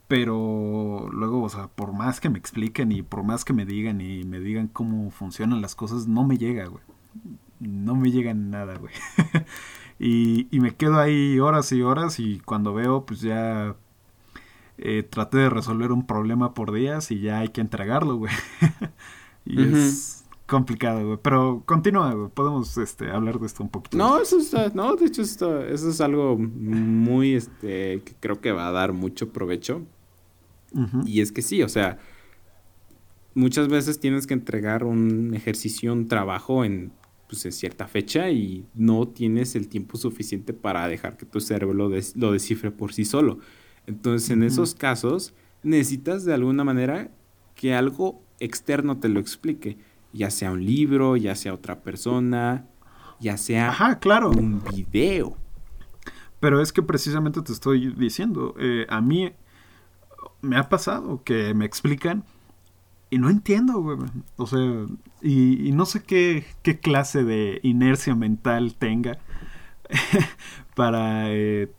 pero 0.09 1.07
luego, 1.11 1.43
o 1.43 1.49
sea, 1.49 1.67
por 1.67 1.93
más 1.93 2.19
que 2.19 2.31
me 2.31 2.39
expliquen 2.39 2.91
y 2.91 3.03
por 3.03 3.23
más 3.23 3.45
que 3.45 3.53
me 3.53 3.63
digan 3.63 4.01
y 4.01 4.23
me 4.23 4.39
digan 4.39 4.67
cómo 4.67 5.11
funcionan 5.11 5.61
las 5.61 5.75
cosas, 5.75 6.07
no 6.07 6.25
me 6.25 6.39
llega, 6.39 6.65
güey. 6.65 6.83
No 7.59 7.95
me 7.95 8.09
llega 8.09 8.33
nada, 8.33 8.75
güey. 8.79 8.91
y, 9.99 10.47
y, 10.49 10.61
me 10.61 10.73
quedo 10.75 10.97
ahí 10.99 11.39
horas 11.39 11.71
y 11.73 11.83
horas 11.83 12.19
y 12.19 12.39
cuando 12.39 12.73
veo, 12.73 13.05
pues 13.05 13.21
ya 13.21 13.75
eh, 14.79 15.03
traté 15.03 15.37
de 15.37 15.51
resolver 15.51 15.91
un 15.91 16.07
problema 16.07 16.55
por 16.55 16.73
días 16.73 17.11
y 17.11 17.19
ya 17.19 17.37
hay 17.37 17.49
que 17.49 17.61
entregarlo, 17.61 18.15
güey. 18.15 18.33
y 19.45 19.61
es 19.61 20.25
complicado, 20.49 21.05
güey. 21.05 21.19
Pero 21.21 21.63
continúa, 21.65 22.13
güey. 22.13 22.29
Podemos 22.29 22.77
este, 22.77 23.09
hablar 23.09 23.39
de 23.39 23.45
esto 23.45 23.63
un 23.63 23.69
poquito. 23.69 23.97
No, 23.97 24.19
eso 24.19 24.39
está, 24.39 24.69
no, 24.73 24.95
de 24.95 25.05
hecho, 25.05 25.21
eso 25.21 25.65
es 25.67 26.01
algo 26.01 26.37
muy, 26.37 27.35
este, 27.35 28.01
que 28.03 28.13
creo 28.19 28.41
que 28.41 28.51
va 28.51 28.67
a 28.67 28.71
dar 28.71 28.93
mucho 28.93 29.29
provecho 29.29 29.85
y 31.05 31.21
es 31.21 31.31
que 31.31 31.41
sí, 31.41 31.63
o 31.63 31.69
sea, 31.69 31.97
muchas 33.33 33.67
veces 33.67 33.99
tienes 33.99 34.27
que 34.27 34.33
entregar 34.33 34.83
un 34.83 35.33
ejercicio, 35.33 35.93
un 35.93 36.07
trabajo 36.07 36.63
en, 36.63 36.91
pues, 37.27 37.45
en 37.45 37.51
cierta 37.51 37.87
fecha 37.87 38.29
y 38.29 38.65
no 38.75 39.07
tienes 39.07 39.55
el 39.55 39.67
tiempo 39.67 39.97
suficiente 39.97 40.53
para 40.53 40.87
dejar 40.87 41.17
que 41.17 41.25
tu 41.25 41.39
cerebro 41.39 41.73
lo, 41.73 41.89
lo 42.15 42.31
descifre 42.31 42.71
por 42.71 42.93
sí 42.93 43.05
solo. 43.05 43.39
Entonces, 43.87 44.29
en 44.29 44.43
esos 44.43 44.75
casos, 44.75 45.33
necesitas 45.63 46.23
de 46.25 46.33
alguna 46.33 46.63
manera 46.63 47.11
que 47.55 47.73
algo 47.73 48.21
externo 48.39 48.99
te 48.99 49.09
lo 49.09 49.19
explique, 49.19 49.77
ya 50.13 50.31
sea 50.31 50.51
un 50.51 50.65
libro, 50.65 51.17
ya 51.17 51.35
sea 51.35 51.53
otra 51.53 51.81
persona, 51.81 52.65
ya 53.19 53.37
sea 53.37 53.97
claro. 53.99 54.29
un 54.31 54.63
video. 54.63 55.37
Pero 56.39 56.61
es 56.61 56.71
que 56.71 56.81
precisamente 56.81 57.41
te 57.41 57.51
estoy 57.51 57.93
diciendo, 57.93 58.55
eh, 58.59 58.85
a 58.89 59.01
mí 59.01 59.31
me 60.41 60.57
ha 60.57 60.69
pasado 60.69 61.23
que 61.23 61.53
me 61.53 61.65
explican 61.65 62.23
y 63.09 63.17
no 63.17 63.29
entiendo, 63.29 63.81
güey. 63.81 63.97
O 64.37 64.47
sea, 64.47 64.85
y, 65.21 65.71
no 65.73 65.85
sé 65.85 66.03
qué, 66.03 66.45
qué, 66.61 66.79
clase 66.79 67.23
de 67.23 67.59
inercia 67.63 68.15
mental 68.15 68.75
tenga 68.75 69.17
para 70.75 71.31
eh, 71.31 71.71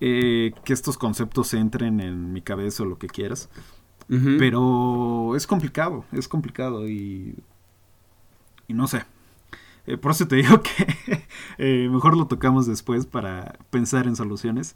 eh, 0.00 0.52
que 0.64 0.72
estos 0.72 0.98
conceptos 0.98 1.54
entren 1.54 2.00
en 2.00 2.32
mi 2.32 2.42
cabeza 2.42 2.82
o 2.82 2.86
lo 2.86 2.98
que 2.98 3.06
quieras. 3.06 3.48
Pero 4.08 5.34
es 5.36 5.46
complicado, 5.46 6.04
es 6.12 6.28
complicado 6.28 6.88
y, 6.88 7.34
y 8.68 8.74
no 8.74 8.86
sé. 8.86 9.04
Eh, 9.86 9.96
por 9.96 10.12
eso 10.12 10.28
te 10.28 10.36
digo 10.42 10.60
que 10.62 11.88
mejor 11.88 12.16
lo 12.16 12.26
tocamos 12.26 12.66
después 12.66 13.06
para 13.06 13.58
pensar 13.70 14.06
en 14.06 14.16
soluciones. 14.16 14.74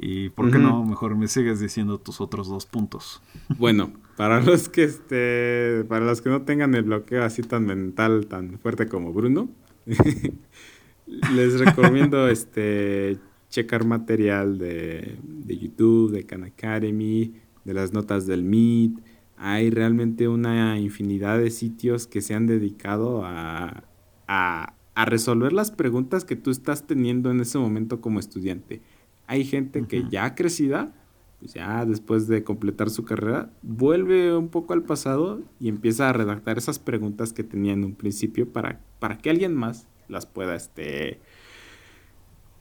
Y 0.00 0.28
por 0.30 0.50
qué 0.52 0.58
no, 0.58 0.84
mejor 0.84 1.16
me 1.16 1.26
sigues 1.26 1.58
diciendo 1.58 1.98
tus 1.98 2.20
otros 2.20 2.48
dos 2.48 2.66
puntos. 2.66 3.20
Bueno, 3.58 3.92
para 4.16 4.40
los 4.40 4.68
que 4.68 4.84
este, 4.84 5.84
para 5.88 6.04
los 6.04 6.20
que 6.20 6.30
no 6.30 6.42
tengan 6.42 6.74
el 6.74 6.84
bloqueo 6.84 7.24
así 7.24 7.42
tan 7.42 7.66
mental, 7.66 8.26
tan 8.26 8.58
fuerte 8.60 8.86
como 8.86 9.12
Bruno, 9.12 9.48
les 11.06 11.58
recomiendo 11.58 12.28
este 12.28 13.18
checar 13.48 13.84
material 13.84 14.58
de, 14.58 15.18
de, 15.22 15.58
YouTube, 15.58 16.12
de 16.12 16.24
Khan 16.24 16.44
Academy, 16.44 17.34
de 17.68 17.74
las 17.74 17.92
notas 17.92 18.26
del 18.26 18.42
Meet. 18.42 18.98
Hay 19.36 19.70
realmente 19.70 20.26
una 20.26 20.80
infinidad 20.80 21.38
de 21.38 21.50
sitios 21.50 22.08
que 22.08 22.20
se 22.20 22.34
han 22.34 22.46
dedicado 22.46 23.24
a, 23.24 23.84
a, 24.26 24.74
a 24.94 25.04
resolver 25.04 25.52
las 25.52 25.70
preguntas 25.70 26.24
que 26.24 26.34
tú 26.34 26.50
estás 26.50 26.88
teniendo 26.88 27.30
en 27.30 27.40
ese 27.40 27.58
momento 27.58 28.00
como 28.00 28.18
estudiante 28.18 28.82
hay 29.28 29.44
gente 29.44 29.86
que 29.86 30.06
ya 30.10 30.34
crecida, 30.34 30.90
pues 31.38 31.52
ya 31.52 31.84
después 31.84 32.26
de 32.26 32.42
completar 32.42 32.88
su 32.88 33.04
carrera, 33.04 33.50
vuelve 33.60 34.34
un 34.34 34.48
poco 34.48 34.72
al 34.72 34.82
pasado 34.82 35.42
y 35.60 35.68
empieza 35.68 36.08
a 36.08 36.14
redactar 36.14 36.56
esas 36.56 36.78
preguntas 36.78 37.34
que 37.34 37.44
tenía 37.44 37.74
en 37.74 37.84
un 37.84 37.94
principio 37.94 38.50
para, 38.50 38.80
para 38.98 39.18
que 39.18 39.30
alguien 39.30 39.54
más 39.54 39.86
las 40.08 40.26
pueda, 40.26 40.56
este... 40.56 41.20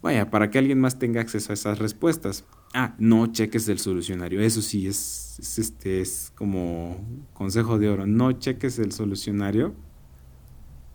Vaya, 0.02 0.30
para 0.30 0.52
que 0.52 0.60
alguien 0.60 0.80
más 0.80 1.00
tenga 1.00 1.22
acceso 1.22 1.52
a 1.52 1.56
esas 1.56 1.80
respuestas. 1.80 2.46
Ah, 2.80 2.94
no 3.00 3.26
cheques 3.26 3.68
el 3.70 3.80
solucionario. 3.80 4.40
Eso 4.40 4.62
sí, 4.62 4.86
es, 4.86 5.58
este, 5.58 6.00
es 6.00 6.32
como 6.36 7.04
consejo 7.34 7.80
de 7.80 7.90
oro. 7.90 8.06
No 8.06 8.34
cheques 8.34 8.78
el 8.78 8.92
solucionario 8.92 9.74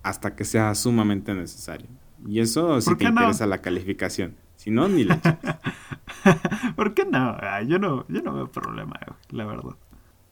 hasta 0.05 0.37
que 0.37 0.45
sea 0.45 0.73
sumamente 0.77 1.35
necesario. 1.35 1.89
Y 2.25 2.39
eso 2.39 2.81
sí 2.81 2.95
te 2.95 3.07
interesa 3.07 3.49
la 3.49 3.63
calificación. 3.63 4.37
Si 4.55 4.71
no, 4.71 4.89
ni 4.89 5.03
la 5.03 5.21
¿Por 6.77 6.95
qué 6.95 7.05
no? 7.05 7.37
yo 7.67 7.81
no? 7.81 8.07
Yo 8.09 8.23
no 8.23 8.33
veo 8.33 8.53
problema, 8.53 9.01
la 9.31 9.45
verdad. 9.45 9.75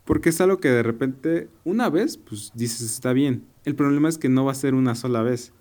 Porque 0.05 0.29
es 0.29 0.41
algo 0.41 0.59
que 0.59 0.69
de 0.69 0.85
repente, 0.85 1.49
una 1.65 1.91
vez, 1.91 2.17
pues 2.17 2.53
dices, 2.55 2.83
está 2.83 3.13
bien. 3.13 3.45
El 3.65 3.75
problema 3.75 4.09
es 4.09 4.19
que 4.19 4.29
no 4.29 4.45
va 4.45 4.53
a 4.53 4.55
ser 4.55 4.75
una 4.75 4.95
sola 4.95 5.23
vez. 5.23 5.53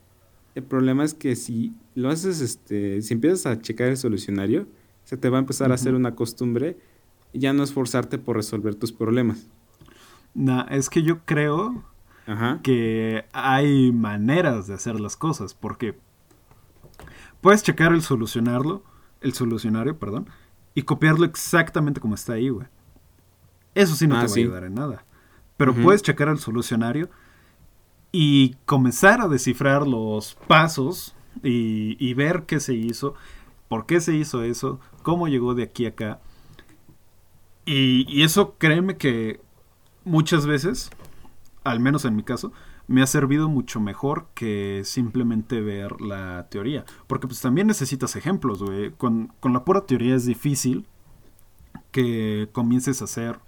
El 0.54 0.66
problema 0.66 1.04
es 1.04 1.16
que 1.16 1.36
si 1.36 1.74
lo 1.96 2.10
haces, 2.10 2.42
este, 2.42 3.02
si 3.02 3.16
empiezas 3.16 3.48
a 3.48 3.60
checar 3.60 3.88
el 3.88 3.98
solucionario, 3.98 4.68
se 5.10 5.18
te 5.18 5.30
va 5.30 5.38
a 5.38 5.40
empezar 5.40 5.72
a 5.72 5.74
hacer 5.74 5.96
una 5.96 6.14
costumbre 6.14 6.78
y 7.34 7.40
ya 7.40 7.52
no 7.52 7.64
esforzarte 7.64 8.20
por 8.20 8.36
resolver 8.36 8.76
tus 8.76 8.92
problemas. 8.92 9.48
No, 10.36 10.68
es 10.68 10.88
que 10.88 11.02
yo 11.02 11.26
creo 11.26 11.84
que 12.62 13.26
hay 13.34 13.92
maneras 13.92 14.68
de 14.68 14.76
hacer 14.76 15.00
las 15.00 15.18
cosas, 15.18 15.56
porque 15.56 15.98
puedes 17.42 17.64
checar 17.64 17.92
el 17.92 18.04
solucionarlo, 18.04 18.84
el 19.22 19.34
solucionario, 19.34 19.98
perdón, 19.98 20.30
y 20.76 20.84
copiarlo 20.84 21.26
exactamente 21.26 22.00
como 22.00 22.14
está 22.14 22.34
ahí, 22.34 22.50
güey. 22.50 22.68
Eso 23.74 23.96
sí 23.96 24.06
no 24.06 24.16
ah, 24.16 24.20
te 24.20 24.28
va 24.28 24.32
a 24.32 24.38
ayudar 24.38 24.64
en 24.64 24.76
nada. 24.76 25.06
Pero 25.58 25.74
puedes 25.74 26.04
checar 26.04 26.28
el 26.28 26.38
solucionario 26.38 27.10
y 28.12 28.58
comenzar 28.68 29.22
a 29.22 29.28
descifrar 29.28 29.88
los 29.88 30.36
pasos 30.48 31.16
y, 31.42 32.14
ver 32.14 32.44
qué 32.44 32.60
se 32.60 32.76
hizo, 32.76 33.16
por 33.70 33.86
qué 33.86 34.02
se 34.02 34.16
hizo 34.16 34.44
eso, 34.44 34.82
cómo 35.04 35.30
llegó 35.30 35.56
de 35.56 35.64
aquí 35.64 35.86
a 35.86 35.90
acá. 35.90 36.20
Y, 37.66 38.06
y 38.10 38.24
eso 38.24 38.56
créeme 38.58 38.98
que 38.98 39.40
muchas 40.04 40.46
veces, 40.46 40.90
al 41.64 41.80
menos 41.80 42.04
en 42.04 42.16
mi 42.16 42.24
caso, 42.24 42.52
me 42.90 43.04
ha 43.04 43.08
servido 43.08 43.48
mucho 43.50 43.80
mejor 43.80 44.30
que 44.34 44.82
simplemente 44.84 45.62
ver 45.62 46.02
la 46.02 46.48
teoría. 46.50 46.86
Porque 47.06 47.28
pues 47.28 47.40
también 47.40 47.68
necesitas 47.68 48.16
ejemplos, 48.16 48.64
güey. 48.64 48.90
Con, 48.90 49.32
la 49.44 49.64
pura 49.64 49.86
teoría 49.86 50.16
es 50.16 50.26
difícil 50.26 50.88
que 51.92 52.50
comiences 52.52 53.02
a 53.02 53.06
hacer 53.06 53.40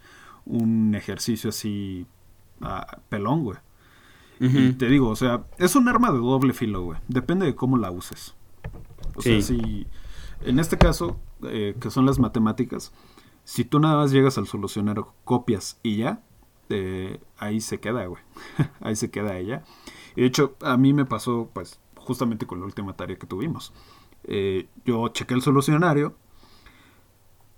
un 0.45 0.93
ejercicio 0.93 1.49
así 1.49 2.05
ah, 2.61 2.99
pelón, 3.09 3.43
güey. 3.43 3.57
Y 4.39 4.73
te 4.73 4.87
digo, 4.87 5.09
o 5.09 5.15
sea, 5.15 5.43
es 5.59 5.75
un 5.75 5.87
arma 5.87 6.11
de 6.11 6.17
doble 6.17 6.53
filo, 6.53 6.83
güey. 6.83 6.99
Depende 7.07 7.45
de 7.45 7.53
cómo 7.53 7.77
la 7.77 7.91
uses. 7.91 8.33
O 9.15 9.21
sea, 9.21 9.39
si 9.41 9.85
en 10.43 10.59
este 10.59 10.77
caso, 10.77 11.17
eh, 11.43 11.75
que 11.79 11.89
son 11.89 12.05
las 12.05 12.19
matemáticas, 12.19 12.91
si 13.43 13.65
tú 13.65 13.79
nada 13.79 13.97
más 13.97 14.11
llegas 14.11 14.37
al 14.37 14.47
solucionario, 14.47 15.13
copias 15.23 15.79
y 15.83 15.97
ya, 15.97 16.23
ahí 17.37 17.59
se 17.59 17.79
queda, 17.79 18.05
güey. 18.05 18.21
ahí 18.81 18.95
se 18.95 19.11
queda 19.11 19.37
ella. 19.37 19.63
Y 20.15 20.21
de 20.21 20.27
hecho, 20.27 20.55
a 20.61 20.77
mí 20.77 20.93
me 20.93 21.05
pasó, 21.05 21.49
pues, 21.53 21.79
justamente 21.95 22.45
con 22.45 22.59
la 22.59 22.65
última 22.65 22.93
tarea 22.93 23.17
que 23.17 23.27
tuvimos. 23.27 23.73
Eh, 24.23 24.67
yo 24.85 25.07
chequé 25.09 25.33
el 25.33 25.41
solucionario 25.41 26.15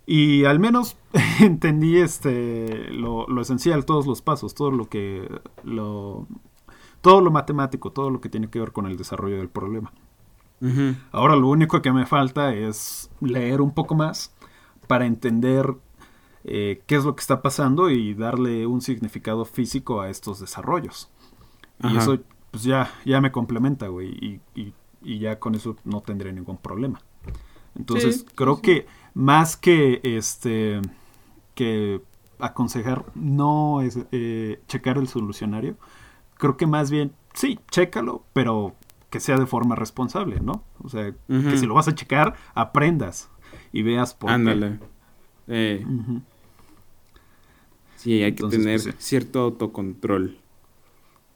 y 0.05 0.45
al 0.45 0.59
menos 0.59 0.97
entendí 1.41 1.97
este 1.97 2.89
lo, 2.91 3.27
esencial, 3.41 3.85
todos 3.85 4.05
los 4.05 4.21
pasos, 4.21 4.53
todo 4.53 4.71
lo 4.71 4.87
que 4.87 5.27
lo 5.63 6.27
todo 7.01 7.19
lo 7.19 7.31
matemático, 7.31 7.91
todo 7.91 8.09
lo 8.09 8.21
que 8.21 8.29
tiene 8.29 8.49
que 8.49 8.59
ver 8.59 8.71
con 8.71 8.85
el 8.85 8.95
desarrollo 8.95 9.37
del 9.37 9.49
problema. 9.49 9.91
Ahora 11.11 11.35
lo 11.35 11.49
único 11.49 11.81
que 11.81 11.91
me 11.91 12.05
falta 12.05 12.53
es 12.53 13.09
leer 13.19 13.61
un 13.61 13.71
poco 13.71 13.95
más 13.95 14.33
para 14.87 15.05
entender 15.05 15.75
eh, 16.45 16.81
qué 16.87 16.95
es 16.95 17.03
lo 17.03 17.15
que 17.15 17.21
está 17.21 17.41
pasando 17.41 17.89
y 17.89 18.13
darle 18.13 18.65
un 18.65 18.81
significado 18.81 19.43
físico 19.45 20.01
a 20.01 20.09
estos 20.09 20.39
desarrollos. 20.39 21.09
Y 21.83 21.97
eso 21.97 22.19
pues 22.51 22.63
ya, 22.63 22.91
ya 23.03 23.19
me 23.19 23.31
complementa, 23.31 23.87
güey, 23.87 24.41
y, 24.53 24.73
ya 25.19 25.39
con 25.39 25.55
eso 25.55 25.75
no 25.83 26.01
tendré 26.01 26.31
ningún 26.31 26.57
problema. 26.57 27.01
Entonces, 27.75 28.25
creo 28.35 28.61
que 28.61 28.85
más 29.13 29.57
que 29.57 29.99
este 30.03 30.79
que 31.55 32.01
aconsejar 32.39 33.05
no 33.15 33.81
es 33.81 33.99
eh, 34.11 34.61
checar 34.67 34.97
el 34.97 35.07
solucionario, 35.07 35.77
creo 36.35 36.55
que 36.55 36.67
más 36.67 36.91
bien, 36.91 37.13
sí, 37.33 37.59
chécalo, 37.71 38.23
pero 38.33 38.75
que 39.13 39.19
sea 39.19 39.37
de 39.37 39.45
forma 39.45 39.75
responsable, 39.75 40.39
¿no? 40.39 40.63
O 40.79 40.89
sea, 40.89 41.13
que 41.27 41.57
si 41.57 41.67
lo 41.67 41.75
vas 41.75 41.87
a 41.87 41.93
checar, 41.93 42.33
aprendas 42.55 43.29
y 43.71 43.83
veas 43.83 44.15
por 44.15 44.31
Ándale. 44.31 44.79
Eh. 45.47 45.85
Sí, 47.95 48.23
hay 48.23 48.33
que 48.33 48.47
tener 48.47 48.81
pues, 48.81 48.95
cierto 48.97 49.41
autocontrol. 49.41 50.39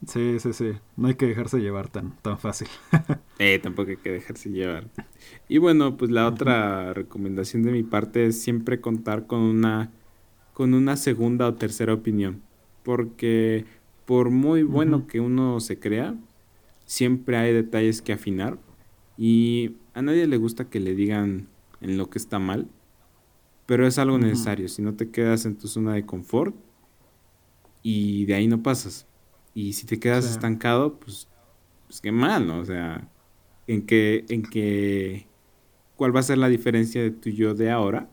Sí, 0.07 0.39
sí, 0.39 0.53
sí. 0.53 0.71
No 0.95 1.07
hay 1.07 1.13
que 1.13 1.28
dejarse 1.28 1.59
llevar 1.59 1.88
tan, 1.89 2.17
tan 2.23 2.39
fácil. 2.39 2.67
eh, 3.38 3.59
tampoco 3.61 3.91
hay 3.91 3.97
que 3.97 4.09
dejarse 4.09 4.49
llevar. 4.49 4.88
Y 5.47 5.59
bueno, 5.59 5.97
pues 5.97 6.09
la 6.09 6.28
otra 6.28 6.93
recomendación 6.93 7.61
de 7.61 7.71
mi 7.73 7.84
parte 7.84 8.25
es 8.25 8.41
siempre 8.41 8.82
contar 8.82 9.28
con 9.28 9.41
una, 9.41 9.91
con 10.53 10.73
una 10.73 10.97
segunda 10.97 11.45
o 11.47 11.53
tercera 11.53 11.93
opinión. 11.93 12.41
Porque 12.82 13.65
por 14.05 14.32
muy 14.32 14.63
bueno 14.63 15.05
que 15.05 15.19
uno 15.19 15.59
se 15.59 15.78
crea, 15.78 16.15
siempre 16.88 17.38
hay 17.38 17.53
detalles 17.53 18.01
que 18.01 18.13
afinar. 18.13 18.57
Y 19.15 19.75
a 19.93 20.01
nadie 20.01 20.25
le 20.25 20.38
gusta 20.38 20.69
que 20.69 20.79
le 20.79 20.95
digan 20.95 21.47
en 21.81 21.97
lo 21.99 22.09
que 22.09 22.17
está 22.17 22.39
mal. 22.39 22.67
Pero 23.67 23.85
es 23.85 23.99
algo 23.99 24.17
necesario. 24.17 24.67
Si 24.69 24.81
no 24.81 24.95
te 24.95 25.11
quedas 25.11 25.45
en 25.45 25.57
tu 25.57 25.67
zona 25.67 25.93
de 25.93 26.05
confort 26.05 26.55
y 27.83 28.25
de 28.25 28.33
ahí 28.33 28.47
no 28.47 28.63
pasas. 28.63 29.05
Y 29.53 29.73
si 29.73 29.85
te 29.85 29.99
quedas 29.99 30.25
estancado, 30.25 30.99
pues, 30.99 31.27
pues 31.85 32.01
qué 32.01 32.11
mal, 32.11 32.47
¿no? 32.47 32.59
O 32.59 32.65
sea, 32.65 33.09
en 33.67 33.85
qué, 33.85 34.25
en 34.29 34.43
qué, 34.43 35.27
cuál 35.95 36.15
va 36.15 36.21
a 36.21 36.23
ser 36.23 36.38
la 36.38 36.47
diferencia 36.47 37.01
de 37.01 37.11
tu 37.11 37.29
yo 37.29 37.53
de 37.53 37.69
ahora 37.69 38.09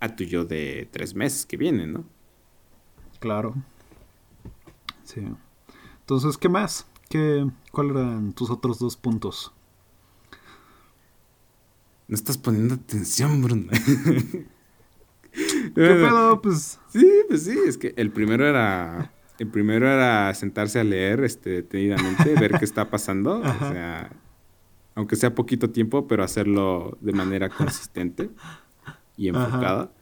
a 0.00 0.14
tu 0.14 0.24
yo 0.24 0.44
de 0.44 0.88
tres 0.92 1.14
meses 1.14 1.46
que 1.46 1.56
vienen, 1.56 1.92
¿no? 1.92 2.04
Claro. 3.20 3.54
Sí. 5.04 5.22
Entonces, 6.00 6.36
¿qué 6.36 6.48
más? 6.48 6.86
¿Qué, 7.08 7.46
¿Cuáles 7.72 7.96
eran 7.96 8.32
tus 8.32 8.50
otros 8.50 8.78
dos 8.78 8.96
puntos? 8.96 9.52
No 12.06 12.14
estás 12.14 12.38
poniendo 12.38 12.74
atención, 12.74 13.42
Bruno. 13.42 13.70
¿Qué 15.32 15.72
pedo? 15.74 16.40
Pues. 16.40 16.78
Sí, 16.88 17.06
pues 17.28 17.44
sí, 17.44 17.58
es 17.66 17.76
que 17.78 17.94
el 17.96 18.10
primero 18.10 18.46
era. 18.46 19.12
El 19.38 19.46
primero 19.48 19.86
era 19.88 20.34
sentarse 20.34 20.80
a 20.80 20.84
leer 20.84 21.22
este, 21.22 21.50
detenidamente, 21.50 22.34
ver 22.34 22.58
qué 22.58 22.64
está 22.64 22.90
pasando. 22.90 23.38
O 23.38 23.58
sea, 23.70 24.10
aunque 24.96 25.14
sea 25.14 25.34
poquito 25.34 25.70
tiempo, 25.70 26.08
pero 26.08 26.24
hacerlo 26.24 26.98
de 27.00 27.12
manera 27.12 27.48
consistente 27.48 28.30
y 29.16 29.28
enfocada. 29.28 29.92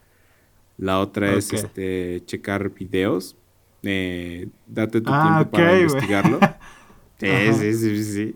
La 0.79 1.01
otra 1.01 1.35
es 1.35 1.53
este 1.53 2.23
checar 2.25 2.71
videos. 2.71 3.37
Eh, 3.83 4.49
date 4.67 5.03
tu 5.03 5.11
ah, 5.13 5.23
tiempo 5.23 5.51
para 5.51 5.81
investigarlo. 5.81 6.41
sí, 7.19 7.73
sí, 7.73 7.75
sí, 7.75 8.05
sí. 8.05 8.35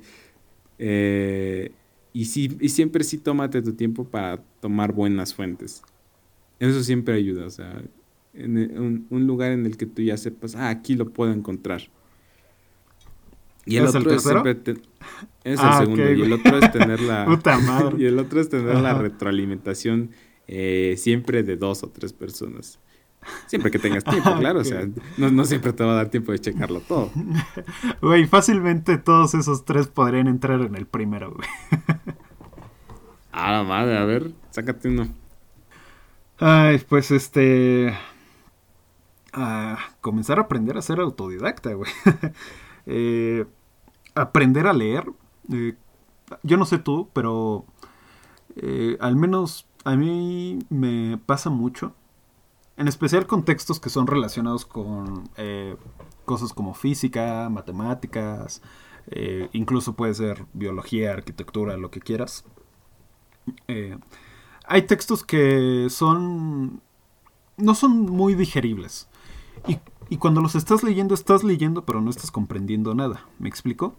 Eh, 0.78 1.72
y, 2.12 2.24
sí, 2.24 2.56
y 2.60 2.68
siempre 2.70 3.04
sí 3.04 3.18
tómate 3.18 3.62
tu 3.62 3.74
tiempo 3.74 4.04
para 4.04 4.42
tomar 4.60 4.92
buenas 4.92 5.34
fuentes. 5.34 5.82
Eso 6.58 6.82
siempre 6.82 7.14
ayuda, 7.14 7.46
o 7.46 7.50
sea, 7.50 7.82
en 8.34 9.06
un, 9.10 9.26
lugar 9.26 9.52
en 9.52 9.66
el 9.66 9.76
que 9.76 9.86
tú 9.86 10.02
ya 10.02 10.16
sepas, 10.16 10.54
ah, 10.54 10.68
aquí 10.68 10.94
lo 10.94 11.10
puedo 11.10 11.32
encontrar. 11.32 11.82
Y 13.66 13.76
el 13.76 13.86
otro 13.86 14.12
es 14.12 14.22
siempre 14.22 14.52
es 15.44 15.60
el 15.60 15.66
ah, 15.66 15.78
segundo 15.80 16.10
y 16.12 16.22
el 16.22 16.32
otro 16.32 16.58
es 16.58 16.72
tener 16.72 17.00
la 17.00 17.40
y 17.98 18.04
el 18.04 18.18
otro 18.18 18.40
es 18.40 18.48
tener 18.48 18.76
la 18.76 18.94
retroalimentación 18.94 20.10
eh, 20.48 20.94
siempre 20.96 21.42
de 21.42 21.56
dos 21.56 21.82
o 21.82 21.88
tres 21.88 22.12
personas. 22.12 22.78
Siempre 23.46 23.70
que 23.70 23.78
tengas 23.78 24.04
tiempo, 24.04 24.34
claro, 24.36 24.60
o 24.60 24.64
sea, 24.64 24.88
no, 25.16 25.30
no, 25.30 25.44
siempre 25.44 25.72
te 25.72 25.84
va 25.84 25.92
a 25.92 25.96
dar 25.96 26.08
tiempo 26.08 26.32
de 26.32 26.38
checarlo 26.38 26.80
todo. 26.80 27.10
Güey, 28.00 28.26
fácilmente 28.26 28.98
todos 28.98 29.34
esos 29.34 29.64
tres 29.64 29.88
podrían 29.88 30.26
entrar 30.26 30.60
en 30.60 30.74
el 30.74 30.86
primero, 30.86 31.34
güey. 31.34 31.48
Ah, 33.32 33.52
la 33.52 33.62
madre, 33.62 33.96
a 33.96 34.04
ver, 34.04 34.32
sácate 34.50 34.88
uno. 34.88 35.08
Ay, 36.38 36.78
pues 36.88 37.10
este. 37.10 37.96
comenzar 40.00 40.38
a 40.38 40.42
aprender 40.42 40.76
a 40.76 40.82
ser 40.82 41.00
autodidacta, 41.00 41.72
güey. 41.74 41.90
Eh, 42.86 43.44
aprender 44.14 44.66
a 44.66 44.72
leer. 44.72 45.04
Eh, 45.52 45.76
yo 46.42 46.56
no 46.56 46.64
sé 46.64 46.78
tú, 46.78 47.08
pero 47.12 47.66
eh, 48.56 48.96
al 49.00 49.16
menos 49.16 49.68
a 49.84 49.96
mí 49.96 50.58
me 50.70 51.18
pasa 51.18 51.50
mucho. 51.50 51.94
En 52.80 52.88
especial 52.88 53.26
con 53.26 53.44
textos 53.44 53.78
que 53.78 53.90
son 53.90 54.06
relacionados 54.06 54.64
con 54.64 55.28
cosas 56.24 56.52
como 56.52 56.74
física, 56.74 57.48
matemáticas, 57.50 58.62
incluso 59.52 59.94
puede 59.94 60.14
ser 60.14 60.46
biología, 60.54 61.12
arquitectura, 61.12 61.76
lo 61.76 61.90
que 61.90 62.00
quieras 62.00 62.44
hay 64.70 64.82
textos 64.82 65.24
que 65.24 65.88
son. 65.90 66.80
no 67.56 67.74
son 67.74 68.02
muy 68.02 68.34
digeribles. 68.34 69.08
Y, 70.08 70.16
cuando 70.16 70.40
los 70.40 70.54
estás 70.54 70.82
leyendo, 70.82 71.14
estás 71.14 71.44
leyendo, 71.44 71.84
pero 71.84 72.00
no 72.00 72.08
estás 72.08 72.30
comprendiendo 72.30 72.94
nada. 72.94 73.28
¿Me 73.38 73.48
explico? 73.48 73.96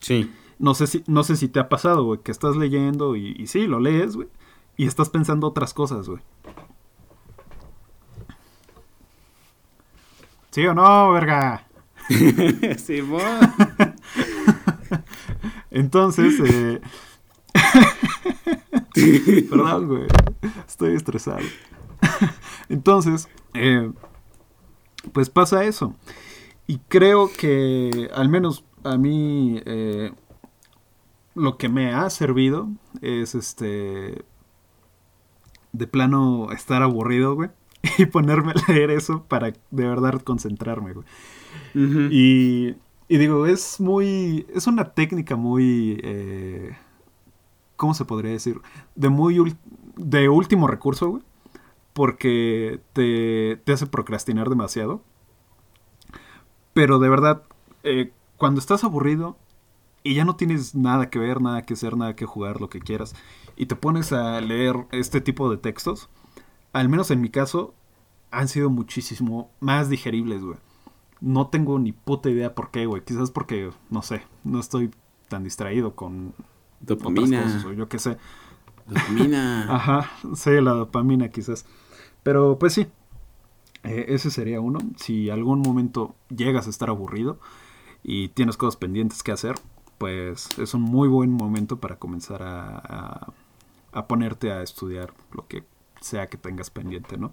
Sí. 0.00 0.32
No 0.58 0.74
sé 0.74 0.86
si, 0.86 1.04
no 1.06 1.24
sé 1.24 1.36
si 1.36 1.48
te 1.48 1.58
ha 1.60 1.68
pasado, 1.68 2.04
güey, 2.04 2.20
que 2.20 2.30
estás 2.30 2.56
leyendo 2.56 3.16
y, 3.16 3.34
y 3.36 3.48
sí, 3.48 3.66
lo 3.66 3.80
lees, 3.80 4.14
güey. 4.14 4.28
Y 4.76 4.86
estás 4.86 5.08
pensando 5.10 5.48
otras 5.48 5.74
cosas, 5.74 6.08
güey. 6.08 6.22
¿Sí 10.54 10.64
o 10.68 10.72
no, 10.72 11.10
verga? 11.10 11.66
sí, 12.76 13.00
Entonces, 15.72 16.40
eh, 16.44 16.80
Perdón, 19.50 19.88
güey. 19.88 20.06
Estoy 20.64 20.94
estresado. 20.94 21.40
Entonces, 22.68 23.28
eh, 23.54 23.90
pues 25.12 25.28
pasa 25.28 25.64
eso. 25.64 25.96
Y 26.68 26.78
creo 26.86 27.32
que, 27.36 28.08
al 28.14 28.28
menos 28.28 28.64
a 28.84 28.96
mí, 28.96 29.60
eh, 29.66 30.12
lo 31.34 31.58
que 31.58 31.68
me 31.68 31.92
ha 31.92 32.08
servido 32.10 32.68
es 33.02 33.34
este. 33.34 34.24
De 35.72 35.88
plano 35.88 36.52
estar 36.52 36.84
aburrido, 36.84 37.34
güey. 37.34 37.50
Y 37.98 38.06
ponerme 38.06 38.52
a 38.52 38.72
leer 38.72 38.90
eso 38.90 39.24
para 39.24 39.48
de 39.48 39.88
verdad 39.88 40.20
concentrarme, 40.22 40.94
güey. 40.94 41.06
y, 42.10 42.74
y, 43.08 43.18
digo, 43.18 43.46
es 43.46 43.80
muy. 43.80 44.46
Es 44.54 44.66
una 44.66 44.92
técnica 44.92 45.36
muy. 45.36 46.00
Eh, 46.02 46.76
¿Cómo 47.76 47.94
se 47.94 48.04
podría 48.04 48.32
decir? 48.32 48.60
De 48.94 49.08
muy. 49.08 49.56
De 49.96 50.28
último 50.28 50.66
recurso, 50.66 51.08
güey. 51.08 51.22
Porque 51.92 52.80
te, 52.92 53.60
te 53.64 53.72
hace 53.72 53.86
procrastinar 53.86 54.48
demasiado. 54.48 55.02
Pero 56.72 56.98
de 56.98 57.08
verdad, 57.08 57.42
eh, 57.84 58.10
cuando 58.36 58.58
estás 58.58 58.82
aburrido, 58.82 59.36
y 60.02 60.14
ya 60.14 60.24
no 60.24 60.36
tienes 60.36 60.74
nada 60.74 61.08
que 61.08 61.18
ver, 61.18 61.40
nada 61.40 61.62
que 61.62 61.74
hacer, 61.74 61.96
nada 61.96 62.16
que 62.16 62.26
jugar, 62.26 62.60
lo 62.60 62.68
que 62.68 62.80
quieras, 62.80 63.14
y 63.56 63.66
te 63.66 63.76
pones 63.76 64.12
a 64.12 64.40
leer 64.40 64.86
este 64.90 65.20
tipo 65.20 65.50
de 65.50 65.56
textos, 65.56 66.08
al 66.74 66.88
menos 66.90 67.10
en 67.10 67.22
mi 67.22 67.30
caso, 67.30 67.74
han 68.30 68.48
sido 68.48 68.68
muchísimo 68.68 69.50
más 69.60 69.88
digeribles, 69.88 70.42
güey. 70.42 70.58
No 71.20 71.46
tengo 71.46 71.78
ni 71.78 71.92
puta 71.92 72.28
idea 72.28 72.54
por 72.54 72.70
qué, 72.70 72.84
güey. 72.84 73.02
Quizás 73.02 73.30
porque, 73.30 73.70
no 73.88 74.02
sé, 74.02 74.22
no 74.42 74.60
estoy 74.60 74.90
tan 75.28 75.44
distraído 75.44 75.94
con 75.94 76.34
dopamina. 76.80 77.38
Otras 77.38 77.54
cosas, 77.54 77.64
o 77.64 77.72
yo 77.72 77.88
qué 77.88 77.98
sé. 77.98 78.18
Dopamina. 78.86 79.66
Ajá, 79.74 80.10
sí, 80.34 80.50
la 80.60 80.72
dopamina 80.72 81.28
quizás. 81.28 81.64
Pero 82.22 82.58
pues 82.58 82.74
sí, 82.74 82.88
eh, 83.84 84.06
ese 84.08 84.30
sería 84.30 84.60
uno. 84.60 84.80
Si 84.96 85.30
algún 85.30 85.60
momento 85.60 86.14
llegas 86.34 86.66
a 86.66 86.70
estar 86.70 86.90
aburrido 86.90 87.38
y 88.02 88.28
tienes 88.28 88.56
cosas 88.56 88.76
pendientes 88.76 89.22
que 89.22 89.32
hacer, 89.32 89.54
pues 89.98 90.58
es 90.58 90.74
un 90.74 90.82
muy 90.82 91.08
buen 91.08 91.30
momento 91.30 91.78
para 91.78 91.96
comenzar 91.98 92.42
a, 92.42 93.32
a, 93.92 94.06
ponerte 94.06 94.52
a 94.52 94.62
estudiar 94.62 95.14
lo 95.32 95.46
que 95.46 95.64
sea 96.04 96.28
que 96.28 96.36
tengas 96.36 96.70
pendiente, 96.70 97.16
¿no? 97.16 97.32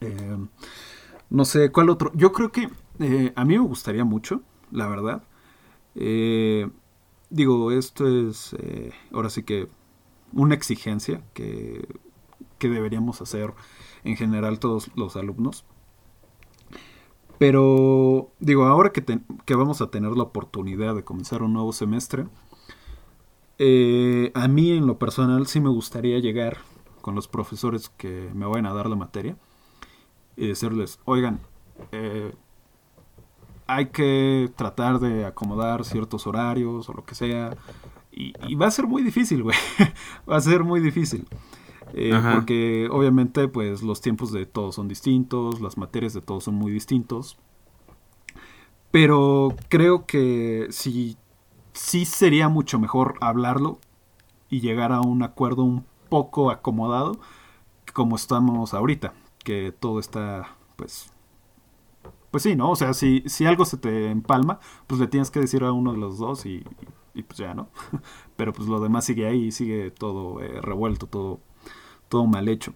Eh, 0.00 0.36
no 1.30 1.44
sé, 1.44 1.72
¿cuál 1.72 1.88
otro? 1.90 2.12
Yo 2.14 2.32
creo 2.32 2.52
que 2.52 2.68
eh, 2.98 3.32
a 3.34 3.44
mí 3.44 3.58
me 3.58 3.64
gustaría 3.64 4.04
mucho, 4.04 4.42
la 4.70 4.86
verdad. 4.86 5.22
Eh, 5.94 6.68
digo, 7.30 7.72
esto 7.72 8.06
es 8.06 8.54
ahora 9.12 9.30
sí 9.30 9.42
que 9.42 9.68
una 10.32 10.54
exigencia 10.54 11.22
que, 11.34 11.86
que 12.58 12.68
deberíamos 12.68 13.20
hacer 13.22 13.52
en 14.04 14.16
general 14.16 14.58
todos 14.58 14.90
los 14.94 15.16
alumnos. 15.16 15.64
Pero 17.38 18.30
digo, 18.38 18.66
ahora 18.66 18.92
que, 18.92 19.02
que, 19.44 19.54
vamos 19.54 19.80
a 19.80 19.90
tener 19.90 20.12
la 20.12 20.22
oportunidad 20.22 20.94
de 20.94 21.02
comenzar 21.02 21.42
un 21.42 21.54
nuevo 21.54 21.72
semestre, 21.72 22.26
eh, 23.58 24.32
a 24.34 24.48
mí 24.48 24.72
en 24.72 24.86
lo 24.86 24.98
personal 24.98 25.46
sí 25.46 25.60
me 25.60 25.68
gustaría 25.68 26.18
llegar 26.18 26.58
con 27.02 27.14
los 27.14 27.28
profesores 27.28 27.90
que 27.90 28.30
me 28.34 28.46
vayan 28.46 28.66
a 28.66 28.72
dar 28.72 28.88
la 28.88 28.96
materia 28.96 29.36
y 30.36 30.46
decirles, 30.46 30.98
oigan, 31.04 31.40
eh, 31.92 32.34
hay 33.66 33.86
que 33.86 34.50
tratar 34.56 34.98
de 34.98 35.26
acomodar 35.26 35.84
ciertos 35.84 36.26
horarios 36.26 36.88
o 36.88 36.92
lo 36.94 37.04
que 37.04 37.14
sea. 37.14 37.56
Y, 38.10 38.32
y 38.48 38.54
va 38.54 38.66
a 38.66 38.70
ser 38.70 38.86
muy 38.86 39.02
difícil, 39.02 39.42
güey. 39.42 39.56
va 40.30 40.36
a 40.36 40.40
ser 40.40 40.64
muy 40.64 40.80
difícil. 40.80 41.26
Eh, 41.94 42.18
porque 42.32 42.88
obviamente 42.90 43.48
pues 43.48 43.82
los 43.82 44.00
tiempos 44.00 44.32
de 44.32 44.46
todos 44.46 44.76
son 44.76 44.88
distintos, 44.88 45.60
las 45.60 45.76
materias 45.76 46.14
de 46.14 46.22
todos 46.22 46.44
son 46.44 46.54
muy 46.54 46.72
distintos. 46.72 47.38
Pero 48.90 49.54
creo 49.68 50.06
que 50.06 50.68
sí, 50.70 51.16
sí 51.72 52.04
sería 52.04 52.48
mucho 52.48 52.78
mejor 52.78 53.14
hablarlo 53.20 53.78
y 54.48 54.60
llegar 54.60 54.92
a 54.92 55.00
un 55.00 55.22
acuerdo 55.22 55.64
un 55.64 55.86
poco 56.12 56.50
acomodado 56.50 57.18
como 57.94 58.16
estamos 58.16 58.74
ahorita, 58.74 59.14
que 59.42 59.72
todo 59.72 59.98
está 59.98 60.56
pues 60.76 61.10
pues 62.30 62.42
sí, 62.42 62.54
¿no? 62.54 62.70
O 62.70 62.76
sea, 62.76 62.92
si, 62.92 63.22
si 63.26 63.46
algo 63.46 63.64
se 63.64 63.78
te 63.78 64.10
empalma, 64.10 64.60
pues 64.86 65.00
le 65.00 65.06
tienes 65.06 65.30
que 65.30 65.40
decir 65.40 65.64
a 65.64 65.72
uno 65.72 65.92
de 65.92 65.98
los 65.98 66.18
dos 66.18 66.44
y, 66.44 66.64
y 67.14 67.22
pues 67.22 67.38
ya, 67.38 67.54
¿no? 67.54 67.68
Pero 68.36 68.52
pues 68.52 68.68
lo 68.68 68.78
demás 68.80 69.06
sigue 69.06 69.26
ahí, 69.26 69.52
sigue 69.52 69.90
todo 69.90 70.42
eh, 70.42 70.60
revuelto, 70.60 71.06
todo 71.06 71.40
todo 72.10 72.26
mal 72.26 72.46
hecho. 72.48 72.74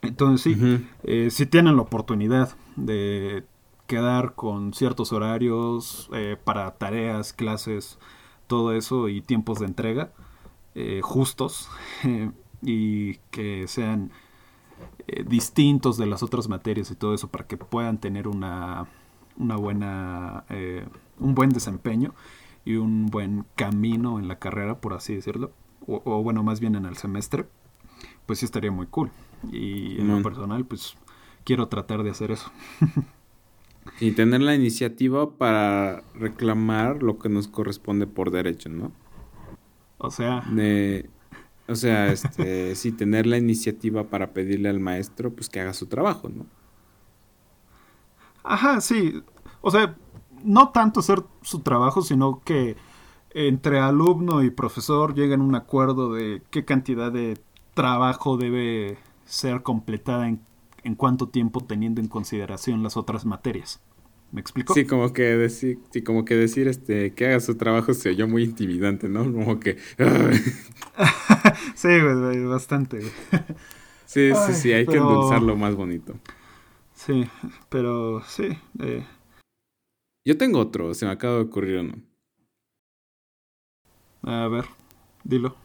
Entonces 0.00 0.40
sí, 0.40 0.86
eh, 1.02 1.28
si 1.30 1.44
tienen 1.44 1.76
la 1.76 1.82
oportunidad 1.82 2.56
de 2.76 3.44
quedar 3.86 4.34
con 4.34 4.72
ciertos 4.72 5.12
horarios 5.12 6.08
eh, 6.14 6.38
para 6.42 6.78
tareas, 6.78 7.34
clases, 7.34 7.98
todo 8.46 8.72
eso 8.72 9.10
y 9.10 9.20
tiempos 9.20 9.58
de 9.58 9.66
entrega 9.66 10.12
eh, 10.74 11.00
justos 11.02 11.68
y 12.62 13.16
que 13.30 13.66
sean 13.68 14.10
distintos 15.26 15.96
de 15.96 16.06
las 16.06 16.22
otras 16.22 16.48
materias 16.48 16.90
y 16.90 16.94
todo 16.94 17.14
eso 17.14 17.28
para 17.28 17.46
que 17.46 17.56
puedan 17.56 17.98
tener 17.98 18.26
una, 18.26 18.86
una 19.36 19.56
buena, 19.56 20.44
un 21.18 21.34
buen 21.34 21.50
desempeño 21.50 22.14
y 22.64 22.76
un 22.76 23.06
buen 23.06 23.44
camino 23.54 24.18
en 24.18 24.28
la 24.28 24.38
carrera, 24.38 24.80
por 24.80 24.94
así 24.94 25.14
decirlo, 25.14 25.52
o 25.86 26.22
bueno, 26.22 26.42
más 26.42 26.60
bien 26.60 26.74
en 26.74 26.86
el 26.86 26.96
semestre 26.96 27.46
pues 28.26 28.38
sí 28.38 28.44
estaría 28.44 28.70
muy 28.70 28.86
cool. 28.86 29.10
Y 29.50 30.00
en 30.00 30.08
lo 30.08 30.22
personal, 30.22 30.64
pues 30.64 30.94
quiero 31.44 31.68
tratar 31.68 32.02
de 32.02 32.10
hacer 32.10 32.30
eso. 32.30 32.50
y 34.00 34.12
tener 34.12 34.40
la 34.40 34.54
iniciativa 34.54 35.30
para 35.30 36.02
reclamar 36.14 37.02
lo 37.02 37.18
que 37.18 37.28
nos 37.28 37.48
corresponde 37.48 38.06
por 38.06 38.30
derecho, 38.30 38.68
¿no? 38.68 38.92
O 40.02 40.10
sea... 40.10 40.44
o 41.68 41.74
sea, 41.74 42.12
este, 42.12 42.74
sí, 42.74 42.92
tener 42.92 43.26
la 43.26 43.38
iniciativa 43.38 44.04
para 44.04 44.32
pedirle 44.32 44.68
al 44.68 44.80
maestro, 44.80 45.32
pues 45.32 45.48
que 45.48 45.60
haga 45.60 45.72
su 45.72 45.86
trabajo, 45.86 46.28
¿no? 46.28 46.46
Ajá, 48.42 48.80
sí. 48.80 49.22
O 49.60 49.70
sea, 49.70 49.96
no 50.44 50.70
tanto 50.70 51.00
hacer 51.00 51.22
su 51.42 51.60
trabajo, 51.60 52.02
sino 52.02 52.40
que 52.44 52.76
entre 53.30 53.78
alumno 53.78 54.42
y 54.42 54.50
profesor 54.50 55.14
lleguen 55.14 55.40
a 55.40 55.44
un 55.44 55.54
acuerdo 55.54 56.12
de 56.12 56.42
qué 56.50 56.64
cantidad 56.64 57.12
de 57.12 57.38
trabajo 57.74 58.36
debe 58.36 58.98
ser 59.24 59.62
completada 59.62 60.28
en, 60.28 60.40
en 60.82 60.96
cuánto 60.96 61.28
tiempo 61.28 61.60
teniendo 61.60 62.00
en 62.00 62.08
consideración 62.08 62.82
las 62.82 62.96
otras 62.96 63.24
materias. 63.24 63.80
¿Me 64.32 64.40
explico? 64.40 64.72
Sí, 64.74 64.86
como 64.86 65.12
que 65.12 65.22
decir, 65.22 65.78
sí, 65.90 66.02
como 66.02 66.24
que 66.24 66.34
decir 66.34 66.66
este 66.66 67.14
que 67.14 67.26
haga 67.26 67.40
su 67.40 67.56
trabajo 67.56 67.92
se 67.92 68.08
oyó 68.08 68.26
muy 68.26 68.44
intimidante, 68.44 69.08
¿no? 69.08 69.24
Como 69.24 69.60
que 69.60 69.76
Sí, 71.74 71.88
güey, 72.00 72.44
bastante, 72.44 72.98
güey. 72.98 73.12
Sí, 74.06 74.30
sí, 74.46 74.52
sí, 74.54 74.72
hay 74.72 74.86
que 74.86 74.96
endulzarlo 74.96 75.56
más 75.56 75.74
bonito. 75.74 76.14
Sí, 76.94 77.28
pero 77.68 78.22
sí. 78.26 78.48
Eh. 78.80 79.06
Yo 80.24 80.36
tengo 80.36 80.58
otro, 80.60 80.94
se 80.94 81.06
me 81.06 81.12
acaba 81.12 81.36
de 81.36 81.42
ocurrir 81.42 81.78
uno. 81.78 81.94
A 84.22 84.48
ver, 84.48 84.64
dilo 85.24 85.56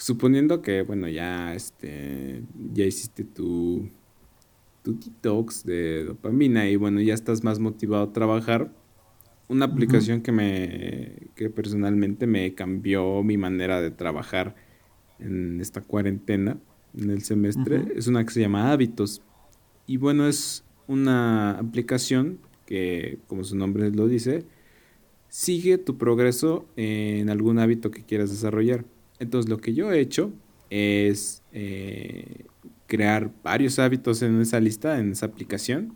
suponiendo 0.00 0.62
que, 0.62 0.82
bueno, 0.82 1.08
ya, 1.08 1.54
este, 1.54 2.42
ya 2.72 2.84
hiciste 2.84 3.22
tu, 3.22 3.90
tu 4.82 4.98
detox 4.98 5.64
de 5.64 6.04
dopamina 6.04 6.68
y, 6.68 6.76
bueno, 6.76 7.00
ya 7.00 7.14
estás 7.14 7.44
más 7.44 7.58
motivado 7.58 8.04
a 8.04 8.12
trabajar, 8.12 8.72
una 9.48 9.64
aplicación 9.64 10.20
que 10.20 10.30
me, 10.30 11.30
que 11.34 11.50
personalmente 11.50 12.26
me 12.26 12.54
cambió 12.54 13.22
mi 13.24 13.36
manera 13.36 13.80
de 13.80 13.90
trabajar 13.90 14.54
en 15.18 15.60
esta 15.60 15.80
cuarentena, 15.80 16.56
en 16.96 17.10
el 17.10 17.22
semestre, 17.22 17.84
es 17.96 18.06
una 18.06 18.24
que 18.24 18.30
se 18.30 18.40
llama 18.40 18.70
Hábitos. 18.70 19.22
Y 19.86 19.96
bueno, 19.96 20.28
es 20.28 20.64
una 20.86 21.58
aplicación 21.58 22.38
que, 22.64 23.18
como 23.26 23.42
su 23.42 23.56
nombre 23.56 23.90
lo 23.90 24.06
dice, 24.06 24.44
sigue 25.28 25.78
tu 25.78 25.98
progreso 25.98 26.66
en 26.76 27.28
algún 27.28 27.58
hábito 27.58 27.90
que 27.90 28.04
quieras 28.04 28.30
desarrollar. 28.30 28.84
Entonces 29.18 29.50
lo 29.50 29.58
que 29.58 29.74
yo 29.74 29.92
he 29.92 30.00
hecho 30.00 30.32
es 30.70 31.42
eh, 31.52 32.44
crear 32.90 33.30
varios 33.44 33.78
hábitos 33.78 34.20
en 34.22 34.40
esa 34.40 34.58
lista, 34.58 34.98
en 34.98 35.12
esa 35.12 35.26
aplicación. 35.26 35.94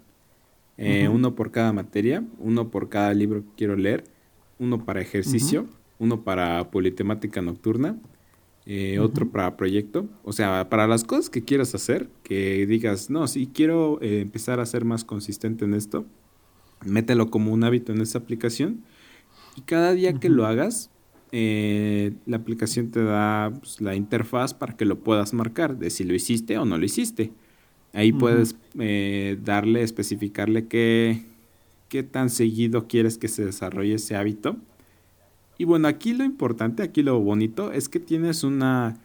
Eh, 0.79 1.09
uno 1.09 1.35
por 1.35 1.51
cada 1.51 1.73
materia, 1.73 2.25
uno 2.39 2.71
por 2.71 2.89
cada 2.89 3.13
libro 3.13 3.43
que 3.43 3.51
quiero 3.57 3.77
leer, 3.77 4.05
uno 4.59 4.85
para 4.85 5.01
ejercicio, 5.01 5.67
uno 5.99 6.23
para 6.23 6.71
politemática 6.71 7.43
nocturna, 7.43 7.99
eh, 8.65 9.01
otro 9.01 9.29
para 9.29 9.57
proyecto. 9.57 10.07
O 10.23 10.33
sea, 10.33 10.69
para 10.71 10.87
las 10.87 11.03
cosas 11.03 11.31
que 11.31 11.45
quieras 11.45 11.75
hacer, 11.75 12.09
que 12.23 12.65
digas, 12.67 13.11
no, 13.11 13.27
si 13.27 13.49
quiero 13.49 13.99
empezar 14.01 14.61
a 14.61 14.67
ser 14.67 14.85
más 14.85 15.05
consistente 15.05 15.65
en 15.65 15.75
esto, 15.75 16.07
mételo 16.85 17.29
como 17.31 17.53
un 17.53 17.65
hábito 17.65 17.93
en 17.93 18.01
esa 18.01 18.19
aplicación. 18.19 18.85
Y 19.57 19.63
cada 19.63 19.93
día 19.93 20.15
que 20.15 20.29
lo 20.29 20.47
hagas, 20.47 20.91
eh, 21.37 22.13
la 22.27 22.37
aplicación 22.37 22.93
te 22.93 23.03
da 23.03 23.53
pues, 23.59 23.81
la 23.81 23.97
interfaz 23.97 24.55
para 24.55 24.77
que 24.77 24.85
lo 24.85 25.01
puedas 25.01 25.35
marcar 25.35 25.77
de 25.77 25.91
si 25.91 26.05
lo 26.05 26.15
hiciste 26.15 26.59
o 26.59 26.65
no 26.65 26.79
lo 26.79 26.85
hiciste. 26.85 27.33
Ahí 27.93 28.13
puedes 28.13 28.55
eh, 28.79 29.37
darle, 29.43 29.83
especificarle 29.83 30.69
qué, 30.69 31.25
qué 31.89 32.05
tan 32.05 32.31
seguido 32.31 32.87
quieres 32.87 33.19
que 33.19 33.27
se 33.27 33.45
desarrolle 33.45 33.95
ese 33.95 34.15
hábito. 34.15 34.57
Y 35.59 35.65
bueno, 35.65 35.89
aquí 35.89 36.13
lo 36.13 36.23
importante, 36.23 36.85
aquí 36.85 37.03
lo 37.03 37.19
bonito 37.19 37.73
es 37.73 37.89
que 37.89 37.99
tienes 37.99 38.45
una 38.45 38.97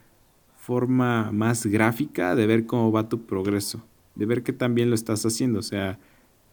forma 0.55 1.32
más 1.32 1.65
gráfica 1.65 2.36
de 2.36 2.45
ver 2.45 2.67
cómo 2.67 2.91
va 2.91 3.09
tu 3.09 3.25
progreso, 3.25 3.84
de 4.13 4.27
ver 4.27 4.43
que 4.43 4.53
también 4.53 4.89
lo 4.89 4.95
estás 4.95 5.25
haciendo. 5.25 5.57
O 5.57 5.63
sea, 5.63 5.97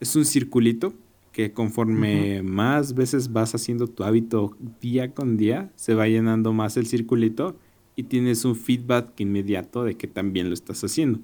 es 0.00 0.16
un 0.16 0.24
circulito 0.24 0.94
que 1.36 1.52
conforme 1.52 2.42
más 2.42 2.94
veces 2.94 3.30
vas 3.30 3.54
haciendo 3.54 3.88
tu 3.88 4.04
hábito 4.04 4.56
día 4.80 5.12
con 5.12 5.36
día, 5.36 5.70
se 5.76 5.92
va 5.92 6.08
llenando 6.08 6.54
más 6.54 6.78
el 6.78 6.86
circulito 6.86 7.58
y 7.94 8.04
tienes 8.04 8.46
un 8.46 8.56
feedback 8.56 9.20
inmediato 9.20 9.84
de 9.84 9.98
que 9.98 10.06
también 10.06 10.48
lo 10.48 10.54
estás 10.54 10.82
haciendo. 10.82 11.18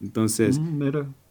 Entonces, 0.00 0.58
mm, 0.58 0.82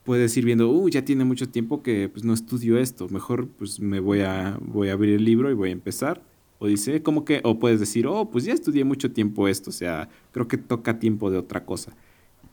puedes 0.06 0.38
ir 0.38 0.46
viendo, 0.46 0.72
uh, 0.72 0.88
ya 0.88 1.04
tiene 1.04 1.26
mucho 1.26 1.50
tiempo 1.50 1.84
que 1.84 2.08
pues, 2.08 2.24
no 2.24 2.34
estudio 2.34 2.78
esto, 2.78 3.10
mejor 3.10 3.50
pues 3.50 3.82
me 3.82 4.00
voy 4.00 4.22
a, 4.22 4.58
voy 4.62 4.88
a 4.88 4.94
abrir 4.94 5.16
el 5.16 5.26
libro 5.26 5.52
y 5.52 5.54
voy 5.54 5.68
a 5.68 5.74
empezar. 5.74 6.24
O 6.58 6.68
dice, 6.68 7.04
como 7.04 7.26
que, 7.26 7.42
o 7.44 7.60
puedes 7.60 7.82
decir, 7.82 8.08
oh, 8.08 8.32
pues 8.32 8.46
ya 8.46 8.54
estudié 8.54 8.86
mucho 8.86 9.12
tiempo 9.12 9.50
esto, 9.50 9.72
o 9.72 9.74
sea, 9.74 10.08
creo 10.32 10.48
que 10.48 10.58
toca 10.58 11.00
tiempo 11.00 11.32
de 11.32 11.38
otra 11.38 11.66
cosa. 11.66 11.92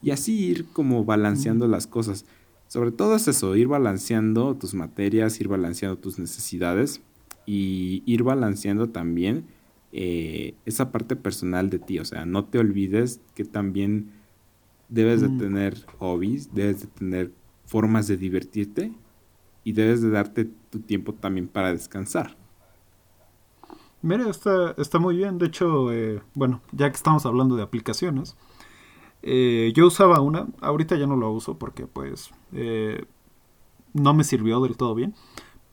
Y 0.03 0.11
así 0.11 0.45
ir 0.45 0.65
como 0.73 1.05
balanceando 1.05 1.69
las 1.69 1.87
cosas. 1.87 2.27
Sobre 2.73 2.91
todo 2.91 3.17
es 3.17 3.29
eso, 3.29 3.55
ir 3.55 3.69
balanceando 3.69 4.57
tus 4.57 4.73
materias, 4.73 5.39
ir 5.39 5.49
balanceando 5.49 5.99
tus 5.99 6.19
necesidades 6.19 7.03
y 7.45 8.03
ir 8.07 8.23
balanceando 8.23 8.89
también 8.89 9.45
eh, 9.93 10.55
esa 10.65 10.91
parte 10.91 11.15
personal 11.15 11.69
de 11.69 11.79
ti. 11.79 11.99
O 11.99 12.07
sea, 12.07 12.25
no 12.25 12.47
te 12.47 12.59
olvides 12.59 13.21
que 13.35 13.45
también 13.45 14.13
debes 14.89 15.21
de 15.21 15.29
mm. 15.29 15.39
tener 15.39 15.85
hobbies, 15.99 16.55
debes 16.55 16.81
de 16.81 16.87
tener 16.87 17.33
formas 17.67 18.07
de 18.07 18.17
divertirte 18.17 18.91
y 19.65 19.73
debes 19.73 20.01
de 20.01 20.09
darte 20.09 20.49
tu 20.71 20.79
tiempo 20.81 21.13
también 21.13 21.49
para 21.49 21.75
descansar. 21.75 22.39
Mira, 24.01 24.31
está, 24.31 24.75
está 24.79 24.99
muy 24.99 25.19
bien. 25.19 25.37
De 25.37 25.45
hecho, 25.45 25.93
eh, 25.93 26.23
bueno, 26.33 26.63
ya 26.73 26.89
que 26.89 26.97
estamos 26.97 27.27
hablando 27.27 27.55
de 27.55 27.65
aplicaciones, 27.65 28.35
eh, 29.23 29.73
yo 29.75 29.87
usaba 29.87 30.21
una, 30.21 30.49
ahorita 30.61 30.97
ya 30.97 31.07
no 31.07 31.17
la 31.17 31.29
uso 31.29 31.57
porque 31.57 31.87
pues 31.87 32.31
eh, 32.53 33.05
no 33.93 34.15
me 34.15 34.25
sirvió 34.25 34.61
del 34.61 34.77
todo 34.77 34.95
bien, 34.95 35.15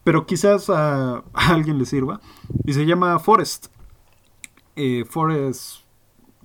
pero 0.04 0.26
quizás 0.26 0.70
a, 0.70 1.24
alguien 1.34 1.78
le 1.78 1.86
sirva 1.86 2.22
y 2.66 2.74
se 2.74 2.86
llama 2.86 3.18
Forest. 3.20 3.68
Eh, 4.76 5.04
Forest, 5.10 5.82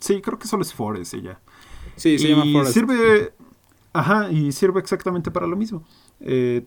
sí, 0.01 0.21
creo 0.21 0.39
que 0.39 0.49
solo 0.49 0.63
es 0.63 0.73
Forest 0.73 1.15
ya. 1.17 1.41
Sí, 1.97 2.19
se 2.19 2.29
llama 2.29 2.45
Forest. 2.51 2.73
Sirve, 2.73 3.35
ajá, 3.93 4.31
y 4.31 4.51
sirve 4.53 4.81
exactamente 4.81 5.31
para 5.31 5.47
lo 5.47 5.57
mismo. 5.57 5.85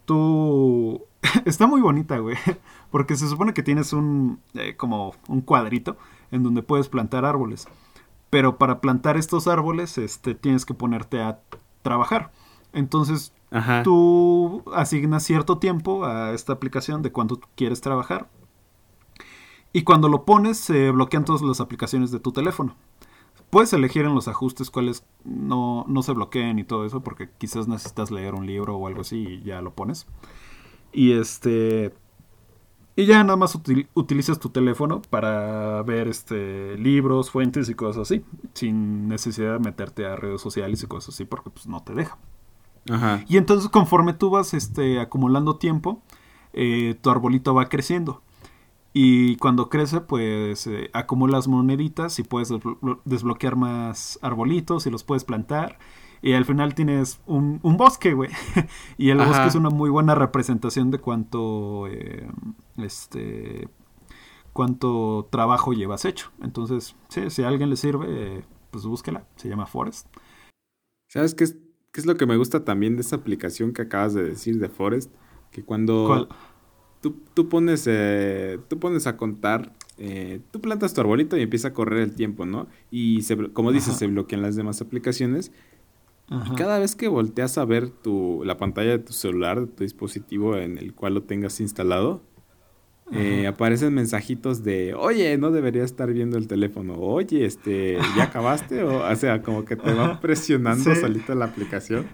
tú, 0.06 1.04
está 1.46 1.66
muy 1.66 1.82
bonita, 1.82 2.20
güey, 2.20 2.38
porque 2.92 3.16
se 3.16 3.28
supone 3.28 3.54
que 3.54 3.64
tienes 3.64 3.92
un, 3.92 4.40
como 4.78 5.16
un 5.28 5.42
cuadrito 5.42 5.98
en 6.30 6.44
donde 6.44 6.62
puedes 6.62 6.90
plantar 6.90 7.26
árboles 7.26 7.68
pero 8.30 8.57
para 8.57 8.82
plantar 8.82 9.17
estos 9.17 9.47
árboles 9.47 9.97
este, 9.97 10.36
tienes 10.36 10.65
que 10.65 10.73
ponerte 10.73 11.21
a 11.21 11.39
trabajar. 11.82 12.32
Entonces 12.73 13.34
tú 13.84 14.63
asignas 14.73 15.23
cierto 15.23 15.57
tiempo 15.57 16.05
a 16.05 16.34
esta 16.34 16.53
aplicación 16.53 17.01
de 17.01 17.11
cuánto 17.11 17.39
quieres 17.55 17.82
trabajar. 17.82 18.30
Y 19.73 19.84
cuando 19.84 20.09
lo 20.09 20.25
pones 20.25 20.57
se 20.57 20.91
bloquean 20.91 21.25
todas 21.25 21.41
las 21.41 21.61
aplicaciones 21.61 22.11
de 22.11 22.19
tu 22.19 22.32
teléfono. 22.32 22.75
Puedes 23.49 23.71
elegir 23.71 24.03
en 24.03 24.13
los 24.13 24.28
ajustes 24.28 24.69
cuáles 24.69 25.05
no, 25.23 25.86
no 25.88 26.03
se 26.03 26.11
bloqueen 26.11 26.59
y 26.59 26.65
todo 26.65 26.86
eso, 26.86 27.01
porque 27.01 27.30
quizás 27.38 27.67
necesitas 27.67 28.11
leer 28.11 28.36
un 28.36 28.45
libro 28.45 28.75
o 28.75 28.88
algo 28.88 29.01
así 29.01 29.17
y 29.17 29.43
ya 29.43 29.61
lo 29.61 29.73
pones. 29.73 30.05
Y 30.91 31.13
este 31.13 31.93
y 32.98 33.06
ya 33.06 33.24
nada 33.24 33.38
más 33.38 33.56
utilizas 33.93 34.39
tu 34.39 34.50
teléfono 34.50 35.04
para 35.12 35.84
ver 35.84 36.08
este 36.08 36.76
libros, 36.80 37.30
fuentes 37.30 37.70
y 37.70 37.76
cosas 37.76 38.02
así, 38.02 38.26
sin 38.56 39.08
necesidad 39.08 39.54
de 39.54 39.60
meterte 39.60 40.08
a 40.08 40.16
redes 40.16 40.41
sociales 40.41 40.82
y 40.82 40.88
cosas 40.88 41.14
así, 41.14 41.24
porque 41.24 41.52
pues 41.52 41.68
no 41.68 41.84
te 41.84 41.93
deja. 41.93 42.18
Ajá. 42.89 43.24
Y 43.30 43.38
entonces 43.38 43.70
conforme 43.70 44.14
tú 44.14 44.32
vas 44.32 44.56
este, 44.56 45.00
acumulando 45.00 45.58
tiempo, 45.58 46.02
eh, 46.54 46.98
tu 47.00 47.12
arbolito 47.12 47.54
va 47.54 47.70
creciendo. 47.70 48.24
Y 48.93 49.36
cuando 49.36 49.70
crece, 49.70 50.02
pues 50.02 50.66
eh, 50.66 50.89
acumulas 50.91 51.48
moneditas 51.48 52.18
y 52.18 52.24
puedes 52.24 52.52
desbloquear 53.06 53.56
más 53.56 54.18
arbolitos 54.24 54.88
y 54.88 54.89
los 54.89 55.04
puedes 55.04 55.24
plantar. 55.24 55.78
Y 56.22 56.34
al 56.34 56.45
final 56.45 56.76
tienes 56.76 57.22
un, 57.26 57.59
bosque, 57.61 58.13
güey. 58.13 58.30
y 58.97 59.09
el 59.09 59.18
bosque 59.18 59.47
es 59.47 59.55
una 59.55 59.70
muy 59.70 59.89
buena 59.89 60.15
representación 60.15 60.91
de 60.91 60.99
cuánto, 60.99 61.88
eh, 61.88 62.28
este, 62.78 63.70
cuánto 64.53 65.28
trabajo 65.32 65.74
llevas 65.74 66.05
hecho. 66.05 66.32
Entonces, 66.41 66.95
sí, 67.09 67.30
si 67.30 67.43
a 67.43 67.47
alguien 67.47 67.70
le 67.70 67.76
sirve, 67.76 68.43
pues 68.72 68.86
búsquela. 68.86 69.26
Se 69.36 69.49
llama 69.49 69.65
Forest. 69.65 70.07
¿Sabes 71.07 71.36
qué 71.36 71.43
es, 71.45 71.57
qué 71.91 72.01
es 72.01 72.05
lo 72.05 72.15
que 72.15 72.26
me 72.26 72.38
gusta 72.38 72.65
también 72.65 72.95
de 72.95 73.01
esa 73.01 73.18
aplicación 73.18 73.74
que 73.74 73.84
acabas 73.84 74.13
de 74.13 74.24
decir 74.24 74.59
de 74.59 74.70
Forest? 74.70 75.13
Que 75.51 75.63
cuando 75.63 76.28
tú, 77.01 77.15
tú, 77.34 77.47
pones, 77.47 77.86
eh, 77.88 78.59
tú 78.68 78.80
pones 78.80 79.07
a 79.07 79.15
contar 79.18 79.74
eh, 79.99 80.41
tú 80.51 80.61
plantas 80.61 80.93
tu 80.93 81.01
arbolito 81.01 81.38
y 81.38 81.41
empieza 81.41 81.70
a 81.70 81.74
correr 81.74 82.01
el 82.01 82.13
tiempo, 82.13 82.45
¿no? 82.45 82.68
Y 82.91 83.24
se, 83.24 83.36
como 83.51 83.72
dices, 83.72 83.95
se 83.95 84.07
bloquean 84.07 84.43
las 84.43 84.55
demás 84.55 84.80
aplicaciones 84.82 85.51
y 86.30 86.55
cada 86.55 86.78
vez 86.78 86.95
que 86.95 87.07
volteas 87.07 87.57
a 87.57 87.63
ver 87.63 87.89
tu, 87.89 88.43
la 88.43 88.57
pantalla 88.57 88.91
de 88.91 88.99
tu 88.99 89.13
celular, 89.13 89.61
de 89.61 89.67
tu 89.67 89.84
dispositivo 89.84 90.57
en 90.57 90.78
el 90.78 90.93
cual 90.93 91.13
lo 91.13 91.23
tengas 91.23 91.61
instalado, 91.61 92.21
eh, 93.13 93.47
aparecen 93.47 93.93
mensajitos 93.93 94.63
de, 94.63 94.93
oye, 94.93 95.38
no 95.38 95.51
deberías 95.51 95.86
estar 95.86 96.11
viendo 96.11 96.38
el 96.38 96.47
teléfono, 96.47 96.95
oye, 96.99 97.45
este, 97.45 97.97
¿ya 98.17 98.23
acabaste? 98.25 98.84
o, 98.84 99.15
sea, 99.15 99.41
como 99.41 99.63
que 99.63 99.78
te 99.78 99.93
va 99.93 100.19
presionando 100.19 100.93
solita 100.95 101.34
la 101.34 101.45
aplicación. 101.45 102.07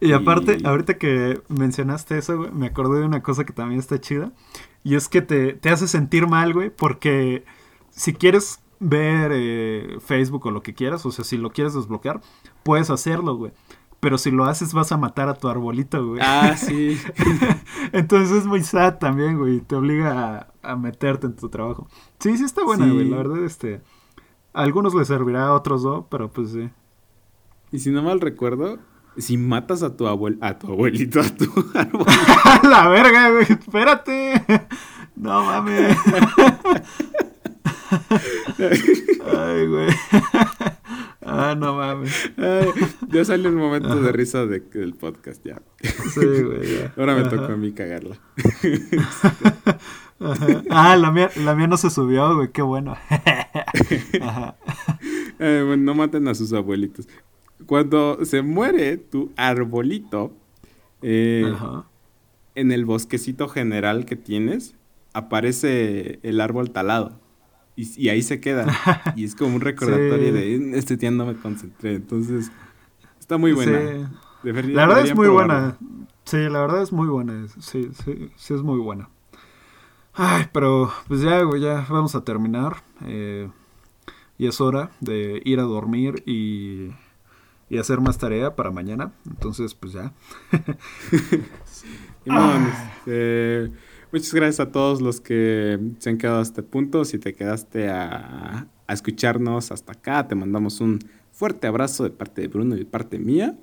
Y, 0.00 0.12
aparte, 0.12 0.58
ahorita 0.62 0.98
que 0.98 1.40
mencionaste 1.48 2.18
eso, 2.18 2.50
me 2.52 2.66
acordé 2.66 3.00
de 3.00 3.06
una 3.06 3.22
cosa 3.22 3.44
que 3.44 3.52
también 3.52 3.80
está 3.80 3.98
chida. 3.98 4.32
Y 4.84 4.94
es 4.94 5.08
que 5.08 5.22
te, 5.22 5.54
te 5.54 5.70
hace 5.70 5.88
sentir 5.88 6.28
mal, 6.28 6.52
güey, 6.52 6.70
porque 6.70 7.44
si 7.90 8.12
quieres 8.12 8.60
ver 8.80 9.32
eh, 9.34 9.98
Facebook 10.00 10.46
o 10.46 10.50
lo 10.50 10.62
que 10.62 10.74
quieras, 10.74 11.04
o 11.06 11.10
sea, 11.10 11.24
si 11.24 11.36
lo 11.36 11.50
quieres 11.50 11.74
desbloquear, 11.74 12.20
puedes 12.62 12.90
hacerlo, 12.90 13.36
güey. 13.36 13.52
Pero 14.00 14.16
si 14.16 14.30
lo 14.30 14.44
haces 14.44 14.72
vas 14.74 14.92
a 14.92 14.96
matar 14.96 15.28
a 15.28 15.34
tu 15.34 15.48
arbolito, 15.48 16.06
güey. 16.06 16.20
Ah, 16.22 16.56
sí. 16.56 16.96
Entonces 17.92 18.38
es 18.38 18.46
muy 18.46 18.62
sad 18.62 18.98
también, 18.98 19.38
güey. 19.38 19.60
Te 19.60 19.74
obliga 19.74 20.52
a, 20.62 20.76
meterte 20.76 21.26
en 21.26 21.34
tu 21.34 21.48
trabajo. 21.48 21.88
Sí, 22.20 22.36
sí 22.38 22.44
está 22.44 22.62
buena, 22.62 22.86
güey. 22.86 23.08
La 23.08 23.16
verdad, 23.16 23.44
este... 23.44 23.80
A 24.54 24.62
algunos 24.62 24.94
les 24.94 25.08
servirá, 25.08 25.46
a 25.46 25.54
otros 25.54 25.84
no, 25.84 26.06
pero 26.08 26.32
pues 26.32 26.50
sí. 26.50 26.70
Y 27.70 27.80
si 27.80 27.90
no 27.90 28.02
mal 28.02 28.20
recuerdo, 28.20 28.78
si 29.18 29.36
matas 29.36 29.82
a 29.82 29.96
tu 29.96 30.06
abuel 30.06 30.38
a 30.40 30.58
tu 30.58 30.68
abuelito, 30.68 31.20
a 31.20 31.24
tu 31.24 31.44
arbolito. 31.74 32.68
la 32.68 32.88
verga, 32.88 33.30
güey. 33.30 33.44
Espérate. 33.44 34.44
No 35.18 35.42
mames. 35.42 35.96
Ay, 38.58 39.66
güey. 39.66 39.88
Ah, 41.30 41.54
no 41.54 41.74
mames. 41.74 42.30
ya 43.08 43.24
sale 43.24 43.48
un 43.48 43.56
momento 43.56 44.00
de 44.00 44.12
risa 44.12 44.46
del 44.46 44.94
podcast, 44.94 45.44
ya. 45.44 45.60
Sí, 45.82 46.20
güey, 46.42 46.90
Ahora 46.96 47.14
me 47.16 47.24
tocó 47.24 47.52
a 47.52 47.56
mí 47.56 47.72
cagarla. 47.72 48.18
Ah, 50.70 50.96
la 50.96 51.12
mía, 51.12 51.30
la 51.36 51.54
mía 51.54 51.68
no 51.68 51.76
se 51.76 51.90
subió, 51.90 52.34
güey, 52.34 52.50
qué 52.52 52.62
bueno. 52.62 52.96
Eh, 55.40 55.62
bueno, 55.64 55.84
no 55.84 55.94
maten 55.94 56.26
a 56.26 56.34
sus 56.34 56.52
abuelitos. 56.52 57.06
Cuando 57.66 58.24
se 58.24 58.42
muere 58.42 58.96
tu 58.96 59.30
arbolito, 59.36 60.32
eh, 61.00 61.54
en 62.56 62.72
el 62.72 62.84
bosquecito 62.84 63.48
general 63.48 64.04
que 64.04 64.16
tienes, 64.16 64.74
aparece 65.12 66.18
el 66.24 66.40
árbol 66.40 66.72
talado. 66.72 67.20
Y, 67.78 68.08
ahí 68.08 68.22
se 68.22 68.40
queda. 68.40 68.66
y 69.16 69.22
es 69.22 69.36
como 69.36 69.54
un 69.54 69.60
recordatorio 69.60 70.32
de 70.32 70.76
este 70.76 70.96
día 70.96 71.12
no 71.12 71.26
me 71.26 71.36
concentré. 71.36 71.94
Entonces, 71.94 72.50
está 73.20 73.38
muy 73.38 73.52
buena. 73.52 74.10
la 74.42 74.86
verdad 74.86 75.06
es 75.06 75.14
muy 75.14 75.28
buena. 75.28 75.76
Sí, 76.24 76.38
la 76.38 76.60
verdad 76.60 76.82
es 76.82 76.92
muy 76.92 77.06
buena. 77.06 77.46
Sí, 77.60 77.90
sí, 78.04 78.32
sí 78.34 78.54
es 78.54 78.62
muy 78.62 78.80
buena. 78.80 79.08
Ay, 80.12 80.46
pero 80.52 80.92
pues 81.06 81.20
ya, 81.20 81.40
güey, 81.42 81.62
ya 81.62 81.86
vamos 81.88 82.16
a 82.16 82.24
terminar. 82.24 82.82
Eh, 83.06 83.48
y 84.38 84.48
es 84.48 84.60
hora 84.60 84.90
de 84.98 85.40
ir 85.44 85.60
a 85.60 85.62
dormir 85.62 86.24
y, 86.26 86.90
y 87.70 87.78
hacer 87.78 88.00
más 88.00 88.18
tarea 88.18 88.56
para 88.56 88.72
mañana. 88.72 89.12
Entonces, 89.24 89.74
pues 89.74 89.92
ya. 89.92 90.12
y, 92.24 92.32
este, 93.06 93.72
Muchas 94.12 94.32
gracias 94.32 94.60
a 94.60 94.72
todos 94.72 95.00
los 95.00 95.20
que 95.20 95.78
se 95.98 96.10
han 96.10 96.18
quedado 96.18 96.40
hasta 96.40 96.60
este 96.60 96.70
punto. 96.70 97.04
Si 97.04 97.18
te 97.18 97.34
quedaste 97.34 97.88
a, 97.88 98.66
a 98.86 98.92
escucharnos 98.92 99.70
hasta 99.70 99.92
acá, 99.92 100.26
te 100.26 100.34
mandamos 100.34 100.80
un 100.80 100.98
fuerte 101.32 101.66
abrazo 101.66 102.04
de 102.04 102.10
parte 102.10 102.40
de 102.42 102.48
Bruno 102.48 102.74
y 102.74 102.80
de 102.80 102.84
parte 102.84 103.18
mía. 103.18 103.56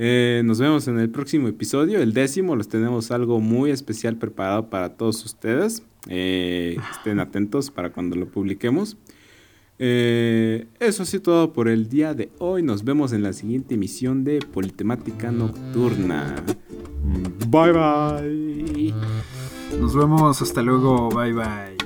Eh, 0.00 0.42
nos 0.44 0.60
vemos 0.60 0.86
en 0.86 1.00
el 1.00 1.10
próximo 1.10 1.48
episodio, 1.48 2.00
el 2.00 2.12
décimo. 2.12 2.54
Les 2.54 2.68
tenemos 2.68 3.10
algo 3.10 3.40
muy 3.40 3.72
especial 3.72 4.16
preparado 4.16 4.70
para 4.70 4.90
todos 4.90 5.24
ustedes. 5.24 5.82
Eh, 6.06 6.76
estén 6.92 7.18
atentos 7.18 7.72
para 7.72 7.90
cuando 7.90 8.14
lo 8.14 8.28
publiquemos. 8.28 8.96
Eh, 9.80 10.66
eso 10.78 11.02
ha 11.02 11.06
sido 11.06 11.22
todo 11.22 11.52
por 11.52 11.68
el 11.68 11.88
día 11.88 12.14
de 12.14 12.30
hoy. 12.38 12.62
Nos 12.62 12.84
vemos 12.84 13.12
en 13.12 13.24
la 13.24 13.32
siguiente 13.32 13.74
emisión 13.74 14.22
de 14.22 14.38
Politemática 14.38 15.32
Nocturna. 15.32 16.36
Bye 17.48 17.72
bye. 17.72 19.47
Nos 19.76 19.94
vemos. 19.94 20.40
Hasta 20.42 20.62
luego. 20.62 21.08
Bye 21.10 21.32
bye. 21.32 21.76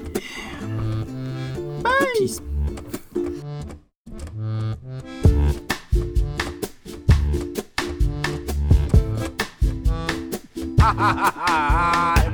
Bye. 1.82 2.02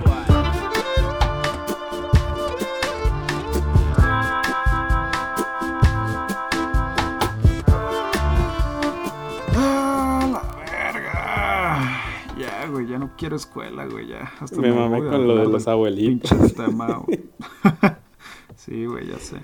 ya 12.89 12.99
no 12.99 13.13
quiero 13.17 13.37
escuela, 13.37 13.87
güey, 13.87 14.09
ya. 14.09 14.33
me, 14.57 14.73
mamé 14.73 14.99
con 14.99 15.27
lo 15.27 15.37
de 15.37 15.47
los 15.47 15.69
abuelitos. 15.69 16.31
sí, 18.57 18.87
güey, 18.87 19.09
ya 19.09 19.19
sé. 19.19 19.43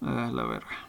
Ah, 0.00 0.30
la 0.32 0.44
verga. 0.44 0.88